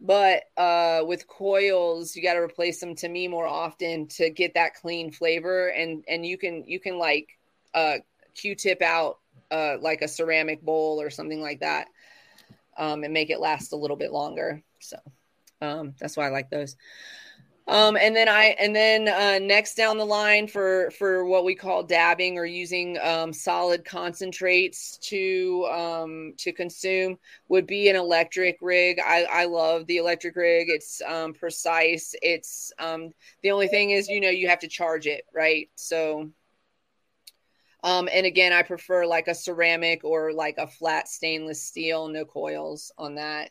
[0.00, 4.54] but uh with coils you got to replace them to me more often to get
[4.54, 7.28] that clean flavor and and you can you can like
[7.74, 7.96] uh
[8.34, 9.18] q-tip out
[9.50, 11.86] uh like a ceramic bowl or something like that
[12.76, 14.62] um, and make it last a little bit longer.
[14.80, 14.96] So
[15.60, 16.76] um, that's why I like those.
[17.66, 21.54] Um, and then I and then uh, next down the line for for what we
[21.54, 27.16] call dabbing or using um, solid concentrates to um, to consume
[27.48, 28.98] would be an electric rig.
[29.02, 30.66] I, I love the electric rig.
[30.68, 32.14] It's um, precise.
[32.20, 35.70] It's um, the only thing is you know you have to charge it right.
[35.74, 36.28] So
[37.84, 42.24] um, and again, I prefer like a ceramic or like a flat stainless steel, no
[42.24, 43.50] coils on that.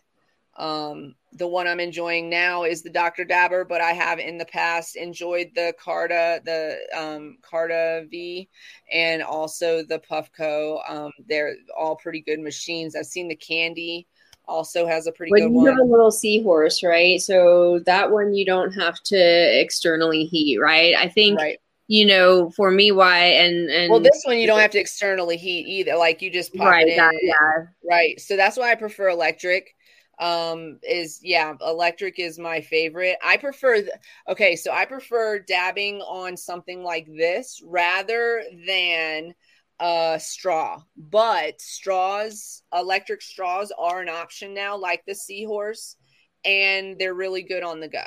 [0.58, 3.26] Um, the one I'm enjoying now is the Dr.
[3.26, 8.50] Dabber, but I have in the past enjoyed the Carta, the um, Carta V,
[8.92, 10.80] and also the Puffco.
[10.90, 12.96] Um, they're all pretty good machines.
[12.96, 14.08] I've seen the Candy
[14.46, 15.68] also has a pretty well, good you one.
[15.68, 17.22] have a little seahorse, right?
[17.22, 20.96] So that one you don't have to externally heat, right?
[20.96, 24.60] I think right you know, for me, why and and well, this one you don't
[24.60, 25.96] have to externally heat either.
[25.98, 28.20] Like you just pop right, it in, that, yeah, right.
[28.20, 29.76] So that's why I prefer electric.
[30.20, 33.18] Um, is yeah, electric is my favorite.
[33.24, 33.82] I prefer.
[33.82, 33.90] Th-
[34.30, 39.34] okay, so I prefer dabbing on something like this rather than
[39.80, 45.96] uh straw but straws electric straws are an option now like the seahorse
[46.46, 48.04] and they're really good on the go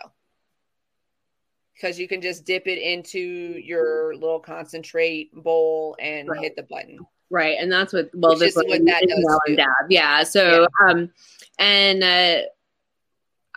[1.77, 6.41] because you can just dip it into your little concentrate bowl and right.
[6.41, 6.99] hit the button.
[7.29, 9.69] Right, and that's what well this is what that does dab.
[9.91, 10.23] Yeah.
[10.23, 11.11] So um
[11.59, 12.43] and uh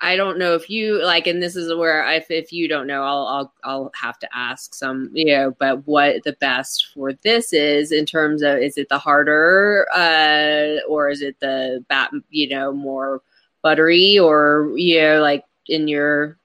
[0.01, 3.03] I don't know if you like, and this is where if if you don't know,
[3.03, 7.51] I'll I'll I'll have to ask some, you know, but what the best for this
[7.51, 12.47] is in terms of is it the harder uh or is it the bat you
[12.47, 13.21] know more
[13.61, 16.39] buttery or you know like in your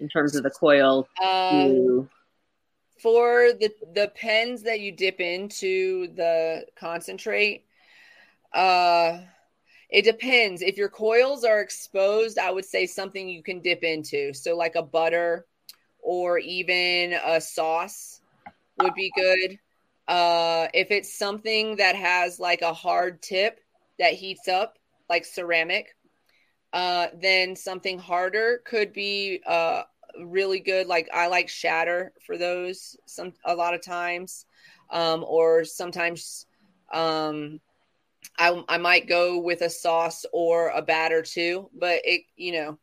[0.00, 2.08] in terms of the coil Um,
[3.00, 7.64] for the the pens that you dip into the concentrate
[8.52, 9.20] uh
[9.90, 10.60] it depends.
[10.60, 14.34] If your coils are exposed i would say something you can dip into.
[14.34, 15.46] So like a butter
[16.00, 18.20] or even a sauce
[18.76, 19.58] would be good.
[20.06, 23.60] Uh if it's something that has like a hard tip
[23.98, 24.78] that heats up
[25.08, 25.94] like ceramic
[26.72, 29.82] uh then something harder could be uh
[30.24, 30.86] really good.
[30.86, 34.46] Like i like shatter for those some a lot of times.
[34.90, 36.46] Um or sometimes
[36.92, 37.60] um
[38.38, 42.78] i i might go with a sauce or a batter too but it you know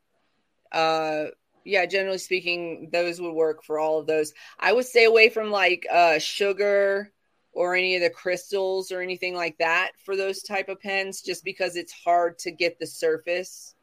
[0.71, 1.25] uh
[1.63, 4.33] yeah generally speaking those would work for all of those.
[4.59, 7.11] I would stay away from like uh sugar
[7.53, 11.43] or any of the crystals or anything like that for those type of pens just
[11.43, 13.74] because it's hard to get the surface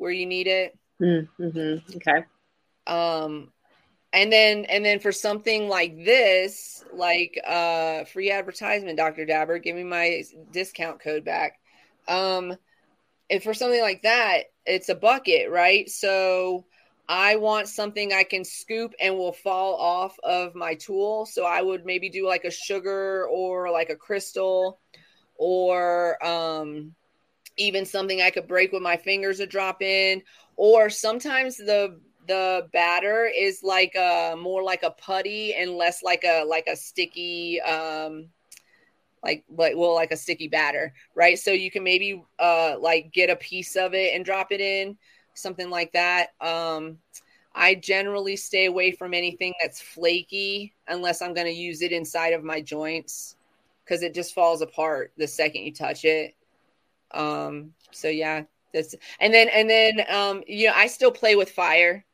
[0.00, 0.76] where you need it.
[1.00, 1.96] Mm-hmm.
[1.96, 2.24] okay.
[2.86, 3.52] Um
[4.12, 9.76] and then and then for something like this like uh free advertisement dr dabber give
[9.76, 11.60] me my discount code back.
[12.08, 12.56] Um
[13.28, 15.88] and for something like that it's a bucket right?
[15.88, 16.64] So
[17.06, 21.26] i want something i can scoop and will fall off of my tool.
[21.26, 24.80] So i would maybe do like a sugar or like a crystal
[25.36, 26.94] or um
[27.60, 30.22] even something i could break with my fingers to drop in
[30.56, 36.24] or sometimes the the batter is like a more like a putty and less like
[36.24, 38.28] a like a sticky um
[39.22, 41.38] like like well like a sticky batter right?
[41.38, 44.96] So you can maybe uh like get a piece of it and drop it in
[45.34, 46.28] something like that.
[46.40, 46.98] Um
[47.52, 52.32] i generally stay away from anything that's flaky unless i'm going to use it inside
[52.32, 53.34] of my joints
[53.84, 56.36] because it just falls apart the second you touch it
[57.12, 58.42] um so yeah
[58.72, 62.04] that's and then and then um you know i still play with fire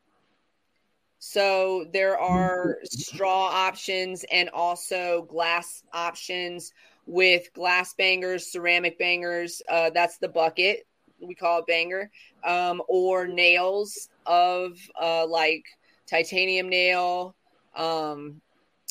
[1.19, 6.73] so there are straw options and also glass options
[7.07, 9.63] with glass bangers, ceramic bangers.
[9.69, 10.87] Uh, that's the bucket.
[11.21, 12.11] We call it banger.
[12.45, 15.65] Um, or nails of uh, like
[16.07, 17.35] titanium nail,
[17.75, 18.41] um,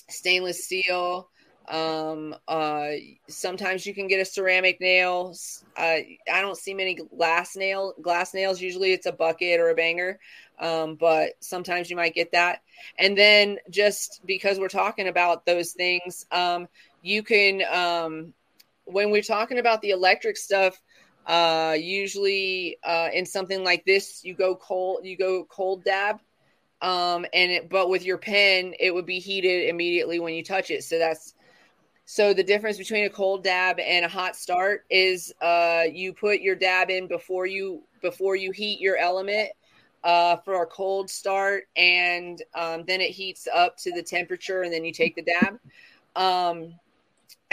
[0.10, 1.30] stainless steel.
[1.68, 2.90] Um, uh,
[3.28, 5.36] sometimes you can get a ceramic nail.
[5.78, 5.98] Uh,
[6.32, 8.62] I don't see many glass nail glass nails.
[8.62, 10.20] Usually it's a bucket or a banger
[10.60, 12.62] um, but sometimes you might get that.
[12.98, 16.68] And then just because we're talking about those things, um,
[17.02, 18.34] you can, um,
[18.86, 20.82] when we're talking about the electric stuff,
[21.26, 26.20] uh, usually uh, in something like this, you go cold, you go cold dab.
[26.82, 30.70] Um, and it, but with your pen, it would be heated immediately when you touch
[30.70, 30.84] it.
[30.84, 31.35] So that's
[32.06, 36.40] so the difference between a cold dab and a hot start is uh, you put
[36.40, 39.50] your dab in before you before you heat your element
[40.04, 44.72] uh, for a cold start, and um, then it heats up to the temperature, and
[44.72, 45.60] then you take the dab.
[46.16, 46.76] Um,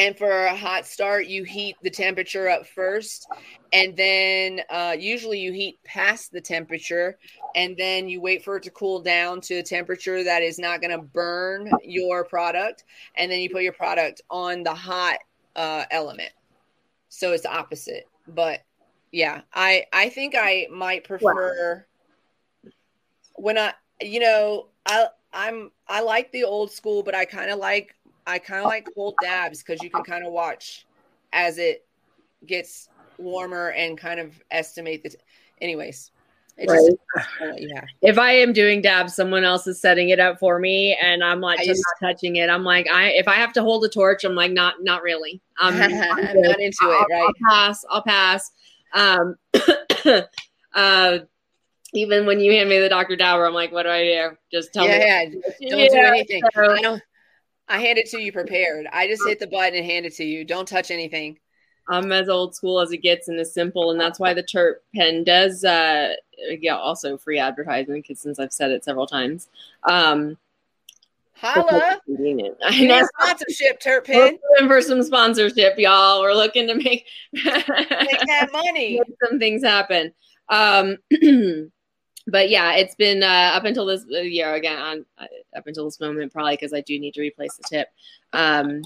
[0.03, 3.29] and for a hot start, you heat the temperature up first,
[3.73, 7.17] and then uh, usually you heat past the temperature,
[7.55, 10.81] and then you wait for it to cool down to a temperature that is not
[10.81, 12.83] going to burn your product,
[13.15, 15.19] and then you put your product on the hot
[15.55, 16.33] uh, element.
[17.09, 18.65] So it's opposite, but
[19.13, 21.87] yeah, I I think I might prefer
[23.35, 27.61] when I, you know, I I'm I like the old school, but I kind of
[27.61, 27.95] like
[28.27, 30.87] I kind of like cold dabs because you can kind of watch
[31.33, 31.87] as it
[32.47, 32.89] gets
[33.19, 35.11] warmer and kind of estimate the.
[35.11, 35.17] T-
[35.61, 36.11] Anyways,
[36.59, 36.69] Right.
[36.69, 36.93] just
[37.41, 37.85] I'll have.
[38.03, 41.41] if I am doing dabs, someone else is setting it up for me, and I'm
[41.41, 42.51] like I just not touching it.
[42.51, 45.41] I'm like, I if I have to hold a torch, I'm like, not not really.
[45.61, 45.91] Um, I'm
[46.41, 47.23] not into it, right?
[47.27, 47.85] I'll pass.
[47.89, 48.51] I'll pass.
[48.93, 49.37] Um,
[50.75, 51.19] uh,
[51.95, 53.17] even when you hand me the Dr.
[53.17, 54.37] Dabber, I'm like, what do I do?
[54.51, 55.41] Just tell yeah, me.
[55.61, 55.71] yeah.
[55.71, 56.43] Don't do anything.
[56.55, 57.03] so- I don't.
[57.73, 58.87] I hand it to you prepared.
[58.93, 60.45] I just hit the button and hand it to you.
[60.45, 61.39] Don't touch anything.
[61.89, 64.75] I'm as old school as it gets and as simple, and that's why the Terp
[64.95, 65.65] pen does.
[65.65, 66.13] Uh,
[66.61, 69.49] yeah, also free advertisement because since I've said it several times.
[69.85, 70.37] Um,
[71.35, 71.99] Holla!
[72.63, 73.09] I know.
[73.19, 74.17] sponsorship, Terp pen.
[74.19, 76.21] We're looking for some sponsorship, y'all.
[76.21, 79.01] We're looking to make, Make that money.
[79.09, 80.13] make some things happen.
[80.51, 80.99] Um,
[82.27, 84.79] but yeah, it's been uh, up until this uh, year again.
[84.79, 85.27] On, uh,
[85.57, 87.89] up until this moment, probably because I do need to replace the tip.
[88.33, 88.83] Um,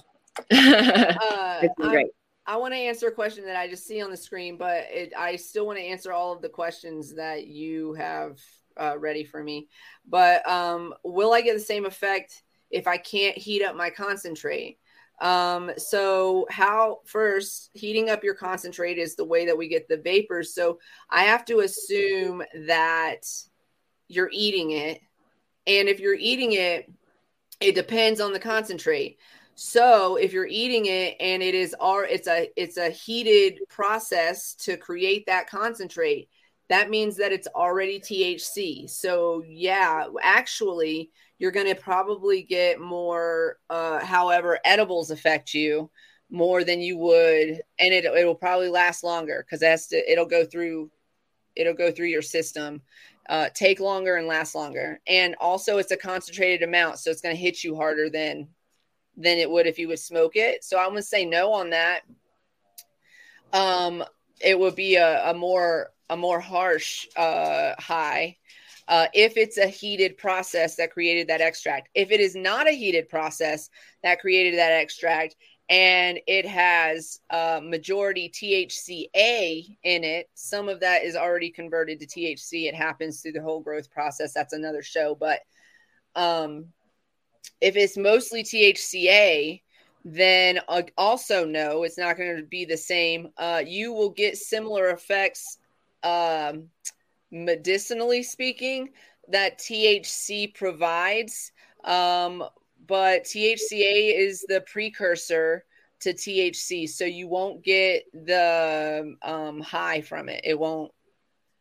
[0.50, 2.08] uh, great.
[2.48, 5.12] I want to answer a question that I just see on the screen, but it,
[5.18, 8.38] I still want to answer all of the questions that you have
[8.80, 9.68] uh, ready for me.
[10.06, 14.78] But um, will I get the same effect if I can't heat up my concentrate?
[15.20, 19.96] Um, so how first heating up your concentrate is the way that we get the
[19.96, 20.54] vapors.
[20.54, 20.78] So
[21.10, 23.26] I have to assume that
[24.08, 25.00] you're eating it.
[25.66, 26.90] And if you're eating it,
[27.60, 29.18] it depends on the concentrate.
[29.54, 34.54] So if you're eating it and it is our it's a it's a heated process
[34.56, 36.28] to create that concentrate,
[36.68, 38.88] that means that it's already THC.
[38.90, 45.90] So yeah, actually you're going to probably get more uh however edibles affect you
[46.30, 50.44] more than you would and it it'll probably last longer cuz that's to, it'll go
[50.44, 50.90] through
[51.54, 52.82] it'll go through your system
[53.28, 57.34] uh, take longer and last longer and also it's a concentrated amount so it's going
[57.34, 58.46] to hit you harder than
[59.16, 60.62] than it would if you would smoke it.
[60.62, 62.02] So I'm going to say no on that.
[63.52, 64.04] Um,
[64.40, 68.36] it would be a, a more a more harsh uh, high
[68.88, 71.88] uh, if it's a heated process that created that extract.
[71.94, 73.68] If it is not a heated process
[74.02, 75.36] that created that extract
[75.68, 82.06] and it has uh, majority THCA in it, some of that is already converted to
[82.06, 82.68] THC.
[82.68, 84.32] It happens through the whole growth process.
[84.32, 85.40] That's another show, but
[86.14, 86.66] um,
[87.60, 89.62] if it's mostly THCA,
[90.04, 93.28] then uh, also no, it's not going to be the same.
[93.36, 95.58] Uh, you will get similar effects,
[96.04, 96.68] um,
[97.30, 98.90] medicinally speaking,
[99.28, 101.52] that THC provides.
[101.84, 102.44] Um,
[102.86, 105.64] but THCA is the precursor
[106.00, 110.42] to THC, so you won't get the um, high from it.
[110.44, 110.92] It won't,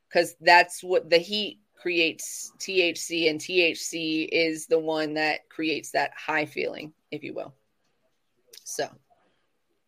[0.08, 6.12] because that's what the heat creates THC, and THC is the one that creates that
[6.16, 7.54] high feeling, if you will.
[8.64, 8.90] So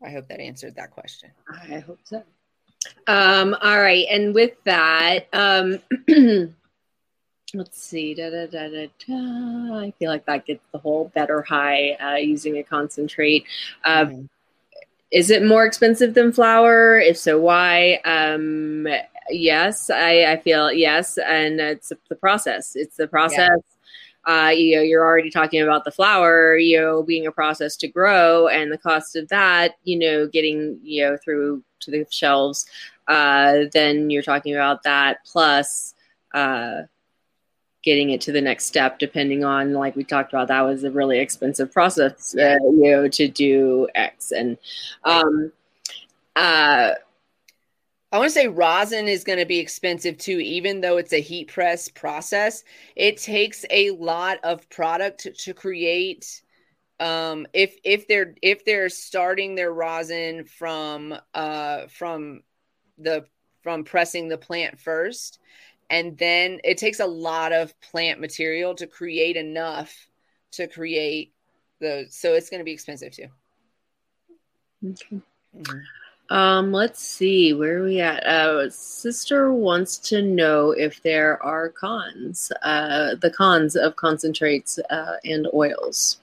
[0.04, 1.32] I hope that answered that question.
[1.50, 2.24] I hope so.
[3.08, 4.06] Um, all right.
[4.10, 5.80] And with that, um,
[7.54, 8.14] let's see.
[8.14, 9.80] Da, da, da, da, da.
[9.80, 13.46] I feel like that gets the whole better high uh, using a concentrate.
[13.84, 14.26] Uh, mm-hmm.
[15.10, 17.00] Is it more expensive than flower?
[17.00, 18.02] If so, why?
[18.04, 18.88] Um,
[19.30, 22.76] yes, I, I feel yes, and it's the process.
[22.76, 23.50] It's the process.
[23.50, 23.77] Yeah.
[24.28, 27.88] Uh, you know, you're already talking about the flower, you know, being a process to
[27.88, 32.66] grow, and the cost of that, you know, getting you know through to the shelves.
[33.08, 35.96] Uh, then you're talking about that plus
[36.34, 36.82] uh,
[37.84, 40.92] getting it to the next step, depending on like we talked about, that was a
[40.92, 44.58] really expensive process, uh, you know, to do X and.
[45.06, 45.52] Um,
[46.36, 46.92] uh,
[48.18, 51.22] I want to say rosin is going to be expensive too, even though it's a
[51.22, 52.64] heat press process.
[52.96, 56.42] It takes a lot of product to, to create.
[57.00, 62.42] Um, if if they're if they're starting their rosin from uh from
[62.98, 63.28] the
[63.62, 65.38] from pressing the plant first,
[65.92, 69.96] and then it takes a lot of plant material to create enough
[70.54, 71.36] to create
[71.80, 72.16] those.
[72.16, 73.28] So it's going to be expensive too.
[74.84, 75.22] Okay.
[75.56, 76.07] Mm-hmm.
[76.30, 78.26] Um, let's see, where are we at?
[78.26, 85.16] Uh, sister wants to know if there are cons, uh, the cons of concentrates uh,
[85.24, 86.20] and oils.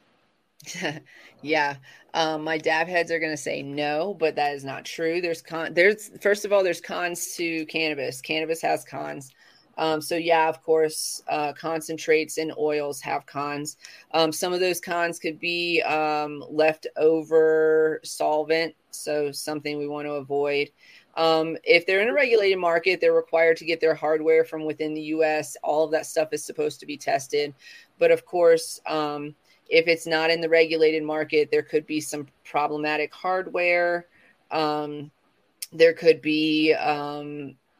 [1.42, 1.76] yeah.
[2.12, 5.20] Um, my dab heads are going to say no, but that is not true.
[5.20, 5.74] There's con.
[5.74, 8.20] There's first of all, there's cons to cannabis.
[8.20, 9.32] Cannabis has cons.
[9.76, 13.76] Um, so yeah, of course, uh, concentrates and oils have cons.
[14.12, 20.12] Um, some of those cons could be um, leftover solvent, so something we want to
[20.12, 20.70] avoid.
[21.16, 24.94] Um, if they're in a regulated market, they're required to get their hardware from within
[24.94, 25.56] the U.S.
[25.62, 27.54] All of that stuff is supposed to be tested,
[27.98, 29.34] but of course, um,
[29.68, 34.06] if it's not in the regulated market, there could be some problematic hardware.
[34.50, 35.10] Um,
[35.72, 36.74] there could be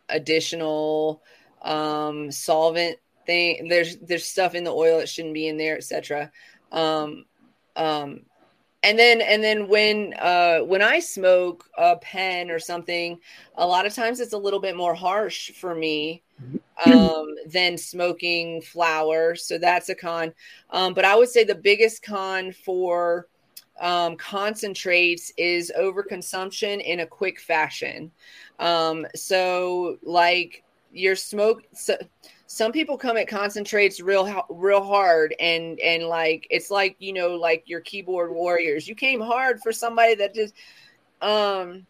[0.09, 1.23] additional
[1.65, 3.69] um, solvent thing.
[3.69, 6.31] There's there's stuff in the oil that shouldn't be in there, etc.
[6.71, 7.25] Um,
[7.77, 8.21] um,
[8.83, 13.19] and then and then when uh, when I smoke a pen or something,
[13.57, 16.23] a lot of times it's a little bit more harsh for me
[16.87, 19.35] um, than smoking flower.
[19.35, 20.35] So that's a con.
[20.71, 23.29] Um, but I would say the biggest con for
[23.81, 28.11] um, concentrates is overconsumption in a quick fashion.
[28.59, 30.64] Um, so, like
[30.95, 31.97] your smoke so,
[32.47, 37.35] some people come at concentrates real real hard and and like it's like you know
[37.35, 38.87] like your keyboard warriors.
[38.87, 40.55] You came hard for somebody that just
[41.21, 41.87] um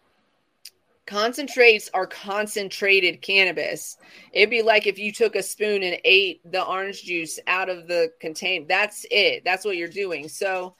[1.06, 3.98] concentrates are concentrated cannabis.
[4.32, 7.86] It'd be like if you took a spoon and ate the orange juice out of
[7.86, 9.44] the contain that's it.
[9.44, 10.28] That's what you're doing.
[10.28, 10.74] So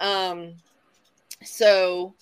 [0.00, 0.54] um
[1.44, 2.14] so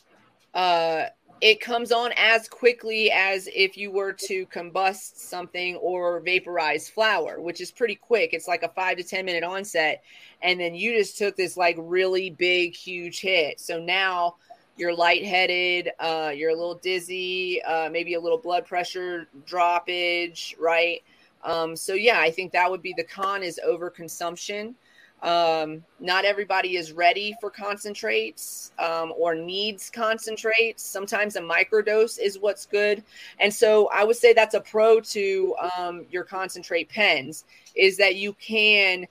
[0.54, 1.04] uh,
[1.40, 7.40] it comes on as quickly as if you were to combust something or vaporize flower,
[7.40, 8.34] which is pretty quick.
[8.34, 10.02] It's like a five to 10 minute onset.
[10.42, 13.58] And then you just took this like really big, huge hit.
[13.58, 14.36] So now
[14.76, 21.02] you're lightheaded, uh, you're a little dizzy, uh, maybe a little blood pressure droppage, right?
[21.42, 24.74] Um, so yeah, I think that would be the con is overconsumption.
[25.22, 30.82] Um, not everybody is ready for concentrates um, or needs concentrates.
[30.82, 33.04] Sometimes a microdose is what's good.
[33.38, 37.44] And so I would say that's a pro to um, your concentrate pens
[37.74, 39.06] is that you can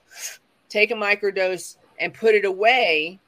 [0.68, 3.19] take a microdose and put it away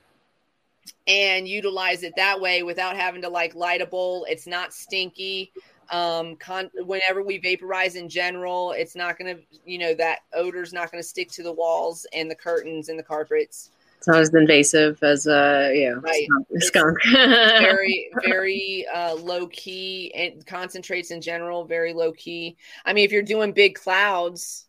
[1.08, 4.26] and utilize it that way without having to like light a bowl.
[4.30, 5.52] It's not stinky
[5.92, 10.74] um con- whenever we vaporize in general it's not going to you know that odor's
[10.74, 14.20] not going to stick to the walls and the curtains and the carpets it's not
[14.20, 16.28] as invasive as uh yeah right.
[16.56, 23.06] skunk, very very uh low key and concentrates in general very low key i mean
[23.06, 24.66] if you're doing big clouds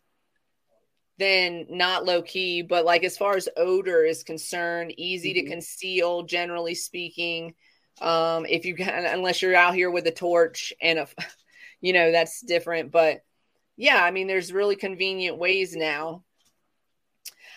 [1.17, 5.45] then not low key but like as far as odor is concerned easy mm-hmm.
[5.45, 7.55] to conceal generally speaking
[8.01, 11.07] um, if you can, unless you're out here with a torch and a,
[11.81, 12.91] you know, that's different.
[12.91, 13.23] But
[13.75, 16.23] yeah, I mean, there's really convenient ways now.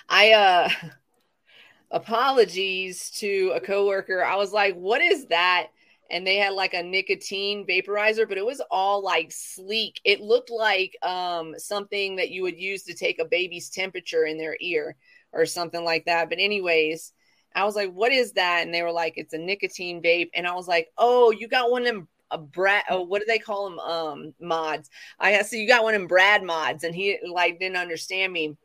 [0.09, 0.69] I, uh,
[1.91, 4.25] apologies to a coworker.
[4.25, 5.69] I was like, what is that?
[6.11, 10.01] And they had like a nicotine vaporizer, but it was all like sleek.
[10.05, 14.39] It looked like um, something that you would use to take a baby's temperature in
[14.39, 14.97] their ear
[15.33, 16.29] or something like that.
[16.29, 17.13] But, anyways,
[17.55, 18.63] I was like, what is that?
[18.65, 20.31] And they were like, it's a nicotine vape.
[20.35, 23.27] And I was like, oh, you got one of them a Brad, oh, what do
[23.27, 23.79] they call them?
[23.79, 24.91] Um, mods.
[25.19, 28.57] I so you got one them Brad mods, and he like didn't understand me,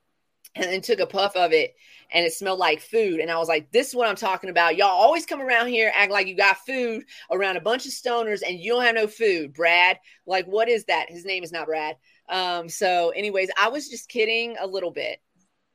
[0.55, 1.75] and then took a puff of it,
[2.11, 3.19] and it smelled like food.
[3.19, 4.75] And I was like, this is what I'm talking about.
[4.75, 8.41] Y'all always come around here act like you got food around a bunch of stoners,
[8.45, 9.99] and you don't have no food, Brad.
[10.25, 11.09] Like, what is that?
[11.09, 11.97] His name is not Brad.
[12.29, 15.21] Um, so, anyways, I was just kidding a little bit,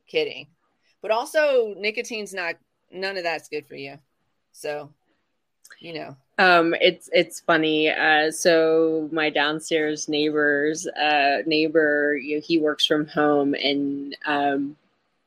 [0.08, 0.48] kidding,
[1.02, 2.56] but also nicotine's not
[2.92, 3.98] none of that's good for you.
[4.52, 4.90] So,
[5.80, 6.16] you know.
[6.38, 7.90] Um, it's it's funny.
[7.90, 14.76] Uh, so my downstairs neighbors, uh, neighbor, you know, he works from home, and um,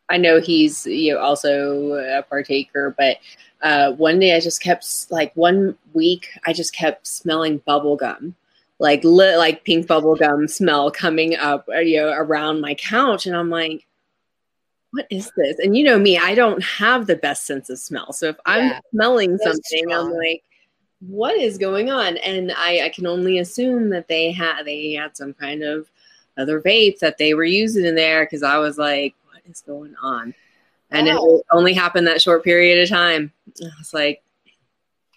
[0.07, 2.94] I know he's you know also a partaker.
[2.95, 3.18] But
[3.64, 8.36] uh, one day I just kept like one week I just kept smelling bubble gum,
[8.77, 13.36] like lit like pink bubble gum smell coming up, you know, around my couch, and
[13.36, 13.88] I'm like,
[14.91, 15.60] what is this?
[15.60, 18.11] And you know me, I don't have the best sense of smell.
[18.14, 20.44] So if I'm smelling something, I'm like,
[20.99, 22.18] what is going on?
[22.18, 25.90] And I, I can only assume that they had they had some kind of
[26.38, 29.95] other vapes that they were using in there because I was like, what is going
[30.02, 30.34] on?
[30.91, 31.38] And oh.
[31.38, 33.32] it only happened that short period of time.
[33.61, 34.24] I was like,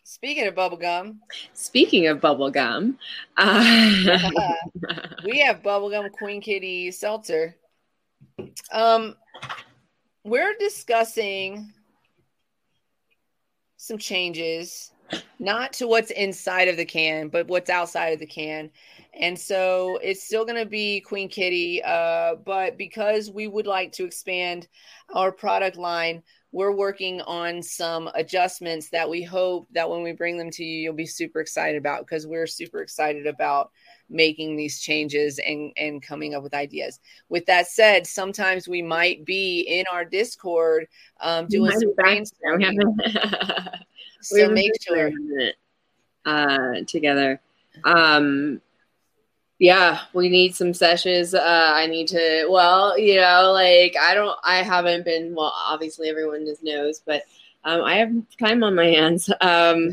[0.05, 1.17] Speaking of bubblegum.
[1.55, 2.97] Speaking of bubblegum.
[3.39, 4.19] Uh,
[5.25, 7.57] we have bubblegum Queen Kitty seltzer.
[8.73, 9.17] Um,
[10.25, 11.73] we're discussing
[13.77, 14.93] some changes,
[15.39, 18.71] not to what's inside of the can, but what's outside of the can.
[19.21, 23.93] And so it's still going to be Queen Kitty, uh, but because we would like
[23.93, 24.69] to expand
[25.13, 26.23] our product line,
[26.53, 30.83] we're working on some adjustments that we hope that when we bring them to you,
[30.83, 33.71] you'll be super excited about because we're super excited about
[34.13, 37.01] making these changes and and coming up with ideas.
[37.29, 40.87] With that said sometimes we might be in our discord
[41.21, 42.79] um doing some brainstorming.
[44.25, 45.11] So make sure.
[46.25, 47.41] uh together.
[47.85, 48.61] Um
[49.59, 51.35] yeah we need some sessions.
[51.35, 56.09] Uh i need to well you know like i don't i haven't been well obviously
[56.09, 57.23] everyone just knows but
[57.65, 59.29] um i have time on my hands.
[59.41, 59.91] Um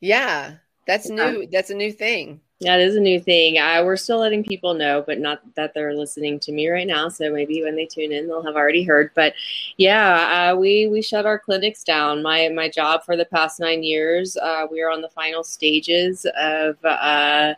[0.00, 0.54] yeah
[0.86, 3.58] that's new that's a new thing that is a new thing.
[3.58, 7.08] Uh, we're still letting people know, but not that they're listening to me right now.
[7.08, 9.10] So maybe when they tune in, they'll have already heard.
[9.14, 9.34] But
[9.76, 12.22] yeah, uh, we we shut our clinics down.
[12.22, 16.26] My my job for the past nine years, uh, we are on the final stages
[16.36, 17.54] of uh,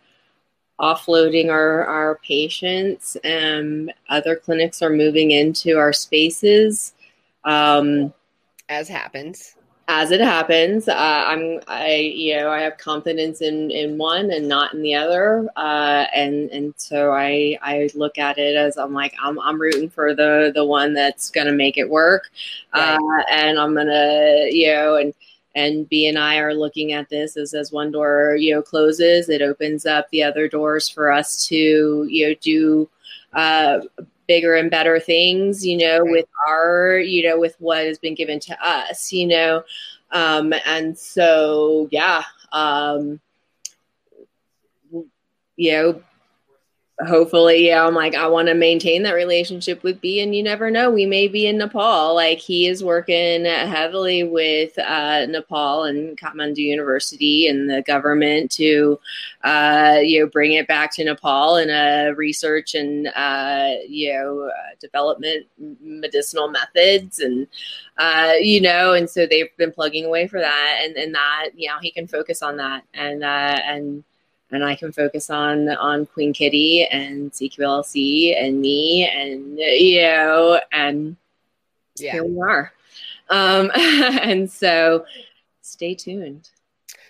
[0.81, 3.16] offloading our our patients.
[3.24, 6.93] Um, other clinics are moving into our spaces.
[7.45, 8.12] Um,
[8.69, 9.56] As happens
[9.88, 14.48] as it happens, uh, I'm I you know I have confidence in in one and
[14.48, 18.92] not in the other, uh, and and so I I look at it as I'm
[18.92, 22.30] like I'm I'm rooting for the the one that's gonna make it work,
[22.74, 22.96] right.
[22.96, 25.14] uh, and I'm gonna you know and
[25.54, 29.28] and B and I are looking at this as as one door you know closes,
[29.28, 32.90] it opens up the other doors for us to you know do
[33.34, 33.80] uh,
[34.27, 36.11] bigger and better things, you know, right.
[36.11, 39.62] with our, you know, with what has been given to us, you know.
[40.11, 42.23] Um, and so, yeah,
[42.53, 43.20] um,
[45.57, 46.03] you know,
[47.01, 50.20] hopefully, yeah, I'm like, I want to maintain that relationship with B.
[50.20, 52.14] And you never know, we may be in Nepal.
[52.14, 58.98] Like, he is working heavily with uh, Nepal and Kathmandu University and the government to,
[59.44, 64.48] uh, you know, bring it back to Nepal in a research and, uh, you know,
[64.48, 67.18] uh, development medicinal methods.
[67.18, 67.47] And,
[67.98, 70.81] uh, you know, and so they've been plugging away for that.
[70.82, 72.85] And, and that, you know, he can focus on that.
[72.94, 74.05] And, uh, and,
[74.51, 80.60] and I can focus on on Queen Kitty and CQLC and me and you know
[80.73, 81.16] and
[81.97, 82.12] yeah.
[82.12, 82.73] here we are.
[83.28, 85.05] Um, and so
[85.62, 86.51] stay tuned.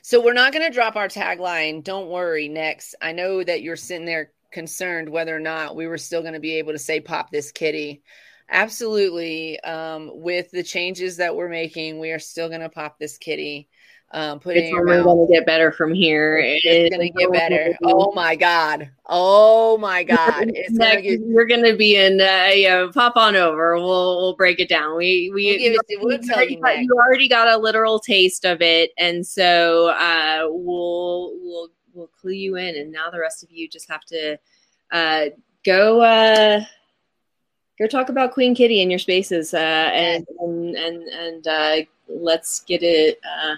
[0.03, 1.83] So we're not going to drop our tagline.
[1.83, 2.49] Don't worry.
[2.49, 6.35] Next, I know that you're sitting there concerned whether or not we were still going
[6.35, 8.03] to be able to say "pop this kitty."
[8.49, 9.59] Absolutely.
[9.61, 13.69] Um, with the changes that we're making, we are still going to pop this kitty
[14.13, 16.39] um, put it's only going to get better from here.
[16.39, 17.77] It's going to get better.
[17.83, 18.89] Oh my god!
[19.07, 20.51] Oh my god!
[20.55, 22.21] It's gonna get, we're going to be in.
[22.21, 23.75] Uh, yeah, pop on over.
[23.77, 24.97] We'll we'll break it down.
[24.97, 26.61] We we we'll, it, we'll tell you.
[26.61, 32.11] Got, you already got a literal taste of it, and so uh, we'll we'll we'll
[32.21, 34.39] clue you in, and now the rest of you just have to
[34.93, 35.25] uh,
[35.65, 36.01] go.
[36.01, 36.61] Uh,
[37.79, 41.77] go talk about Queen Kitty in your spaces, uh, and, and and and uh,
[42.09, 43.57] let's get it uh,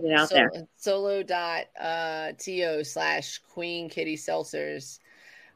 [0.00, 0.50] Get it out so, there.
[0.76, 5.00] Solo dot uh, to slash Queen Kitty Seltzers.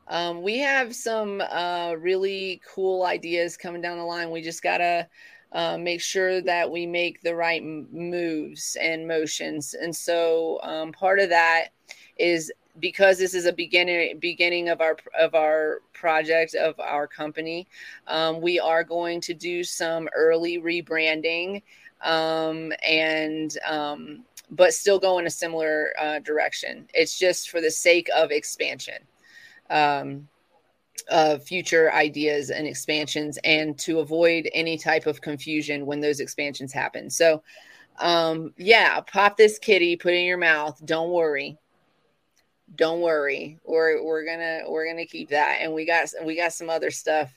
[0.09, 4.31] Um, we have some uh, really cool ideas coming down the line.
[4.31, 5.07] We just gotta
[5.53, 9.75] uh, make sure that we make the right moves and motions.
[9.75, 11.69] And so um, part of that
[12.17, 12.51] is
[12.81, 17.69] because this is a beginning beginning of our of our project of our company.
[18.07, 21.63] Um, we are going to do some early rebranding
[22.03, 26.87] um, and um, but still go in a similar uh, direction.
[26.95, 28.99] It's just for the sake of expansion,
[29.71, 30.29] um,
[31.11, 36.73] of future ideas and expansions, and to avoid any type of confusion when those expansions
[36.73, 37.09] happen.
[37.09, 37.43] So,
[37.99, 40.81] um, yeah, pop this kitty, put in your mouth.
[40.85, 41.59] Don't worry.
[42.75, 43.59] Don't worry.
[43.65, 47.31] We're we're gonna we're gonna keep that, and we got we got some other stuff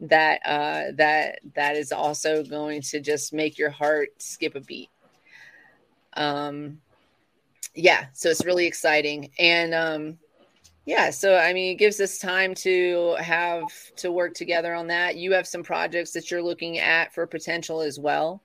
[0.00, 4.90] that uh that that is also going to just make your heart skip a beat
[6.16, 6.80] um,
[7.74, 9.30] yeah, so it's really exciting.
[9.38, 10.18] And um,
[10.86, 13.64] yeah, so I mean, it gives us time to have
[13.96, 15.16] to work together on that.
[15.16, 18.42] You have some projects that you're looking at for potential as well.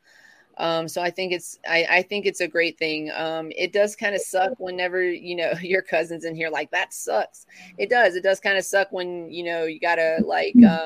[0.58, 3.12] Um, so I think it's I, I think it's a great thing.
[3.16, 6.94] Um, it does kind of suck whenever you know your cousins in here like that
[6.94, 7.46] sucks.
[7.78, 8.16] It does.
[8.16, 10.86] It does kind of suck when you know you gotta like uh,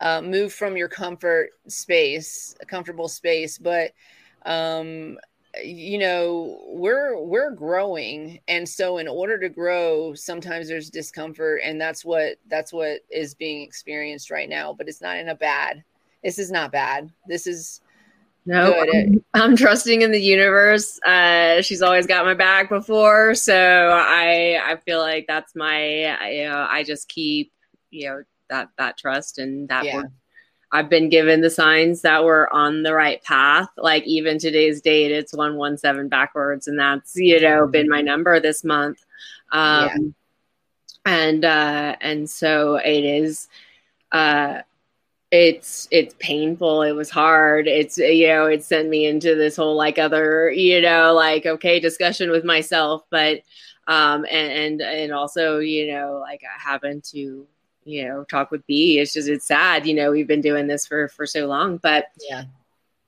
[0.00, 3.58] uh, move from your comfort space, a comfortable space.
[3.58, 3.92] But
[4.46, 5.18] um,
[5.62, 11.80] you know we're we're growing and so in order to grow sometimes there's discomfort and
[11.80, 15.82] that's what that's what is being experienced right now but it's not in a bad
[16.22, 17.80] this is not bad this is
[18.46, 23.54] no I'm, I'm, trusting in the universe uh she's always got my back before so
[23.92, 27.52] i i feel like that's my you know i just keep
[27.90, 30.02] you know that that trust and that yeah.
[30.72, 33.68] I've been given the signs that we're on the right path.
[33.76, 38.62] Like even today's date, it's 117 backwards, and that's, you know, been my number this
[38.64, 39.04] month.
[39.52, 41.12] Um, yeah.
[41.12, 43.48] and uh and so it is
[44.12, 44.60] uh
[45.32, 49.76] it's it's painful it was hard it's you know it sent me into this whole
[49.76, 53.40] like other you know like okay discussion with myself but
[53.86, 57.46] um and and and also you know like having to
[57.90, 60.86] you know talk with b it's just it's sad you know we've been doing this
[60.86, 62.44] for for so long but yeah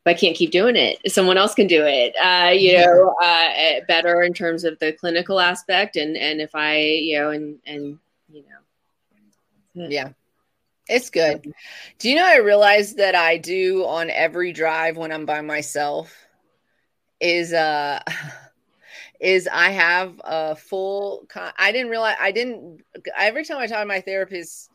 [0.04, 0.98] but I can't keep doing it.
[1.12, 2.14] Someone else can do it.
[2.16, 2.86] Uh, you yeah.
[2.86, 7.18] know, uh, eh, better in terms of the clinical aspect, and and if I, you
[7.18, 7.98] know, and and
[8.28, 8.42] you
[9.74, 10.08] know, yeah,
[10.88, 11.52] it's good.
[11.98, 16.12] Do you know I realize that I do on every drive when I'm by myself
[17.20, 18.00] is uh
[19.20, 21.26] is I have a full.
[21.28, 22.82] Con- I didn't realize I didn't.
[23.16, 24.68] Every time I talk to my therapist,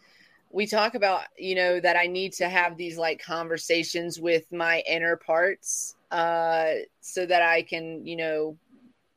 [0.49, 4.83] we talk about you know that I need to have these like conversations with my
[4.87, 6.71] inner parts, uh,
[7.01, 8.57] so that I can you know,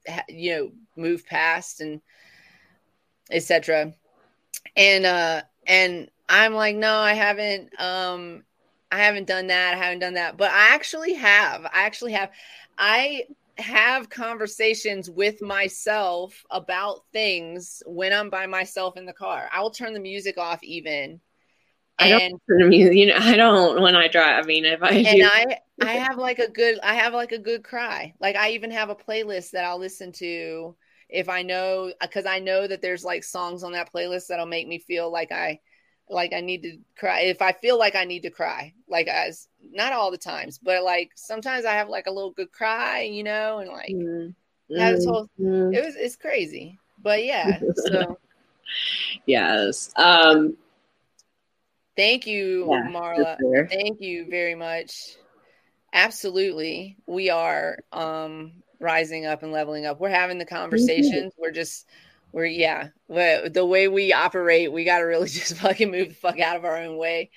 [0.08, 2.00] ha- you know, move past and
[3.30, 3.92] etc.
[4.76, 7.70] And uh, and I'm like, no, I haven't.
[7.80, 8.44] Um,
[8.92, 9.74] I haven't done that.
[9.74, 11.64] I haven't done that, but I actually have.
[11.64, 12.30] I actually have.
[12.76, 13.26] I
[13.60, 19.48] have conversations with myself about things when I'm by myself in the car.
[19.52, 21.20] I will turn the music off even
[22.00, 22.94] I don't turn the music.
[22.96, 24.44] you know, I don't when I drive.
[24.44, 27.32] I mean, if I and do, I I have like a good I have like
[27.32, 28.14] a good cry.
[28.20, 30.76] Like I even have a playlist that I'll listen to
[31.08, 34.66] if I know because I know that there's like songs on that playlist that'll make
[34.66, 35.60] me feel like I
[36.10, 37.20] like I need to cry.
[37.20, 40.82] If I feel like I need to cry, like as not all the times, but
[40.82, 44.30] like sometimes I have like a little good cry, you know, and like mm-hmm.
[44.68, 45.72] this whole mm-hmm.
[45.72, 46.78] it was it's crazy.
[47.02, 48.18] But yeah, so
[49.26, 49.92] yes.
[49.96, 50.56] Um
[51.96, 53.38] thank you, yeah, Marla.
[53.38, 53.66] Sure.
[53.68, 55.16] Thank you very much.
[55.92, 56.96] Absolutely.
[57.06, 60.00] We are um rising up and leveling up.
[60.00, 61.32] We're having the conversations.
[61.38, 61.86] We're just
[62.32, 66.38] we're yeah the way we operate we got to really just fucking move the fuck
[66.40, 67.30] out of our own way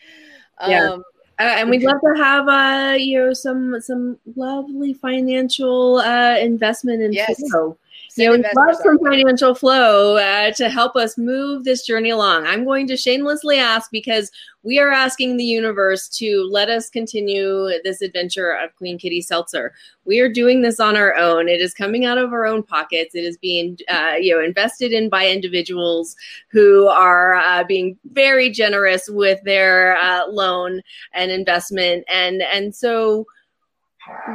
[0.67, 0.91] yeah.
[0.91, 1.03] Um,
[1.39, 7.01] uh, and we'd love to have uh you know some some lovely financial uh investment
[7.01, 7.41] in yes.
[7.49, 7.77] flow
[8.15, 12.45] you know, we love some financial flow uh, to help us move this journey along.
[12.45, 14.31] I'm going to shamelessly ask because
[14.63, 19.73] we are asking the universe to let us continue this adventure of Queen Kitty Seltzer.
[20.05, 21.49] We are doing this on our own.
[21.49, 23.13] It is coming out of our own pockets.
[23.13, 26.15] It is being, uh, you know, invested in by individuals
[26.49, 30.81] who are uh, being very generous with their uh, loan
[31.13, 33.25] and investment, and and so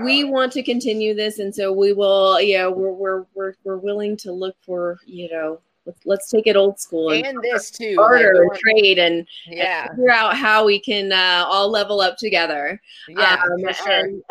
[0.02, 4.16] we want to continue this and so we will yeah we're we're we're, we're willing
[4.16, 7.96] to look for you know let's, let's take it old school and, and this too
[7.96, 9.86] barter like, and trade and yeah.
[9.88, 12.80] and figure out how we can uh, all level up together.
[13.08, 14.08] Yeah um, sure.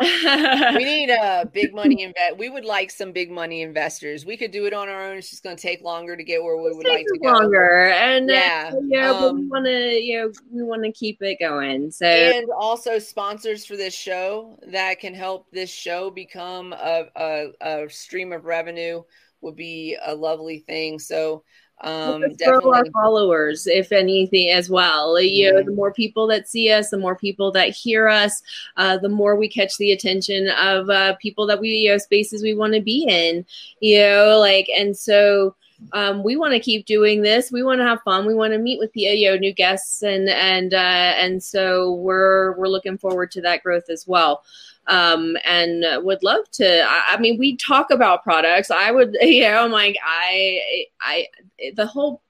[0.76, 4.24] we need a big money invest we would like some big money investors.
[4.24, 5.18] We could do it on our own.
[5.18, 7.32] It's just going to take longer to get where we would like to go.
[7.32, 10.62] longer and uh, yeah uh, yeah um, but we um, want to you know we
[10.62, 11.90] want to keep it going.
[11.90, 17.46] So and also sponsors for this show that can help this show become a, a,
[17.60, 19.02] a stream of revenue
[19.40, 20.98] would be a lovely thing.
[20.98, 21.42] So
[21.80, 26.72] um grow our followers if anything as well you know the more people that see
[26.72, 28.42] us the more people that hear us
[28.78, 32.42] uh the more we catch the attention of uh people that we you know spaces
[32.42, 33.46] we want to be in
[33.80, 35.54] you know like and so
[35.92, 37.52] um, we want to keep doing this.
[37.52, 38.26] We want to have fun.
[38.26, 41.94] We want to meet with the you know, new guests, and and uh, and so
[41.94, 44.42] we're we're looking forward to that growth as well
[44.88, 46.82] um, and would love to.
[46.82, 48.70] I, I, mean, we talk about products.
[48.70, 51.26] I would, you know, I'm like, I, I,
[51.74, 52.22] the whole,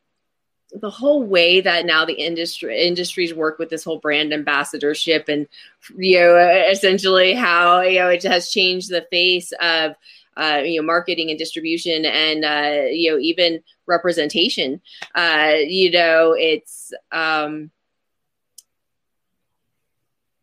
[0.73, 5.49] the whole way that now the industry industries work with this whole brand ambassadorship and
[5.97, 6.37] you know
[6.71, 9.93] essentially how you know it has changed the face of
[10.39, 14.81] uh, you know marketing and distribution and uh, you know even representation
[15.15, 17.71] uh, you know it's um,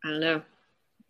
[0.04, 0.42] I don't know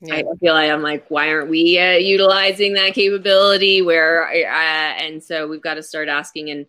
[0.03, 0.17] yeah.
[0.17, 3.81] I feel like I'm like, why aren't we uh, utilizing that capability?
[3.81, 6.67] Where uh, and so we've got to start asking and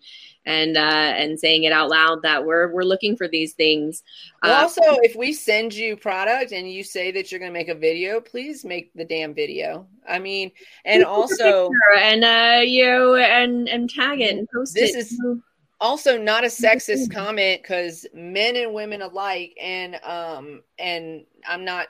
[0.47, 4.01] and uh, and saying it out loud that we're we're looking for these things.
[4.41, 7.59] Well, uh, also, if we send you product and you say that you're going to
[7.59, 9.87] make a video, please make the damn video.
[10.07, 10.51] I mean,
[10.85, 11.69] and also
[11.99, 14.99] and uh, you know, and and tag it and post this it.
[14.99, 15.21] is
[15.81, 21.87] also not a sexist comment because men and women alike, and um, and I'm not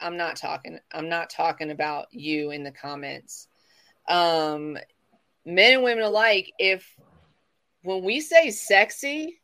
[0.00, 3.46] I'm not talking I'm not talking about you in the comments.
[4.08, 4.76] Um
[5.46, 6.92] men and women alike if
[7.82, 9.40] when we say sexy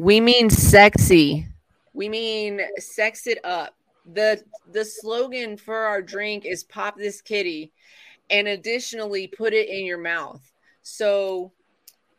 [0.00, 1.46] we mean sexy.
[1.92, 3.74] We mean sex it up.
[4.14, 4.42] The
[4.72, 7.70] the slogan for our drink is pop this kitty
[8.30, 10.40] and additionally put it in your mouth.
[10.82, 11.52] So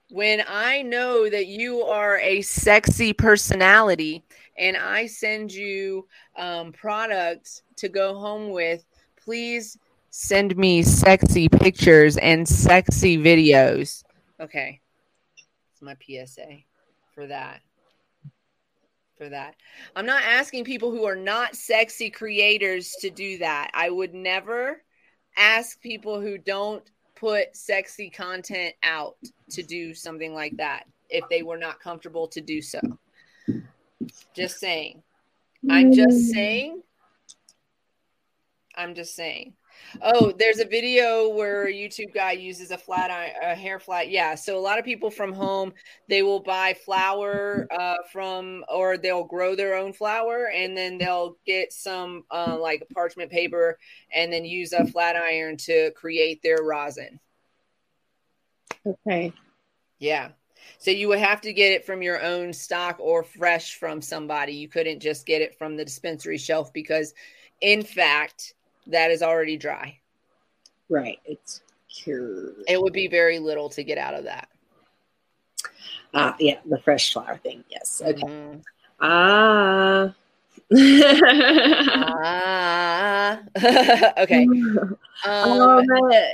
[0.09, 4.23] when I know that you are a sexy personality
[4.57, 6.07] and I send you
[6.37, 8.85] um, products to go home with,
[9.15, 9.77] please
[10.11, 14.03] send me sexy pictures and sexy videos.
[14.41, 14.81] Okay.
[15.71, 16.63] It's my PSA
[17.13, 17.61] for that.
[19.17, 19.55] For that.
[19.95, 23.69] I'm not asking people who are not sexy creators to do that.
[23.73, 24.81] I would never
[25.37, 26.83] ask people who don't
[27.15, 29.15] put sexy content out
[29.51, 32.79] to do something like that if they were not comfortable to do so.
[34.35, 35.03] Just saying.
[35.69, 36.33] I'm just mm.
[36.33, 36.81] saying.
[38.75, 39.53] I'm just saying.
[40.01, 44.09] Oh, there's a video where a YouTube guy uses a flat iron, a hair flat.
[44.09, 44.35] Yeah.
[44.35, 45.73] So a lot of people from home,
[46.07, 51.37] they will buy flower uh, from, or they'll grow their own flower and then they'll
[51.45, 53.77] get some uh, like parchment paper
[54.13, 57.19] and then use a flat iron to create their rosin.
[58.85, 59.33] Okay.
[59.99, 60.29] Yeah.
[60.77, 64.53] So you would have to get it from your own stock or fresh from somebody.
[64.53, 67.13] You couldn't just get it from the dispensary shelf because,
[67.61, 68.55] in fact,
[68.87, 69.97] that is already dry.
[70.89, 71.19] Right.
[71.25, 72.55] It's cured.
[72.67, 74.49] It would be very little to get out of that.
[76.13, 77.63] Uh, yeah, the fresh flower thing.
[77.69, 78.01] Yes.
[78.03, 78.21] Okay.
[78.21, 78.59] Mm-hmm.
[78.99, 80.13] Ah.
[82.23, 83.39] ah.
[84.23, 84.47] okay.
[85.23, 85.85] Um, um,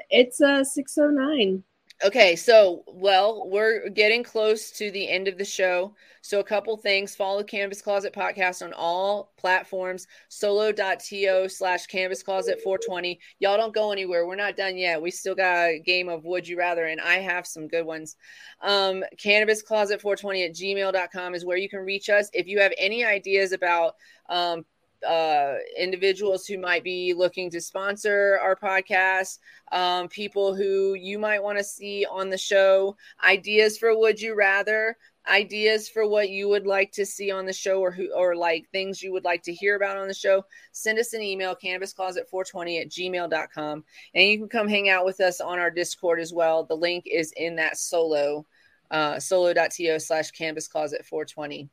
[0.09, 1.61] it's a uh, 609.
[2.05, 5.95] Okay, so well, we're getting close to the end of the show.
[6.21, 7.15] So a couple things.
[7.15, 10.05] Follow Cannabis Closet Podcast on all platforms.
[10.29, 13.19] Solo.to slash cannabis Closet 420.
[13.39, 14.27] Y'all don't go anywhere.
[14.27, 15.01] We're not done yet.
[15.01, 18.15] We still got a game of Would You Rather, and I have some good ones.
[18.61, 22.29] Um, Cannabis Closet 420 at gmail.com is where you can reach us.
[22.31, 23.95] If you have any ideas about
[24.29, 24.65] um,
[25.07, 29.39] uh, individuals who might be looking to sponsor our podcast,
[29.71, 34.35] um, people who you might want to see on the show, ideas for Would You
[34.35, 34.95] Rather,
[35.29, 38.67] ideas for what you would like to see on the show or who or like
[38.71, 42.81] things you would like to hear about on the show send us an email cannabiscloset420
[42.81, 43.83] at gmail.com
[44.15, 46.63] and you can come hang out with us on our discord as well.
[46.63, 48.45] The link is in that solo
[48.89, 51.67] uh, solo.to slash cannabiscloset420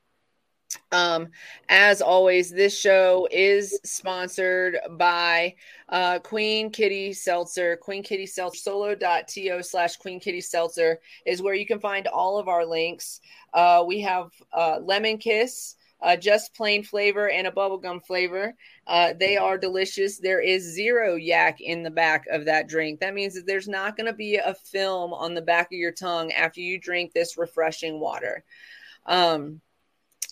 [0.93, 1.29] um,
[1.69, 5.55] as always, this show is sponsored by
[5.89, 7.77] uh, Queen Kitty Seltzer.
[7.77, 12.49] Queen Kitty Seltzer, solo.to slash Queen Kitty Seltzer is where you can find all of
[12.49, 13.21] our links.
[13.53, 18.55] Uh, we have uh, Lemon Kiss, uh, just plain flavor, and a bubblegum flavor.
[18.87, 20.19] Uh, they are delicious.
[20.19, 23.01] There is zero yak in the back of that drink.
[23.01, 25.93] That means that there's not going to be a film on the back of your
[25.93, 28.45] tongue after you drink this refreshing water.
[29.07, 29.61] Um,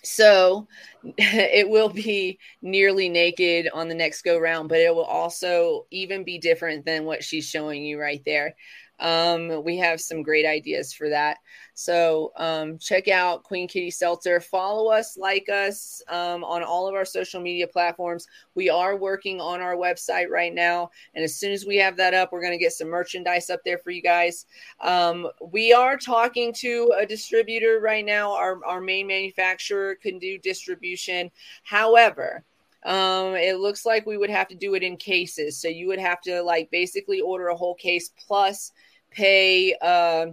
[0.05, 0.69] so
[1.19, 6.25] it will be nearly naked on the next go round, but it will also even
[6.25, 8.55] be different than what she's showing you right there.
[9.01, 11.39] Um, we have some great ideas for that.
[11.75, 14.41] So um, check out Queen Kitty Seltzer.
[14.41, 18.27] Follow us, like us um, on all of our social media platforms.
[18.55, 20.91] We are working on our website right now.
[21.15, 23.61] And as soon as we have that up, we're going to get some merchandise up
[23.65, 24.47] there for you guys.
[24.81, 28.33] Um, we are talking to a distributor right now.
[28.33, 31.31] Our, our main manufacturer can do distribution.
[31.65, 32.45] However,
[32.85, 35.61] um, it looks like we would have to do it in cases.
[35.61, 38.73] So you would have to like basically order a whole case plus
[39.11, 40.27] pay uh,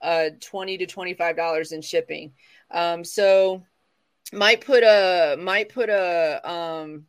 [0.00, 2.32] uh, 20 to 25 dollars in shipping.
[2.70, 3.62] Um, so
[4.32, 7.06] might put a might put a um,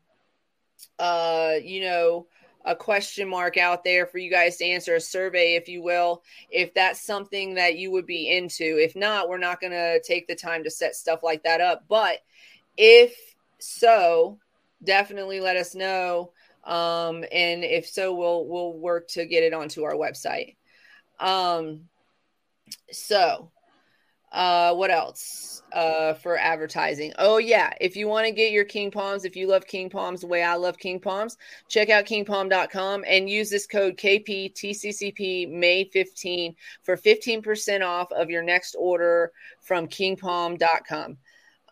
[1.00, 2.28] uh, you know
[2.66, 6.24] a question mark out there for you guys to answer a survey if you will
[6.50, 10.28] if that's something that you would be into if not we're not going to take
[10.28, 12.20] the time to set stuff like that up but
[12.78, 13.14] if
[13.60, 14.40] so
[14.84, 16.32] definitely let us know.
[16.64, 20.56] Um, and if so, we'll we'll work to get it onto our website.
[21.20, 21.82] Um,
[22.92, 23.52] so
[24.34, 27.14] uh, what else uh, for advertising?
[27.20, 27.72] Oh, yeah.
[27.80, 30.42] If you want to get your King Palms, if you love King Palms the way
[30.42, 31.38] I love King Palms,
[31.70, 38.42] check out kingpalm.com and use this code KPTCCP May 15 for 15% off of your
[38.42, 39.32] next order
[39.62, 41.18] from kingpalm.com.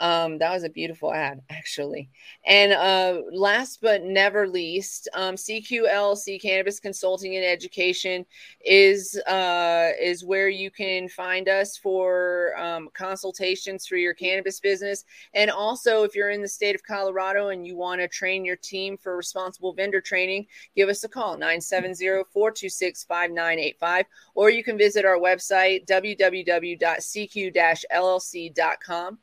[0.01, 2.09] Um, that was a beautiful ad, actually.
[2.47, 8.25] And uh, last but never least, um, CQLC Cannabis Consulting and Education
[8.65, 15.05] is uh, is where you can find us for um, consultations for your cannabis business.
[15.35, 18.55] And also, if you're in the state of Colorado and you want to train your
[18.55, 24.79] team for responsible vendor training, give us a call 970 426 5985, or you can
[24.79, 27.51] visit our website www.cq
[27.91, 29.19] llc.com.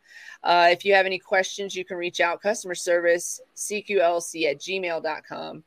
[0.69, 5.65] Uh, if you have any questions, you can reach out customer service cqlc at gmail.com.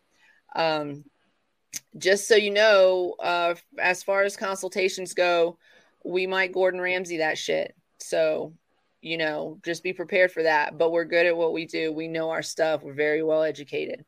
[0.56, 1.04] Um,
[1.98, 5.58] just so you know, uh, as far as consultations go,
[6.04, 7.76] we might Gordon Ramsay that shit.
[8.00, 8.54] So,
[9.02, 10.78] you know, just be prepared for that.
[10.78, 11.92] But we're good at what we do.
[11.92, 12.84] We know our stuff.
[12.84, 14.06] We're very well educated.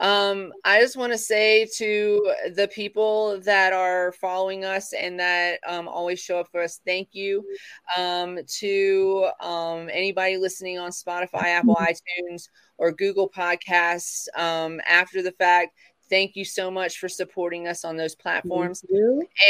[0.00, 5.58] Um, I just want to say to the people that are following us and that
[5.66, 7.44] um, always show up for us, thank you.
[7.96, 12.48] Um, to um, anybody listening on Spotify, Apple iTunes,
[12.78, 15.76] or Google Podcasts um, after the fact,
[16.08, 18.84] thank you so much for supporting us on those platforms.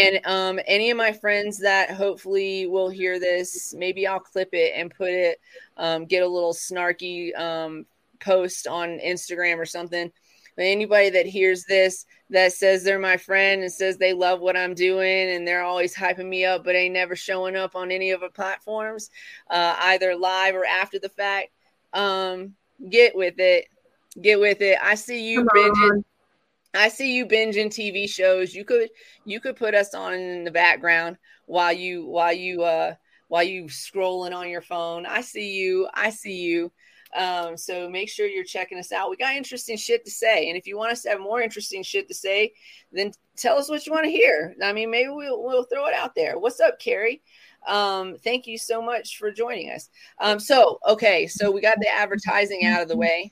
[0.01, 4.73] And um, any of my friends that hopefully will hear this, maybe I'll clip it
[4.75, 5.41] and put it,
[5.77, 7.87] um, get a little snarky um,
[8.19, 10.11] post on Instagram or something
[10.65, 14.75] anybody that hears this that says they're my friend and says they love what I'm
[14.75, 18.21] doing and they're always hyping me up, but ain't never showing up on any of
[18.21, 19.11] the platforms,
[19.51, 21.51] uh, either live or after the fact,
[21.93, 22.55] um,
[22.91, 23.67] get with it.
[24.21, 24.79] Get with it.
[24.83, 26.03] I see you binging.
[26.75, 28.55] I see you binging TV shows.
[28.55, 28.91] You could
[29.25, 31.17] you could put us on in the background
[31.47, 32.95] while you while you uh
[33.29, 35.07] while you scrolling on your phone.
[35.07, 35.89] I see you.
[35.95, 36.73] I see you.
[37.17, 39.11] Um, so make sure you're checking us out.
[39.11, 40.49] We got interesting shit to say.
[40.49, 42.53] And if you want us to have more interesting shit to say,
[42.93, 44.55] then tell us what you want to hear.
[44.63, 46.39] I mean, maybe we'll, we'll throw it out there.
[46.39, 47.23] What's up, Carrie?
[47.67, 49.91] Um, thank you so much for joining us.
[50.21, 53.31] Um, so okay, so we got the advertising out of the way.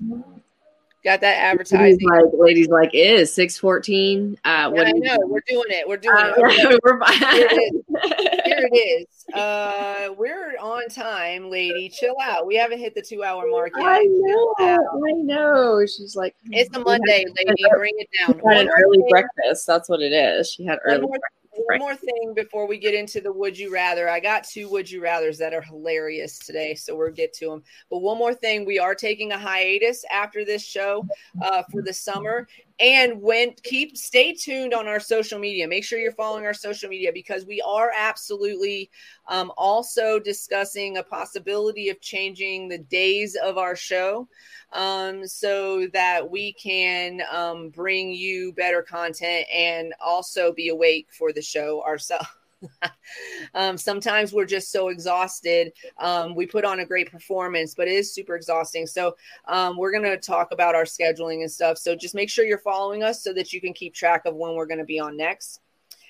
[1.05, 2.09] Got that advertising.
[2.09, 4.37] Like, ladies like is six fourteen.
[4.45, 5.89] Uh, what I know we're doing it.
[5.89, 6.81] We're doing uh, it.
[6.85, 7.85] we're Here it is.
[8.45, 9.16] Here it is.
[9.35, 11.89] Uh, we're on time, lady.
[11.89, 12.47] Chill out.
[12.47, 13.85] We haven't hit the two hour mark yet.
[13.85, 14.55] I know.
[14.59, 15.85] I know.
[15.85, 17.65] She's like, it's a Monday, lady.
[17.77, 18.39] Bring it down.
[18.49, 19.09] Had an early thing.
[19.09, 19.67] breakfast.
[19.67, 20.51] That's what it is.
[20.51, 21.07] She had early.
[21.07, 21.19] One
[21.65, 24.09] one more thing before we get into the would you rather.
[24.09, 27.63] I got two would you rather's that are hilarious today, so we'll get to them.
[27.91, 31.07] But one more thing, we are taking a hiatus after this show
[31.43, 32.47] uh, for the summer,
[32.79, 35.67] and when keep stay tuned on our social media.
[35.67, 38.91] Make sure you're following our social media because we are absolutely
[39.29, 44.29] um, also discussing a possibility of changing the days of our show
[44.73, 51.33] um, so that we can um, bring you better content and also be awake for
[51.33, 52.27] the show ourselves.
[53.55, 55.73] um, sometimes we're just so exhausted.
[55.99, 58.87] Um, we put on a great performance, but it is super exhausting.
[58.87, 59.17] So
[59.47, 61.79] um, we're going to talk about our scheduling and stuff.
[61.79, 64.55] So just make sure you're following us so that you can keep track of when
[64.55, 65.61] we're going to be on next.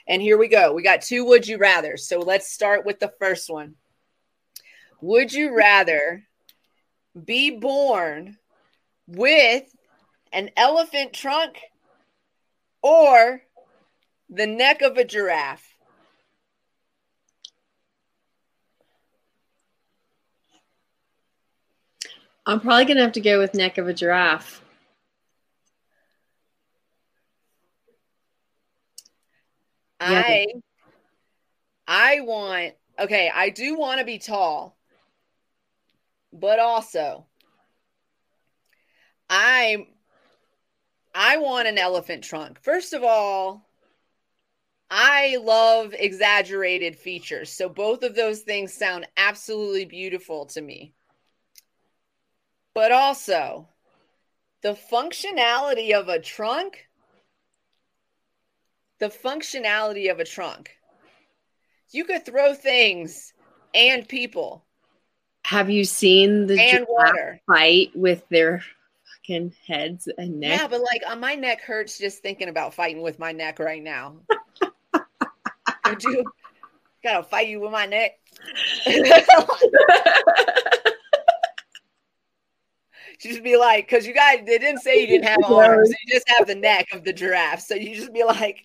[0.09, 0.73] And here we go.
[0.73, 1.97] We got two would you rather.
[1.97, 3.74] So let's start with the first one.
[5.01, 6.24] Would you rather
[7.24, 8.39] be born
[9.06, 9.64] with
[10.32, 11.60] an elephant trunk
[12.82, 13.43] or
[14.31, 15.65] the neck of a giraffe?
[22.47, 24.62] I'm probably going to have to go with neck of a giraffe.
[29.98, 30.47] I
[31.89, 34.77] I want okay, I do want to be tall.
[36.32, 37.27] But also
[39.28, 39.86] I
[41.14, 42.60] I want an elephant trunk.
[42.62, 43.66] First of all,
[44.90, 47.51] I love exaggerated features.
[47.51, 50.95] So both of those things sound absolutely beautiful to me.
[52.77, 53.70] But also,
[54.61, 56.86] the functionality of a trunk,
[59.01, 60.73] the functionality of a trunk.
[61.90, 63.32] You could throw things
[63.73, 64.66] and people.
[65.47, 68.62] Have you seen the and water fight with their
[69.27, 70.61] fucking heads and neck.
[70.61, 73.82] Yeah, but like uh, my neck hurts just thinking about fighting with my neck right
[73.82, 74.16] now.
[75.86, 76.24] Would you
[77.03, 78.19] gotta fight you with my neck?
[83.20, 86.28] just be like, because you guys they didn't say you didn't have arms, you just
[86.28, 87.60] have the neck of the giraffe.
[87.60, 88.64] So you just be like,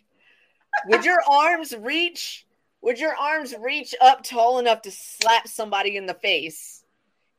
[0.87, 2.45] would your arms reach?
[2.81, 6.83] Would your arms reach up tall enough to slap somebody in the face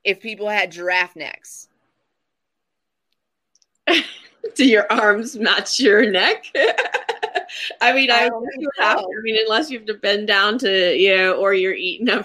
[0.04, 1.68] if people had giraffe necks?
[4.54, 6.46] Do your arms match your neck?
[7.80, 10.96] I mean, I, I you have I mean, unless you have to bend down to,
[10.96, 12.24] you know, or you're eating them.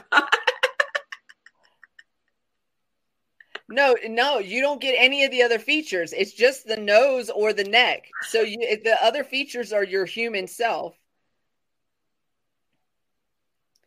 [3.70, 6.14] No, no, you don't get any of the other features.
[6.14, 8.10] It's just the nose or the neck.
[8.30, 10.96] So you, the other features are your human self.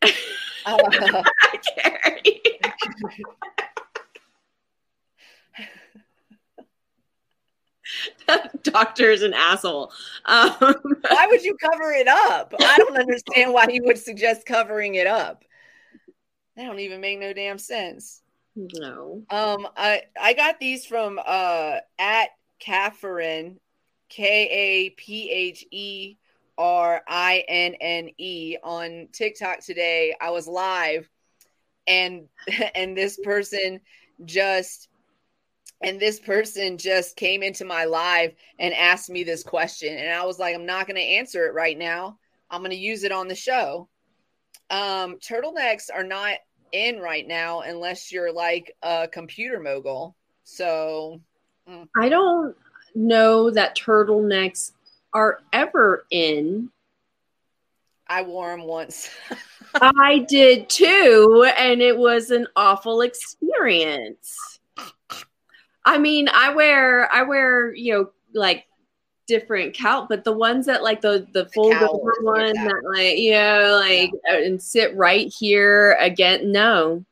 [8.28, 9.92] Uh, doctor is an asshole.
[10.26, 10.54] Um,
[11.08, 12.54] why would you cover it up?
[12.60, 15.44] I don't understand why you would suggest covering it up.
[16.56, 18.19] That don't even make no damn sense.
[18.56, 19.22] No.
[19.30, 22.28] Um, I I got these from uh at
[22.58, 23.58] Catherine,
[24.08, 26.16] K A P H E
[26.58, 30.14] R I N N E on TikTok today.
[30.20, 31.08] I was live,
[31.86, 32.28] and
[32.74, 33.80] and this person
[34.24, 34.88] just
[35.82, 40.24] and this person just came into my live and asked me this question and i
[40.24, 42.18] was like i'm not going to answer it right now
[42.50, 43.88] i'm going to use it on the show
[44.70, 46.36] um, turtlenecks are not
[46.72, 50.14] in right now unless you're like a computer mogul.
[50.44, 51.20] So
[51.68, 51.88] mm.
[51.96, 52.56] i don't
[52.94, 54.72] know that turtlenecks
[55.12, 56.70] are ever in.
[58.06, 59.10] I wore them once.
[59.74, 64.58] I did too and it was an awful experience.
[65.84, 68.64] I mean, I wear I wear you know like
[69.30, 73.32] different cowl, but the ones that like the the fold over one that like you
[73.32, 74.44] know like yeah.
[74.44, 76.50] and sit right here again.
[76.50, 77.04] No,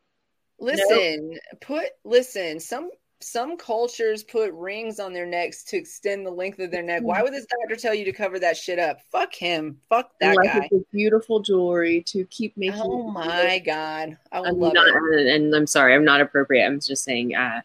[0.59, 2.59] listen, put listen.
[2.59, 2.91] Some
[3.21, 7.03] some cultures put rings on their necks to extend the length of their neck.
[7.03, 8.99] Why would this doctor tell you to cover that shit up?
[9.13, 9.79] Fuck him.
[9.89, 10.69] Fuck that like guy.
[10.93, 12.81] beautiful jewelry to keep making.
[12.83, 15.27] Oh my god, I would I'm love not, it.
[15.29, 16.67] And I'm sorry, I'm not appropriate.
[16.67, 17.37] I'm just saying.
[17.37, 17.61] uh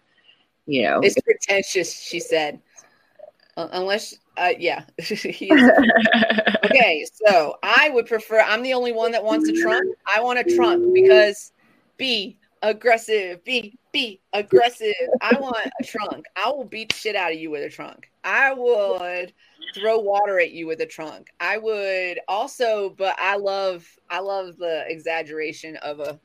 [0.65, 2.59] you know it's pretentious she said
[3.57, 4.83] uh, unless Uh, yeah.
[5.01, 8.39] okay, so I would prefer.
[8.39, 9.95] I'm the only one that wants a trunk.
[10.05, 11.51] I want a trunk because
[11.97, 13.43] be aggressive.
[13.43, 14.93] Be be aggressive.
[15.21, 16.25] I want a trunk.
[16.35, 18.09] I will beat the shit out of you with a trunk.
[18.23, 19.33] I would
[19.75, 21.29] throw water at you with a trunk.
[21.39, 26.19] I would also, but I love I love the exaggeration of a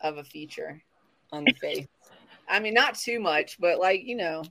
[0.00, 0.80] of a feature
[1.32, 1.86] on the face.
[2.48, 4.44] I mean, not too much, but like you know,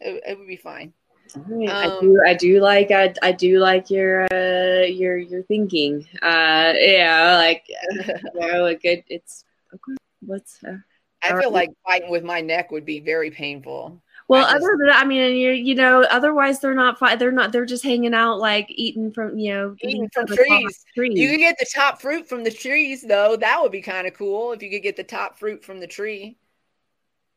[0.00, 0.92] it, it would be fine.
[1.36, 1.68] Right.
[1.68, 2.22] Um, I do.
[2.26, 2.90] I do like.
[2.90, 6.06] I, I do like your uh, your your thinking.
[6.22, 9.44] Uh, yeah, like you know, like it, it's
[9.74, 9.96] okay.
[10.20, 10.78] What's uh,
[11.22, 14.00] I feel like fighting with my neck would be very painful.
[14.28, 17.18] Well, just, other than I mean, you you know, otherwise they're not fight.
[17.18, 17.50] They're not.
[17.50, 20.84] They're just hanging out, like eating from you know, eating from trees.
[20.94, 21.18] trees.
[21.18, 23.36] You could get the top fruit from the trees, though.
[23.36, 25.86] That would be kind of cool if you could get the top fruit from the
[25.86, 26.36] tree.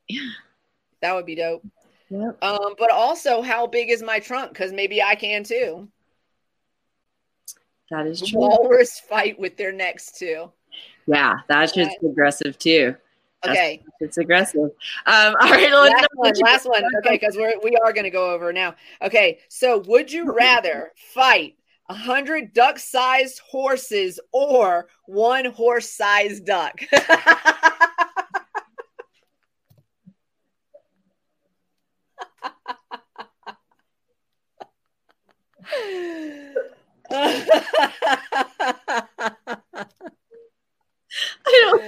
[0.09, 0.29] Yeah,
[1.01, 1.63] that would be dope.
[2.11, 2.43] Yep.
[2.43, 4.51] Um, but also, how big is my trunk?
[4.51, 5.87] Because maybe I can too.
[7.89, 8.39] That is true.
[8.39, 10.51] Walrus fight with their necks too.
[11.07, 12.95] Yeah, that's just aggressive too.
[13.47, 14.71] Okay, it's aggressive.
[15.05, 16.33] Um, all right, last one.
[16.43, 16.83] Last one.
[16.97, 18.75] Okay, because we're we are going to go over now.
[19.01, 21.55] Okay, so would you rather fight
[21.87, 26.77] a hundred duck-sized horses or one horse-sized duck?
[37.11, 37.55] I
[41.53, 41.81] don't.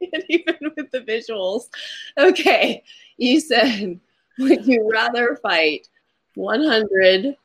[0.28, 1.68] even with the visuals.
[2.16, 2.82] Okay,
[3.16, 4.00] you said,
[4.38, 5.88] would you rather fight
[6.34, 7.36] 100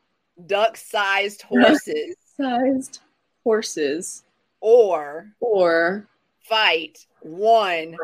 [0.46, 3.00] duck-sized horses, sized
[3.44, 4.24] horses,
[4.62, 6.08] or or
[6.42, 7.98] fight one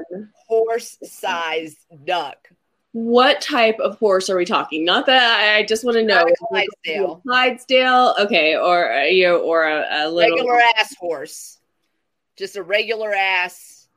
[0.47, 2.49] horse-sized duck?
[2.91, 4.83] What type of horse are we talking?
[4.83, 6.25] Not that I just want to know.
[6.49, 7.21] Clydesdale.
[7.25, 11.59] Clydesdale, okay, or uh, you know, or a, a little regular ass horse,
[12.35, 13.87] just a regular ass,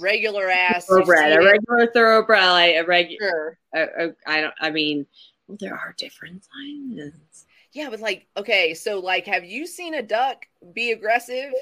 [0.00, 3.58] regular ass thoroughbred, a regular thoroughbred, like a regular.
[3.74, 4.16] Sure.
[4.26, 4.54] I don't.
[4.60, 5.06] I mean,
[5.48, 7.46] well, there are different sizes.
[7.72, 11.52] Yeah, but like, okay, so like, have you seen a duck be aggressive?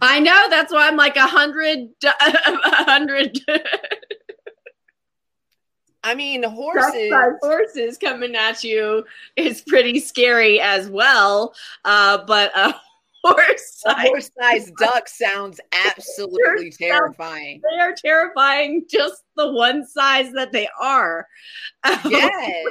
[0.00, 0.48] I know.
[0.50, 3.40] That's why I'm like a hundred, a hundred.
[6.08, 7.12] I mean, horses.
[7.42, 9.04] horses coming at you
[9.36, 11.54] is pretty scary as well.
[11.84, 12.74] Uh, but a
[13.22, 13.84] horse
[14.40, 17.60] sized duck sounds absolutely terrifying.
[17.70, 21.26] They are terrifying, just the one size that they are.
[22.08, 22.64] Yes.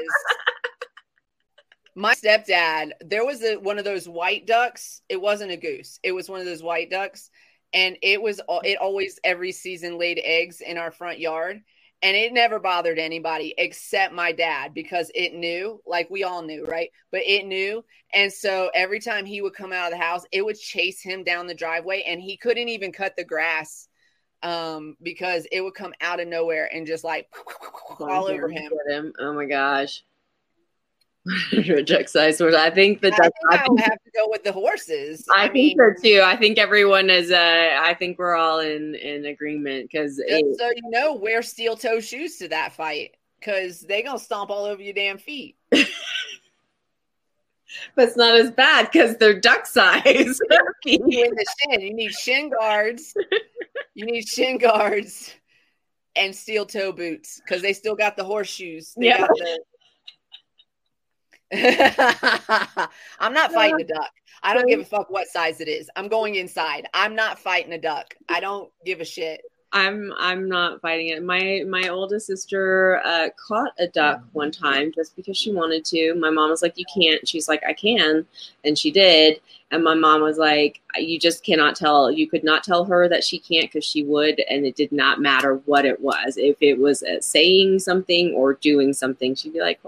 [1.94, 5.02] My stepdad, there was a, one of those white ducks.
[5.10, 6.00] It wasn't a goose.
[6.04, 7.32] It was one of those white ducks,
[7.74, 11.62] and it was it always every season laid eggs in our front yard
[12.02, 16.66] and it never bothered anybody except my dad because it knew like we all knew
[16.66, 16.90] right?
[17.12, 17.84] But it knew
[18.14, 21.24] and so every time he would come out of the house it would chase him
[21.24, 23.88] down the driveway and he couldn't even cut the grass
[24.44, 27.28] um because it would come out of nowhere and just like
[28.00, 28.72] all over him.
[28.88, 29.14] him.
[29.20, 30.04] Oh my gosh
[31.86, 32.56] duck size horse.
[32.56, 33.32] I think the duck.
[33.52, 35.26] I, think I, have to go with the horses.
[35.36, 36.22] I, I think mean, so too.
[36.24, 37.32] I think everyone is.
[37.32, 40.18] Uh, I think we're all in in agreement because.
[40.18, 44.66] So you know, wear steel toe shoes to that fight because they gonna stomp all
[44.66, 45.56] over your damn feet.
[45.70, 45.90] but
[47.98, 50.06] it's not as bad because they're duck size.
[50.86, 51.82] you need the shin.
[51.82, 53.14] You need shin guards.
[53.94, 55.34] you need shin guards
[56.16, 58.94] and steel toe boots because they still got the horseshoes.
[58.98, 59.28] They yeah.
[63.20, 64.12] I'm not fighting a duck.
[64.44, 65.90] I don't give a fuck what size it is.
[65.96, 66.88] I'm going inside.
[66.94, 68.16] I'm not fighting a duck.
[68.30, 69.42] I don't give a shit.
[69.74, 71.24] I'm I'm not fighting it.
[71.24, 76.16] My my oldest sister uh, caught a duck one time just because she wanted to.
[76.16, 78.26] My mom was like, "You can't." She's like, "I can,"
[78.64, 79.42] and she did.
[79.72, 82.10] And my mom was like, "You just cannot tell.
[82.10, 85.20] You could not tell her that she can't because she would, and it did not
[85.20, 86.38] matter what it was.
[86.38, 89.82] If it was uh, saying something or doing something, she'd be like,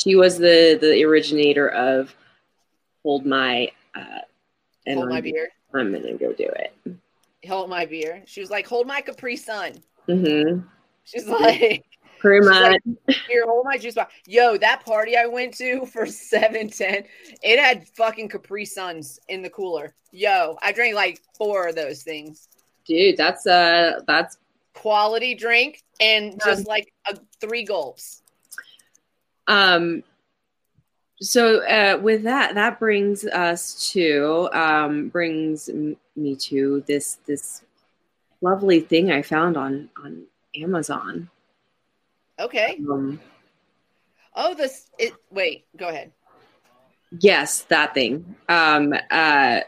[0.00, 2.14] she was the the originator of
[3.02, 4.20] hold my uh
[4.86, 5.48] and hold my beer.
[5.74, 6.74] I'm gonna go do it.
[7.46, 8.22] Hold my beer.
[8.26, 9.74] She was like, hold my Capri Sun.
[10.08, 10.60] Mm-hmm.
[11.04, 11.84] She's like.
[12.18, 12.76] Pretty much.
[13.06, 14.12] Like, Here, hold my juice box.
[14.26, 17.04] Yo, that party I went to for seven ten,
[17.42, 19.94] it had fucking Capri Suns in the cooler.
[20.12, 22.48] Yo, I drank like four of those things.
[22.84, 24.36] Dude, that's uh that's
[24.74, 28.22] quality drink and just like a, three gulps.
[29.50, 30.04] Um,
[31.20, 35.68] so uh, with that, that brings us to um, brings
[36.16, 37.62] me to this this
[38.40, 40.24] lovely thing I found on on
[40.54, 41.28] Amazon.
[42.38, 42.80] Okay.
[42.90, 43.20] Um,
[44.34, 46.12] Oh, this it wait, go ahead.
[47.18, 48.36] yes, that thing.
[48.48, 49.60] Um, uh,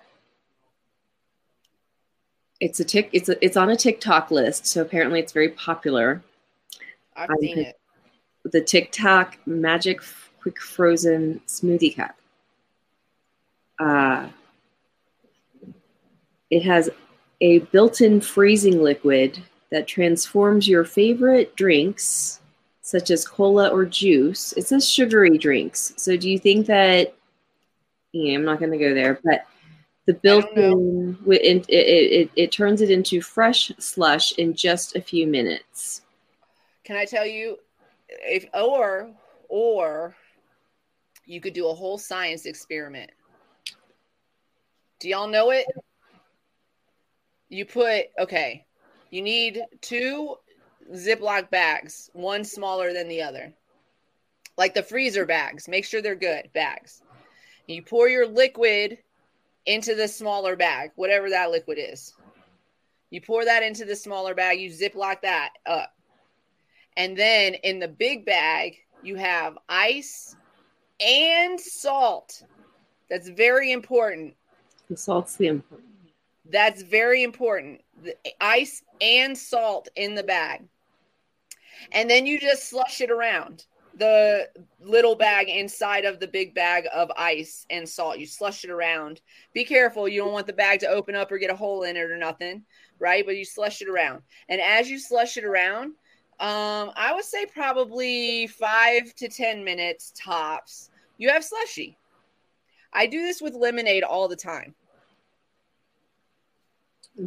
[2.61, 3.11] it's a tick.
[3.13, 6.23] It's a, it's on a TikTok list, so apparently it's very popular.
[7.17, 7.79] I've seen it.
[8.45, 10.01] The TikTok Magic
[10.41, 12.17] Quick Frozen Smoothie Cup.
[13.79, 14.29] Uh,
[16.51, 16.91] it has
[17.41, 22.41] a built-in freezing liquid that transforms your favorite drinks,
[22.83, 24.53] such as cola or juice.
[24.53, 25.95] It says sugary drinks.
[25.97, 27.15] So, do you think that?
[28.13, 29.47] Yeah, I'm not going to go there, but
[30.07, 35.27] the built-in it, it, it, it turns it into fresh slush in just a few
[35.27, 36.03] minutes.
[36.85, 37.59] Can I tell you
[38.21, 39.11] if or
[39.49, 40.17] or
[41.25, 43.11] you could do a whole science experiment.
[44.99, 45.67] Do y'all know it?
[47.49, 48.67] You put okay,
[49.11, 50.37] you need two
[50.95, 53.53] Ziploc bags, one smaller than the other.
[54.57, 55.69] Like the freezer bags.
[55.69, 57.03] Make sure they're good bags.
[57.67, 58.99] You pour your liquid
[59.67, 62.15] into the smaller bag, whatever that liquid is.
[63.11, 65.95] You pour that into the smaller bag, you ziplock that up.
[66.97, 70.37] And then in the big bag, you have ice
[71.01, 72.43] and salt.
[73.09, 74.35] That's very important.
[74.89, 75.89] The salt's the important.
[76.51, 77.83] That's very important.
[78.03, 80.65] The ice and salt in the bag.
[81.93, 83.65] And then you just slush it around
[83.99, 84.49] the
[84.81, 88.19] little bag inside of the big bag of ice and salt.
[88.19, 89.21] You slush it around.
[89.53, 90.09] Be careful.
[90.09, 92.17] You don't want the bag to open up or get a hole in it or
[92.17, 92.65] nothing,
[92.99, 93.25] right?
[93.25, 94.23] But you slush it around.
[94.49, 95.95] And as you slush it around,
[96.43, 100.91] um, I would say probably five to 10 minutes tops.
[101.17, 101.97] You have slushy.
[102.93, 104.75] I do this with lemonade all the time.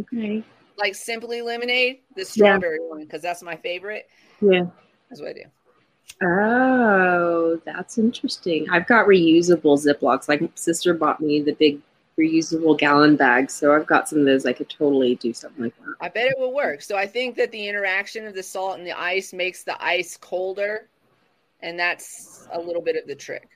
[0.01, 0.43] Okay.
[0.77, 4.09] like simply lemonade, the strawberry one, because that's my favorite.
[4.41, 4.65] Yeah.
[5.09, 5.43] That's what I do.
[6.21, 8.67] Oh, that's interesting.
[8.69, 10.27] I've got reusable Ziplocs.
[10.27, 11.79] Like my sister bought me the big
[12.19, 14.45] reusable gallon bags, so I've got some of those.
[14.45, 15.95] I could totally do something like that.
[16.01, 16.81] I bet it will work.
[16.81, 20.17] So I think that the interaction of the salt and the ice makes the ice
[20.17, 20.87] colder,
[21.61, 23.49] and that's a little bit of the trick.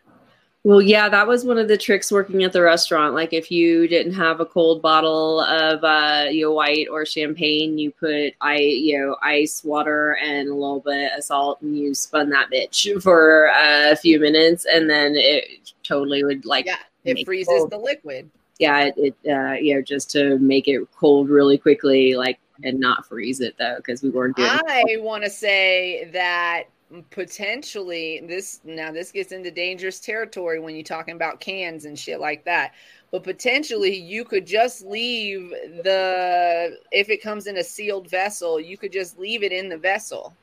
[0.65, 3.15] Well, yeah, that was one of the tricks working at the restaurant.
[3.15, 7.77] Like if you didn't have a cold bottle of uh, you know, white or champagne,
[7.77, 11.93] you put I you know ice, water, and a little bit of salt, and you
[11.93, 16.75] spun that bitch for uh, a few minutes, and then it totally would like Yeah,
[17.05, 18.29] it freezes the liquid.
[18.59, 23.05] Yeah, it, uh, you know just to make it cold really quickly, like and not
[23.05, 24.49] freeze it though, because we weren't doing.
[24.49, 26.65] I want to say that
[27.11, 32.19] potentially this now this gets into dangerous territory when you're talking about cans and shit
[32.19, 32.73] like that.
[33.11, 35.49] But potentially you could just leave
[35.83, 39.77] the if it comes in a sealed vessel, you could just leave it in the
[39.77, 40.33] vessel.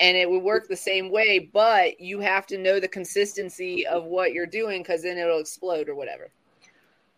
[0.00, 4.04] And it would work the same way, but you have to know the consistency of
[4.04, 6.30] what you're doing because then it'll explode or whatever.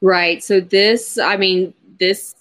[0.02, 0.42] Right.
[0.42, 2.34] So this, I mean, this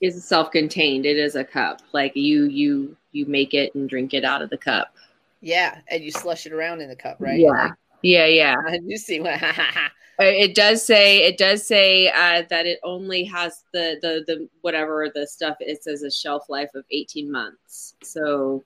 [0.00, 1.04] is self-contained.
[1.04, 1.82] It is a cup.
[1.92, 4.94] Like you, you, you make it and drink it out of the cup.
[5.40, 7.38] Yeah, and you slush it around in the cup, right?
[7.38, 7.72] Yeah.
[8.02, 8.56] Yeah, yeah.
[8.84, 9.42] You see what
[10.20, 14.48] Uh, It does say it does say uh, that it only has the the the
[14.62, 15.56] whatever the stuff.
[15.60, 17.94] It says a shelf life of eighteen months.
[18.02, 18.64] So,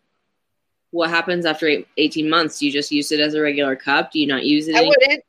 [0.93, 2.59] what happens after eight, eighteen months?
[2.59, 4.13] Do you just use it as a regular cup?
[4.13, 4.77] Do you not use it?
[4.77, 5.25] I wouldn't.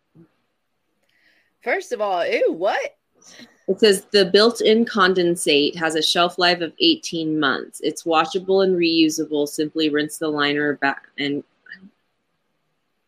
[1.63, 2.97] First of all, ew, what?
[3.67, 7.79] It says the built-in condensate has a shelf life of 18 months.
[7.81, 9.47] It's washable and reusable.
[9.47, 11.43] Simply rinse the liner back and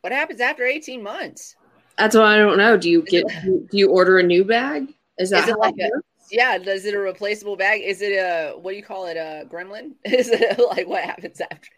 [0.01, 1.55] What happens after 18 months?
[1.97, 2.75] that's what I don't know.
[2.77, 4.93] Do you get do you order a new bag?
[5.17, 6.01] Is that Is it like it a-
[6.31, 7.81] Yeah, is it a replaceable bag?
[7.81, 9.17] Is it a what do you call it?
[9.17, 9.91] A gremlin?
[10.05, 11.69] Is it like what happens after?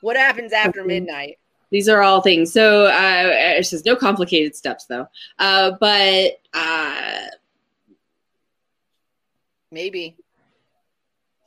[0.00, 1.38] What happens after midnight?
[1.74, 2.52] These are all things.
[2.52, 5.08] So uh, it says no complicated steps though.
[5.40, 7.26] Uh, but uh,
[9.72, 10.16] Maybe.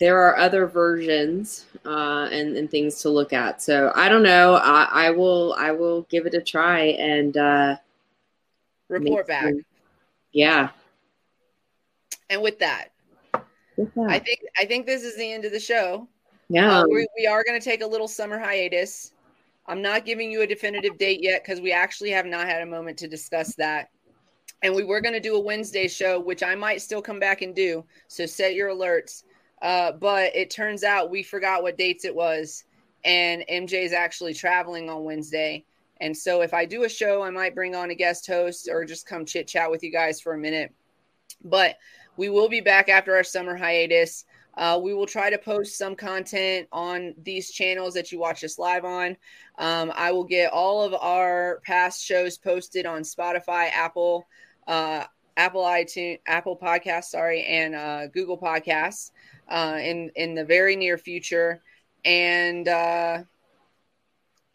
[0.02, 3.62] there are other versions uh, and, and things to look at.
[3.62, 4.56] So I don't know.
[4.56, 7.78] I, I will I will give it a try and uh,
[8.90, 9.54] Report back.
[10.34, 10.72] Yeah.
[12.30, 12.90] And with that,
[13.78, 14.10] With that.
[14.10, 16.06] I think I think this is the end of the show.
[16.50, 16.82] yeah.
[16.82, 19.14] Uh, we, we are going to take a little summer hiatus.
[19.68, 22.66] I'm not giving you a definitive date yet because we actually have not had a
[22.66, 23.90] moment to discuss that.
[24.64, 27.42] And we were going to do a Wednesday show, which I might still come back
[27.42, 27.84] and do.
[28.08, 29.24] So set your alerts.
[29.62, 32.64] Uh, but it turns out we forgot what dates it was.
[33.04, 35.66] And MJ is actually traveling on Wednesday.
[36.00, 38.86] And so if I do a show, I might bring on a guest host or
[38.86, 40.74] just come chit chat with you guys for a minute.
[41.44, 41.78] But
[42.18, 44.26] we will be back after our summer hiatus.
[44.58, 48.58] Uh, we will try to post some content on these channels that you watch us
[48.58, 49.16] live on.
[49.60, 54.28] Um, I will get all of our past shows posted on Spotify, Apple,
[54.68, 55.04] uh,
[55.38, 59.12] Apple iTunes, Apple Podcasts, sorry, and uh, Google Podcasts
[59.48, 61.62] uh, in in the very near future.
[62.04, 63.24] And uh,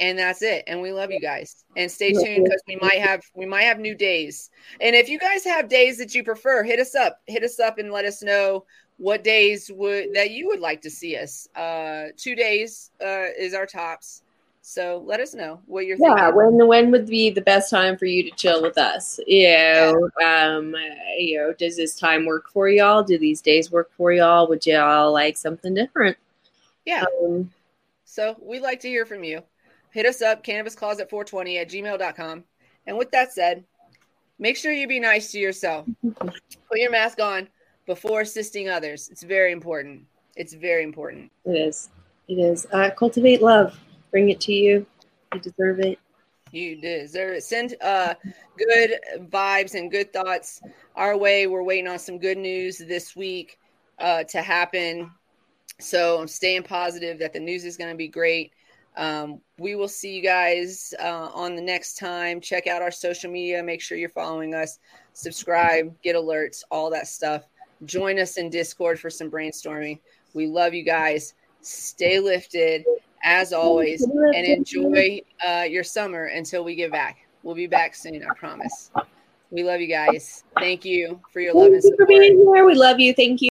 [0.01, 0.65] and that's it.
[0.67, 1.65] And we love you guys.
[1.77, 4.51] And stay tuned because we might have we might have new days.
[4.81, 7.21] And if you guys have days that you prefer, hit us up.
[7.27, 8.65] Hit us up and let us know
[9.03, 11.49] what days would that you would like to see us.
[11.57, 14.23] Uh, two days uh, is our tops.
[14.61, 16.37] So let us know what you're yeah, thinking.
[16.37, 19.19] when when would be the best time for you to chill with us?
[19.27, 20.77] You know, um,
[21.19, 23.03] you know, does this time work for y'all?
[23.03, 24.49] Do these days work for y'all?
[24.49, 26.17] Would y'all like something different?
[26.87, 27.05] Yeah.
[27.25, 27.51] Um,
[28.05, 29.43] So we'd like to hear from you.
[29.91, 32.45] Hit us up, cannabiscloset420 at gmail.com.
[32.87, 33.65] And with that said,
[34.39, 35.87] make sure you be nice to yourself.
[36.19, 37.49] Put your mask on
[37.93, 39.11] before assisting others.
[39.11, 40.05] It's very important.
[40.35, 41.31] It's very important.
[41.45, 41.91] it is.
[42.27, 42.67] It is.
[42.73, 43.79] Uh, cultivate love.
[44.11, 44.87] Bring it to you.
[45.35, 45.99] You deserve it.
[46.53, 47.43] You deserve it.
[47.43, 48.15] Send uh,
[48.57, 48.99] good
[49.29, 50.63] vibes and good thoughts
[50.97, 51.47] our way.
[51.47, 53.59] We're waiting on some good news this week
[53.99, 55.11] uh, to happen.
[55.79, 58.53] So I'm staying positive that the news is going to be great.
[58.97, 62.41] Um, we will see you guys uh, on the next time.
[62.41, 63.63] Check out our social media.
[63.63, 64.79] Make sure you're following us.
[65.13, 67.45] Subscribe, get alerts, all that stuff.
[67.85, 69.99] Join us in Discord for some brainstorming.
[70.35, 71.35] We love you guys.
[71.61, 72.85] Stay lifted
[73.25, 77.19] as always and enjoy uh, your summer until we get back.
[77.43, 78.91] We'll be back soon, I promise.
[79.51, 80.45] We love you guys.
[80.59, 82.65] Thank you for your love and you for being here.
[82.65, 83.13] We love you.
[83.13, 83.39] Thank you.